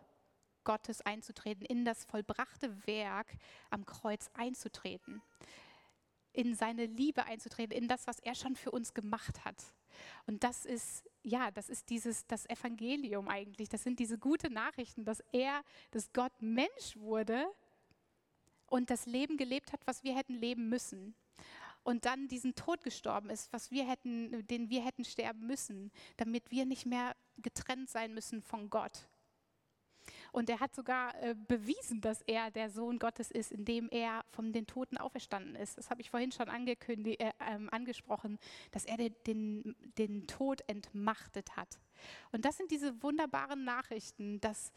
Gottes 0.63 1.01
einzutreten, 1.01 1.65
in 1.65 1.83
das 1.83 2.05
vollbrachte 2.05 2.87
Werk 2.87 3.35
am 3.69 3.85
Kreuz 3.85 4.29
einzutreten, 4.33 5.21
in 6.31 6.55
seine 6.55 6.85
Liebe 6.85 7.25
einzutreten, 7.25 7.75
in 7.75 7.87
das, 7.87 8.07
was 8.07 8.19
er 8.19 8.33
schon 8.35 8.55
für 8.55 8.71
uns 8.71 8.93
gemacht 8.93 9.43
hat. 9.43 9.61
Und 10.25 10.43
das 10.43 10.65
ist, 10.65 11.03
ja, 11.21 11.51
das 11.51 11.69
ist 11.69 11.89
dieses, 11.89 12.25
das 12.27 12.49
Evangelium 12.49 13.27
eigentlich. 13.27 13.69
Das 13.69 13.83
sind 13.83 13.99
diese 13.99 14.17
gute 14.17 14.49
Nachrichten, 14.49 15.03
dass 15.03 15.21
er, 15.31 15.63
dass 15.91 16.13
Gott 16.13 16.33
Mensch 16.41 16.95
wurde 16.95 17.45
und 18.67 18.89
das 18.89 19.05
Leben 19.05 19.37
gelebt 19.37 19.73
hat, 19.73 19.85
was 19.85 20.03
wir 20.03 20.15
hätten 20.15 20.33
leben 20.33 20.69
müssen 20.69 21.13
und 21.83 22.05
dann 22.05 22.27
diesen 22.27 22.55
Tod 22.55 22.83
gestorben 22.83 23.29
ist, 23.29 23.51
was 23.51 23.71
wir 23.71 23.87
hätten, 23.87 24.45
den 24.47 24.69
wir 24.69 24.83
hätten 24.83 25.03
sterben 25.03 25.45
müssen, 25.45 25.91
damit 26.17 26.51
wir 26.51 26.65
nicht 26.65 26.85
mehr 26.85 27.15
getrennt 27.37 27.89
sein 27.89 28.13
müssen 28.13 28.41
von 28.41 28.69
Gott. 28.69 29.07
Und 30.31 30.49
er 30.49 30.59
hat 30.59 30.73
sogar 30.73 31.15
äh, 31.21 31.35
bewiesen, 31.47 32.01
dass 32.01 32.21
er 32.23 32.51
der 32.51 32.69
Sohn 32.69 32.99
Gottes 32.99 33.29
ist, 33.31 33.51
indem 33.51 33.87
er 33.89 34.25
von 34.31 34.51
den 34.51 34.65
Toten 34.65 34.97
auferstanden 34.97 35.55
ist. 35.55 35.77
Das 35.77 35.89
habe 35.89 36.01
ich 36.01 36.09
vorhin 36.09 36.31
schon 36.31 36.49
angekündigt, 36.49 37.21
äh, 37.21 37.29
äh, 37.39 37.67
angesprochen, 37.69 38.39
dass 38.71 38.85
er 38.85 38.97
den, 38.97 39.15
den, 39.27 39.75
den 39.97 40.27
Tod 40.27 40.61
entmachtet 40.67 41.55
hat. 41.55 41.79
Und 42.31 42.45
das 42.45 42.57
sind 42.57 42.71
diese 42.71 43.01
wunderbaren 43.03 43.63
Nachrichten, 43.63 44.41
dass 44.41 44.73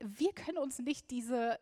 wir 0.00 0.32
können 0.32 0.58
uns 0.58 0.78
nicht 0.80 1.10
diese, 1.10 1.58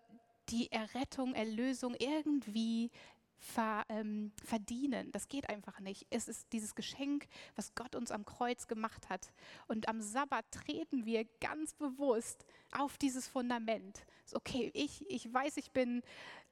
die 0.48 0.72
Errettung, 0.72 1.34
Erlösung 1.34 1.94
irgendwie 1.98 2.90
ver, 3.38 3.84
ähm, 3.88 4.32
verdienen. 4.42 5.12
Das 5.12 5.28
geht 5.28 5.48
einfach 5.48 5.80
nicht. 5.80 6.06
Es 6.10 6.28
ist 6.28 6.52
dieses 6.52 6.74
Geschenk, 6.74 7.26
was 7.54 7.74
Gott 7.74 7.94
uns 7.94 8.10
am 8.10 8.24
Kreuz 8.24 8.66
gemacht 8.66 9.08
hat. 9.08 9.32
Und 9.68 9.88
am 9.88 10.00
Sabbat 10.00 10.44
treten 10.50 11.04
wir 11.04 11.24
ganz 11.40 11.74
bewusst 11.74 12.44
auf 12.72 12.98
dieses 12.98 13.26
Fundament. 13.26 14.06
So, 14.24 14.36
okay, 14.36 14.70
ich, 14.74 15.08
ich 15.08 15.32
weiß, 15.32 15.56
ich 15.56 15.70
bin 15.70 16.02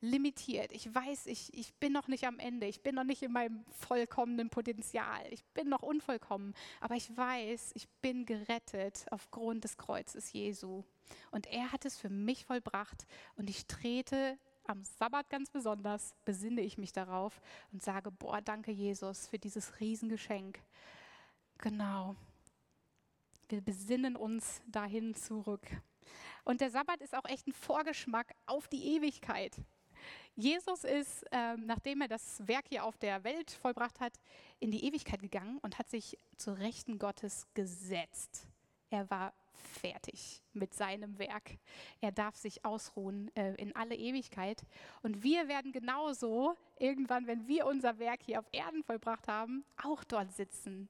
limitiert. 0.00 0.70
Ich 0.72 0.92
weiß, 0.94 1.26
ich, 1.26 1.52
ich 1.54 1.74
bin 1.74 1.92
noch 1.92 2.08
nicht 2.08 2.24
am 2.24 2.38
Ende. 2.38 2.66
Ich 2.66 2.82
bin 2.82 2.94
noch 2.94 3.04
nicht 3.04 3.22
in 3.22 3.32
meinem 3.32 3.64
vollkommenen 3.70 4.50
Potenzial. 4.50 5.22
Ich 5.30 5.44
bin 5.46 5.68
noch 5.68 5.82
unvollkommen. 5.82 6.54
Aber 6.80 6.94
ich 6.94 7.16
weiß, 7.16 7.72
ich 7.74 7.88
bin 8.00 8.26
gerettet 8.26 9.06
aufgrund 9.10 9.64
des 9.64 9.76
Kreuzes 9.76 10.32
Jesu. 10.32 10.84
Und 11.30 11.46
er 11.46 11.72
hat 11.72 11.84
es 11.84 11.98
für 11.98 12.10
mich 12.10 12.44
vollbracht. 12.44 13.06
Und 13.36 13.50
ich 13.50 13.66
trete 13.66 14.38
am 14.66 14.84
Sabbat 14.84 15.28
ganz 15.30 15.50
besonders 15.50 16.14
besinne 16.24 16.60
ich 16.60 16.78
mich 16.78 16.92
darauf 16.92 17.40
und 17.72 17.82
sage, 17.82 18.10
boah, 18.10 18.40
danke 18.40 18.70
Jesus 18.70 19.28
für 19.28 19.38
dieses 19.38 19.80
Riesengeschenk. 19.80 20.60
Genau. 21.58 22.16
Wir 23.48 23.60
besinnen 23.60 24.16
uns 24.16 24.62
dahin 24.66 25.14
zurück. 25.14 25.66
Und 26.44 26.60
der 26.60 26.70
Sabbat 26.70 27.00
ist 27.00 27.14
auch 27.14 27.24
echt 27.26 27.46
ein 27.46 27.52
Vorgeschmack 27.52 28.34
auf 28.46 28.68
die 28.68 28.96
Ewigkeit. 28.96 29.56
Jesus 30.36 30.84
ist, 30.84 31.22
äh, 31.30 31.56
nachdem 31.56 32.00
er 32.00 32.08
das 32.08 32.46
Werk 32.46 32.66
hier 32.68 32.84
auf 32.84 32.98
der 32.98 33.22
Welt 33.24 33.50
vollbracht 33.50 34.00
hat, 34.00 34.14
in 34.60 34.70
die 34.70 34.84
Ewigkeit 34.84 35.20
gegangen 35.20 35.58
und 35.58 35.78
hat 35.78 35.88
sich 35.88 36.18
zur 36.36 36.58
Rechten 36.58 36.98
Gottes 36.98 37.46
gesetzt. 37.54 38.48
Er 38.90 39.08
war 39.10 39.32
fertig 39.56 40.42
mit 40.52 40.74
seinem 40.74 41.18
Werk. 41.18 41.58
Er 42.00 42.12
darf 42.12 42.36
sich 42.36 42.64
ausruhen 42.64 43.34
äh, 43.36 43.54
in 43.54 43.74
alle 43.74 43.96
Ewigkeit. 43.96 44.64
Und 45.02 45.22
wir 45.22 45.48
werden 45.48 45.72
genauso 45.72 46.56
irgendwann, 46.78 47.26
wenn 47.26 47.46
wir 47.48 47.66
unser 47.66 47.98
Werk 47.98 48.22
hier 48.22 48.38
auf 48.38 48.48
Erden 48.52 48.82
vollbracht 48.82 49.28
haben, 49.28 49.64
auch 49.82 50.04
dort 50.04 50.32
sitzen. 50.32 50.88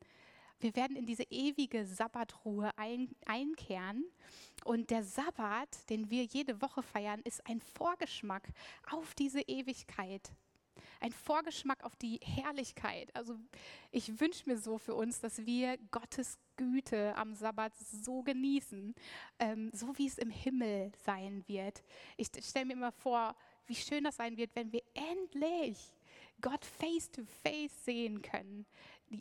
Wir 0.61 0.75
werden 0.77 0.97
in 0.97 1.05
diese 1.05 1.25
ewige 1.25 1.85
Sabbatruhe 1.85 2.71
ein, 2.77 3.15
einkehren. 3.27 4.05
Und 4.65 4.91
der 4.91 5.03
Sabbat, 5.03 5.91
den 5.91 6.11
wir 6.11 6.25
jede 6.25 6.63
Woche 6.63 6.83
feiern, 6.83 7.21
ist 7.25 7.47
ein 7.47 7.61
Vorgeschmack 7.61 8.49
auf 8.91 9.15
diese 9.15 9.43
Ewigkeit 9.43 10.33
ein 11.05 11.13
Vorgeschmack 11.13 11.85
auf 11.85 11.97
die 11.97 12.19
Herrlichkeit. 12.23 13.15
Also 13.15 13.37
ich 13.91 14.21
wünsche 14.21 14.49
mir 14.49 14.57
so 14.57 14.79
für 14.79 14.95
uns, 14.95 15.21
dass 15.21 15.45
wir 15.45 15.77
Gottes 15.91 16.39
Güte 16.57 17.15
am 17.17 17.35
Sabbat 17.35 17.75
so 17.77 18.23
genießen, 18.23 18.95
ähm, 19.39 19.71
so 19.75 19.99
wie 19.99 20.07
es 20.07 20.17
im 20.17 20.31
Himmel 20.31 20.93
sein 21.05 21.45
wird. 21.47 21.85
Ich 22.17 22.29
stelle 22.41 22.65
mir 22.65 22.73
immer 22.73 22.93
vor, 22.93 23.37
wie 23.67 23.75
schön 23.75 24.05
das 24.05 24.17
sein 24.17 24.39
wird, 24.39 24.57
wenn 24.57 24.73
wir 24.73 24.83
endlich 24.95 25.93
Gott 26.41 26.65
face 26.65 27.11
to 27.11 27.23
face 27.43 27.85
sehen 27.85 28.23
können, 28.23 28.65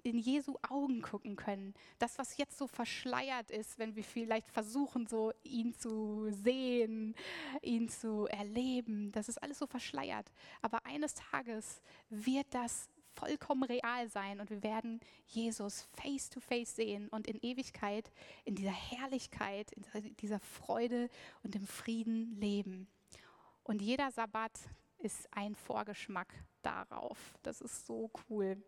in 0.03 0.17
Jesu 0.17 0.55
Augen 0.67 1.01
gucken 1.01 1.35
können. 1.35 1.73
Das, 1.99 2.17
was 2.17 2.37
jetzt 2.37 2.57
so 2.57 2.67
verschleiert 2.67 3.51
ist, 3.51 3.77
wenn 3.79 3.95
wir 3.95 4.03
vielleicht 4.03 4.49
versuchen, 4.49 5.07
so 5.07 5.31
ihn 5.43 5.73
zu 5.73 6.29
sehen, 6.31 7.15
ihn 7.61 7.89
zu 7.89 8.27
erleben, 8.27 9.11
das 9.11 9.29
ist 9.29 9.41
alles 9.41 9.59
so 9.59 9.67
verschleiert. 9.67 10.31
Aber 10.61 10.85
eines 10.85 11.13
Tages 11.13 11.81
wird 12.09 12.47
das 12.51 12.89
vollkommen 13.13 13.63
real 13.63 14.09
sein 14.09 14.39
und 14.39 14.49
wir 14.49 14.63
werden 14.63 14.99
Jesus 15.27 15.87
face 15.93 16.29
to 16.29 16.39
face 16.39 16.75
sehen 16.75 17.09
und 17.09 17.27
in 17.27 17.39
Ewigkeit, 17.41 18.11
in 18.43 18.55
dieser 18.55 18.71
Herrlichkeit, 18.71 19.71
in 19.71 20.15
dieser 20.17 20.39
Freude 20.39 21.09
und 21.43 21.55
im 21.55 21.67
Frieden 21.67 22.35
leben. 22.39 22.87
Und 23.63 23.81
jeder 23.81 24.11
Sabbat 24.11 24.59
ist 24.97 25.27
ein 25.31 25.55
Vorgeschmack 25.55 26.33
darauf. 26.61 27.17
Das 27.43 27.61
ist 27.61 27.85
so 27.85 28.09
cool. 28.29 28.61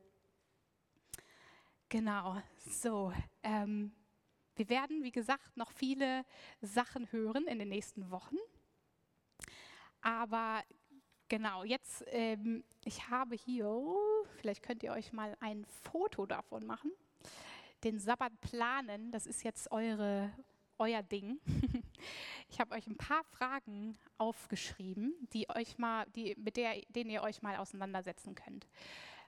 Genau, 1.96 2.42
so. 2.58 3.14
Ähm, 3.42 3.94
wir 4.58 4.68
werden, 4.68 5.02
wie 5.02 5.14
gesagt, 5.14 5.56
noch 5.56 5.72
viele 5.72 6.26
Sachen 6.60 7.10
hören 7.14 7.48
in 7.48 7.58
den 7.58 7.70
nächsten 7.70 8.12
Wochen. 8.12 8.36
Aber 10.02 10.62
genau, 11.30 11.64
jetzt, 11.64 12.04
ähm, 12.08 12.66
ich 12.84 13.10
habe 13.10 13.38
hier, 13.38 13.74
vielleicht 14.42 14.62
könnt 14.62 14.84
ihr 14.84 14.92
euch 14.92 15.14
mal 15.14 15.38
ein 15.40 15.64
Foto 15.84 16.26
davon 16.26 16.66
machen. 16.66 16.92
Den 17.86 17.98
Sabbat 17.98 18.42
planen, 18.42 19.14
das 19.14 19.26
ist 19.26 19.46
jetzt 19.46 19.72
eure, 19.72 20.34
euer 20.78 21.02
Ding. 21.02 21.40
Ich 22.48 22.60
habe 22.60 22.76
euch 22.76 22.86
ein 22.86 22.96
paar 22.96 23.24
Fragen 23.24 23.98
aufgeschrieben, 24.20 25.16
die 25.34 25.50
euch 25.50 25.80
mal, 25.80 26.06
die, 26.16 26.36
mit 26.38 26.58
der, 26.58 26.80
denen 26.90 27.10
ihr 27.10 27.24
euch 27.24 27.42
mal 27.42 27.58
auseinandersetzen 27.58 28.36
könnt 28.36 28.68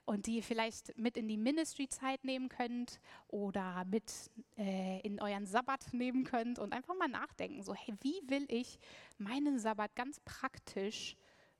und 0.08 0.26
die 0.26 0.38
ihr 0.38 0.44
vielleicht 0.44 0.98
mit 0.98 1.18
in 1.18 1.28
die 1.28 1.36
Ministry-Zeit 1.36 2.24
nehmen 2.24 2.48
könnt 2.48 3.02
oder 3.28 3.84
mit 3.84 4.32
äh, 4.58 5.02
in 5.02 5.22
euren 5.22 5.46
Sabbat 5.46 5.94
nehmen 5.94 6.24
könnt 6.24 6.60
und 6.60 6.72
einfach 6.72 6.96
mal 6.96 7.10
nachdenken, 7.10 7.62
so 7.62 7.74
hey, 7.74 7.94
wie 8.02 8.22
will 8.28 8.46
ich 8.48 8.80
meinen 9.18 9.60
Sabbat 9.60 9.96
ganz 9.96 10.22
praktisch 10.22 11.18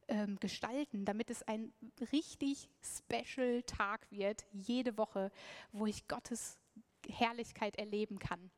ähm, 0.08 0.40
gestalten, 0.40 1.04
damit 1.04 1.30
es 1.30 1.44
ein 1.44 1.74
richtig 2.14 2.70
special 2.82 3.64
Tag 3.64 4.10
wird, 4.12 4.46
jede 4.54 4.98
Woche, 4.98 5.30
wo 5.74 5.86
ich 5.86 6.08
Gottes 6.08 6.58
Herrlichkeit 7.06 7.76
erleben 7.76 8.18
kann. 8.18 8.50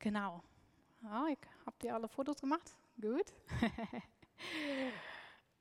Genau. 0.00 0.42
Ja, 1.02 1.28
habt 1.64 1.84
ihr 1.84 1.94
alle 1.94 2.08
Fotos 2.08 2.40
gemacht? 2.40 2.76
Gut. 3.00 3.32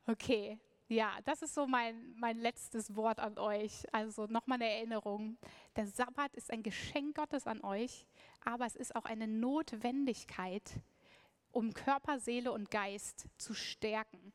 okay, 0.07 0.57
ja, 0.87 1.13
das 1.23 1.41
ist 1.41 1.55
so 1.55 1.65
mein, 1.65 2.13
mein 2.15 2.37
letztes 2.37 2.95
Wort 2.95 3.19
an 3.19 3.37
euch. 3.37 3.83
Also 3.91 4.27
nochmal 4.27 4.61
eine 4.61 4.71
Erinnerung. 4.71 5.37
Der 5.75 5.87
Sabbat 5.87 6.33
ist 6.35 6.51
ein 6.51 6.63
Geschenk 6.63 7.15
Gottes 7.15 7.47
an 7.47 7.61
euch, 7.61 8.05
aber 8.43 8.65
es 8.65 8.75
ist 8.75 8.95
auch 8.95 9.05
eine 9.05 9.27
Notwendigkeit, 9.27 10.81
um 11.51 11.73
Körper, 11.73 12.19
Seele 12.19 12.51
und 12.51 12.69
Geist 12.69 13.27
zu 13.37 13.53
stärken. 13.53 14.33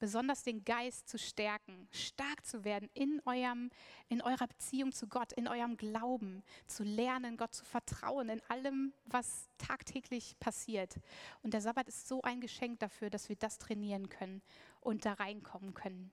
besonders 0.00 0.42
den 0.42 0.64
Geist 0.64 1.10
zu 1.10 1.18
stärken, 1.18 1.86
stark 1.92 2.46
zu 2.46 2.64
werden 2.64 2.88
in, 2.94 3.20
eurem, 3.26 3.70
in 4.08 4.22
eurer 4.22 4.46
Beziehung 4.46 4.92
zu 4.92 5.06
Gott, 5.06 5.30
in 5.34 5.46
eurem 5.46 5.76
Glauben, 5.76 6.42
zu 6.66 6.84
lernen, 6.84 7.36
Gott 7.36 7.54
zu 7.54 7.66
vertrauen 7.66 8.30
in 8.30 8.40
allem, 8.48 8.94
was 9.04 9.50
tagtäglich 9.58 10.40
passiert. 10.40 10.94
Und 11.42 11.52
der 11.52 11.60
Sabbat 11.60 11.86
ist 11.86 12.08
so 12.08 12.22
ein 12.22 12.40
Geschenk 12.40 12.80
dafür, 12.80 13.10
dass 13.10 13.28
wir 13.28 13.36
das 13.36 13.58
trainieren 13.58 14.08
können 14.08 14.40
und 14.80 15.04
da 15.04 15.14
reinkommen 15.14 15.74
können. 15.74 16.12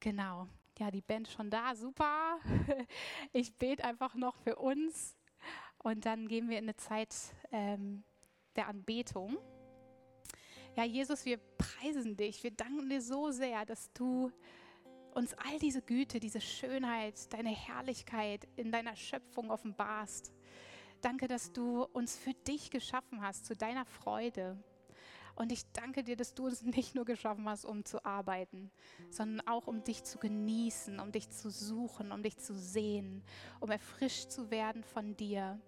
Genau. 0.00 0.48
Ja, 0.78 0.90
die 0.90 1.02
Band 1.02 1.28
schon 1.28 1.50
da, 1.50 1.74
super. 1.74 2.38
Ich 3.32 3.56
bete 3.56 3.84
einfach 3.84 4.14
noch 4.14 4.36
für 4.36 4.56
uns 4.56 5.16
und 5.78 6.04
dann 6.04 6.28
gehen 6.28 6.48
wir 6.48 6.58
in 6.58 6.64
eine 6.64 6.76
Zeit 6.76 7.14
ähm, 7.52 8.04
der 8.56 8.68
Anbetung. 8.68 9.38
Ja, 10.76 10.84
Jesus, 10.84 11.24
wir 11.24 11.38
preisen 11.58 12.16
dich. 12.16 12.42
Wir 12.42 12.50
danken 12.50 12.88
dir 12.88 13.00
so 13.00 13.30
sehr, 13.30 13.64
dass 13.64 13.92
du 13.92 14.32
uns 15.14 15.32
all 15.34 15.58
diese 15.60 15.82
Güte, 15.82 16.18
diese 16.18 16.40
Schönheit, 16.40 17.32
deine 17.32 17.50
Herrlichkeit 17.50 18.48
in 18.56 18.72
deiner 18.72 18.96
Schöpfung 18.96 19.50
offenbarst. 19.50 20.32
Danke, 21.00 21.28
dass 21.28 21.52
du 21.52 21.84
uns 21.84 22.16
für 22.16 22.34
dich 22.34 22.70
geschaffen 22.70 23.22
hast, 23.22 23.46
zu 23.46 23.54
deiner 23.54 23.84
Freude. 23.84 24.58
Und 25.36 25.50
ich 25.50 25.64
danke 25.72 26.04
dir, 26.04 26.16
dass 26.16 26.34
du 26.34 26.46
uns 26.46 26.62
nicht 26.62 26.94
nur 26.94 27.04
geschaffen 27.04 27.48
hast, 27.48 27.64
um 27.64 27.84
zu 27.84 28.04
arbeiten, 28.04 28.70
sondern 29.10 29.46
auch 29.46 29.66
um 29.66 29.82
dich 29.82 30.04
zu 30.04 30.18
genießen, 30.18 31.00
um 31.00 31.10
dich 31.12 31.30
zu 31.30 31.50
suchen, 31.50 32.12
um 32.12 32.22
dich 32.22 32.36
zu 32.36 32.54
sehen, 32.54 33.22
um 33.60 33.70
erfrischt 33.70 34.30
zu 34.30 34.50
werden 34.50 34.84
von 34.84 35.16
dir. 35.16 35.60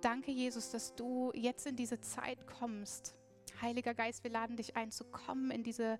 Danke, 0.00 0.32
Jesus, 0.32 0.70
dass 0.70 0.94
du 0.94 1.30
jetzt 1.34 1.66
in 1.66 1.76
diese 1.76 2.00
Zeit 2.00 2.46
kommst, 2.46 3.14
Heiliger 3.60 3.94
Geist, 3.94 4.22
wir 4.24 4.30
laden 4.30 4.56
dich 4.56 4.76
ein, 4.76 4.90
zu 4.90 5.04
kommen 5.04 5.50
in 5.50 5.62
diese, 5.62 5.98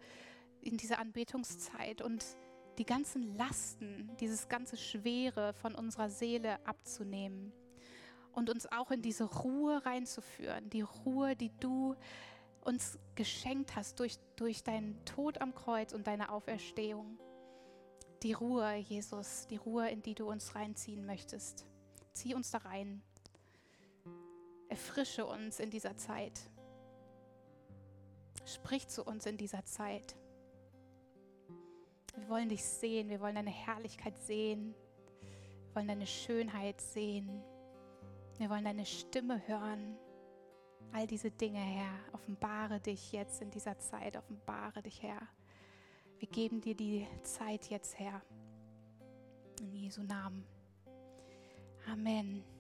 in 0.61 0.77
diese 0.77 0.99
Anbetungszeit 0.99 2.03
und 2.03 2.25
die 2.79 2.85
ganzen 2.85 3.35
Lasten, 3.37 4.11
dieses 4.21 4.49
ganze 4.49 4.77
Schwere 4.77 5.55
von 5.55 5.75
unserer 5.75 6.11
Seele 6.11 6.59
abzunehmen 6.67 7.53
und 8.33 8.51
uns 8.51 8.71
auch 8.71 8.91
in 8.91 9.01
diese 9.01 9.25
Ruhe 9.25 9.85
reinzuführen, 9.87 10.69
die 10.69 10.83
Ruhe, 10.83 11.35
die 11.37 11.51
du 11.59 11.97
uns 12.67 12.99
geschenkt 13.15 13.77
hast 13.77 14.01
durch, 14.01 14.19
durch 14.37 14.63
deinen 14.65 15.03
Tod 15.05 15.41
am 15.41 15.55
Kreuz 15.55 15.93
und 15.93 16.07
deine 16.07 16.31
Auferstehung. 16.31 17.19
Die 18.23 18.33
Ruhe, 18.33 18.75
Jesus, 18.75 19.47
die 19.49 19.57
Ruhe, 19.57 19.89
in 19.89 20.03
die 20.03 20.15
du 20.15 20.29
uns 20.29 20.55
reinziehen 20.55 21.07
möchtest. 21.07 21.65
Zieh 22.13 22.35
uns 22.35 22.51
da 22.51 22.59
rein. 22.59 23.03
Erfrische 24.69 25.27
uns 25.27 25.61
in 25.61 25.71
dieser 25.71 25.97
Zeit. 25.97 26.41
Sprich 28.45 28.89
zu 28.89 29.05
uns 29.05 29.27
in 29.27 29.37
dieser 29.37 29.65
Zeit. 29.65 30.17
Wir 32.17 32.29
wollen 32.29 32.49
dich 32.49 32.65
sehen, 32.65 33.11
wir 33.11 33.21
wollen 33.21 33.35
deine 33.35 33.51
Herrlichkeit 33.51 34.17
sehen, 34.19 34.75
wir 35.21 35.77
wollen 35.77 35.89
deine 35.89 36.07
Schönheit 36.07 36.81
sehen, 36.81 37.43
wir 38.39 38.49
wollen 38.49 38.65
deine 38.65 38.87
Stimme 38.87 39.47
hören. 39.47 39.99
All 40.93 41.07
diese 41.07 41.31
Dinge, 41.31 41.59
Herr, 41.59 41.99
offenbare 42.13 42.81
dich 42.81 43.13
jetzt 43.13 43.43
in 43.43 43.51
dieser 43.51 43.79
Zeit, 43.79 44.17
offenbare 44.17 44.83
dich, 44.83 45.03
Herr. 45.03 45.21
Wir 46.19 46.29
geben 46.29 46.61
dir 46.61 46.75
die 46.75 47.07
Zeit 47.23 47.69
jetzt, 47.69 47.99
Herr. 47.99 48.23
In 49.61 49.75
Jesu 49.75 50.03
Namen. 50.03 50.45
Amen. 51.87 52.56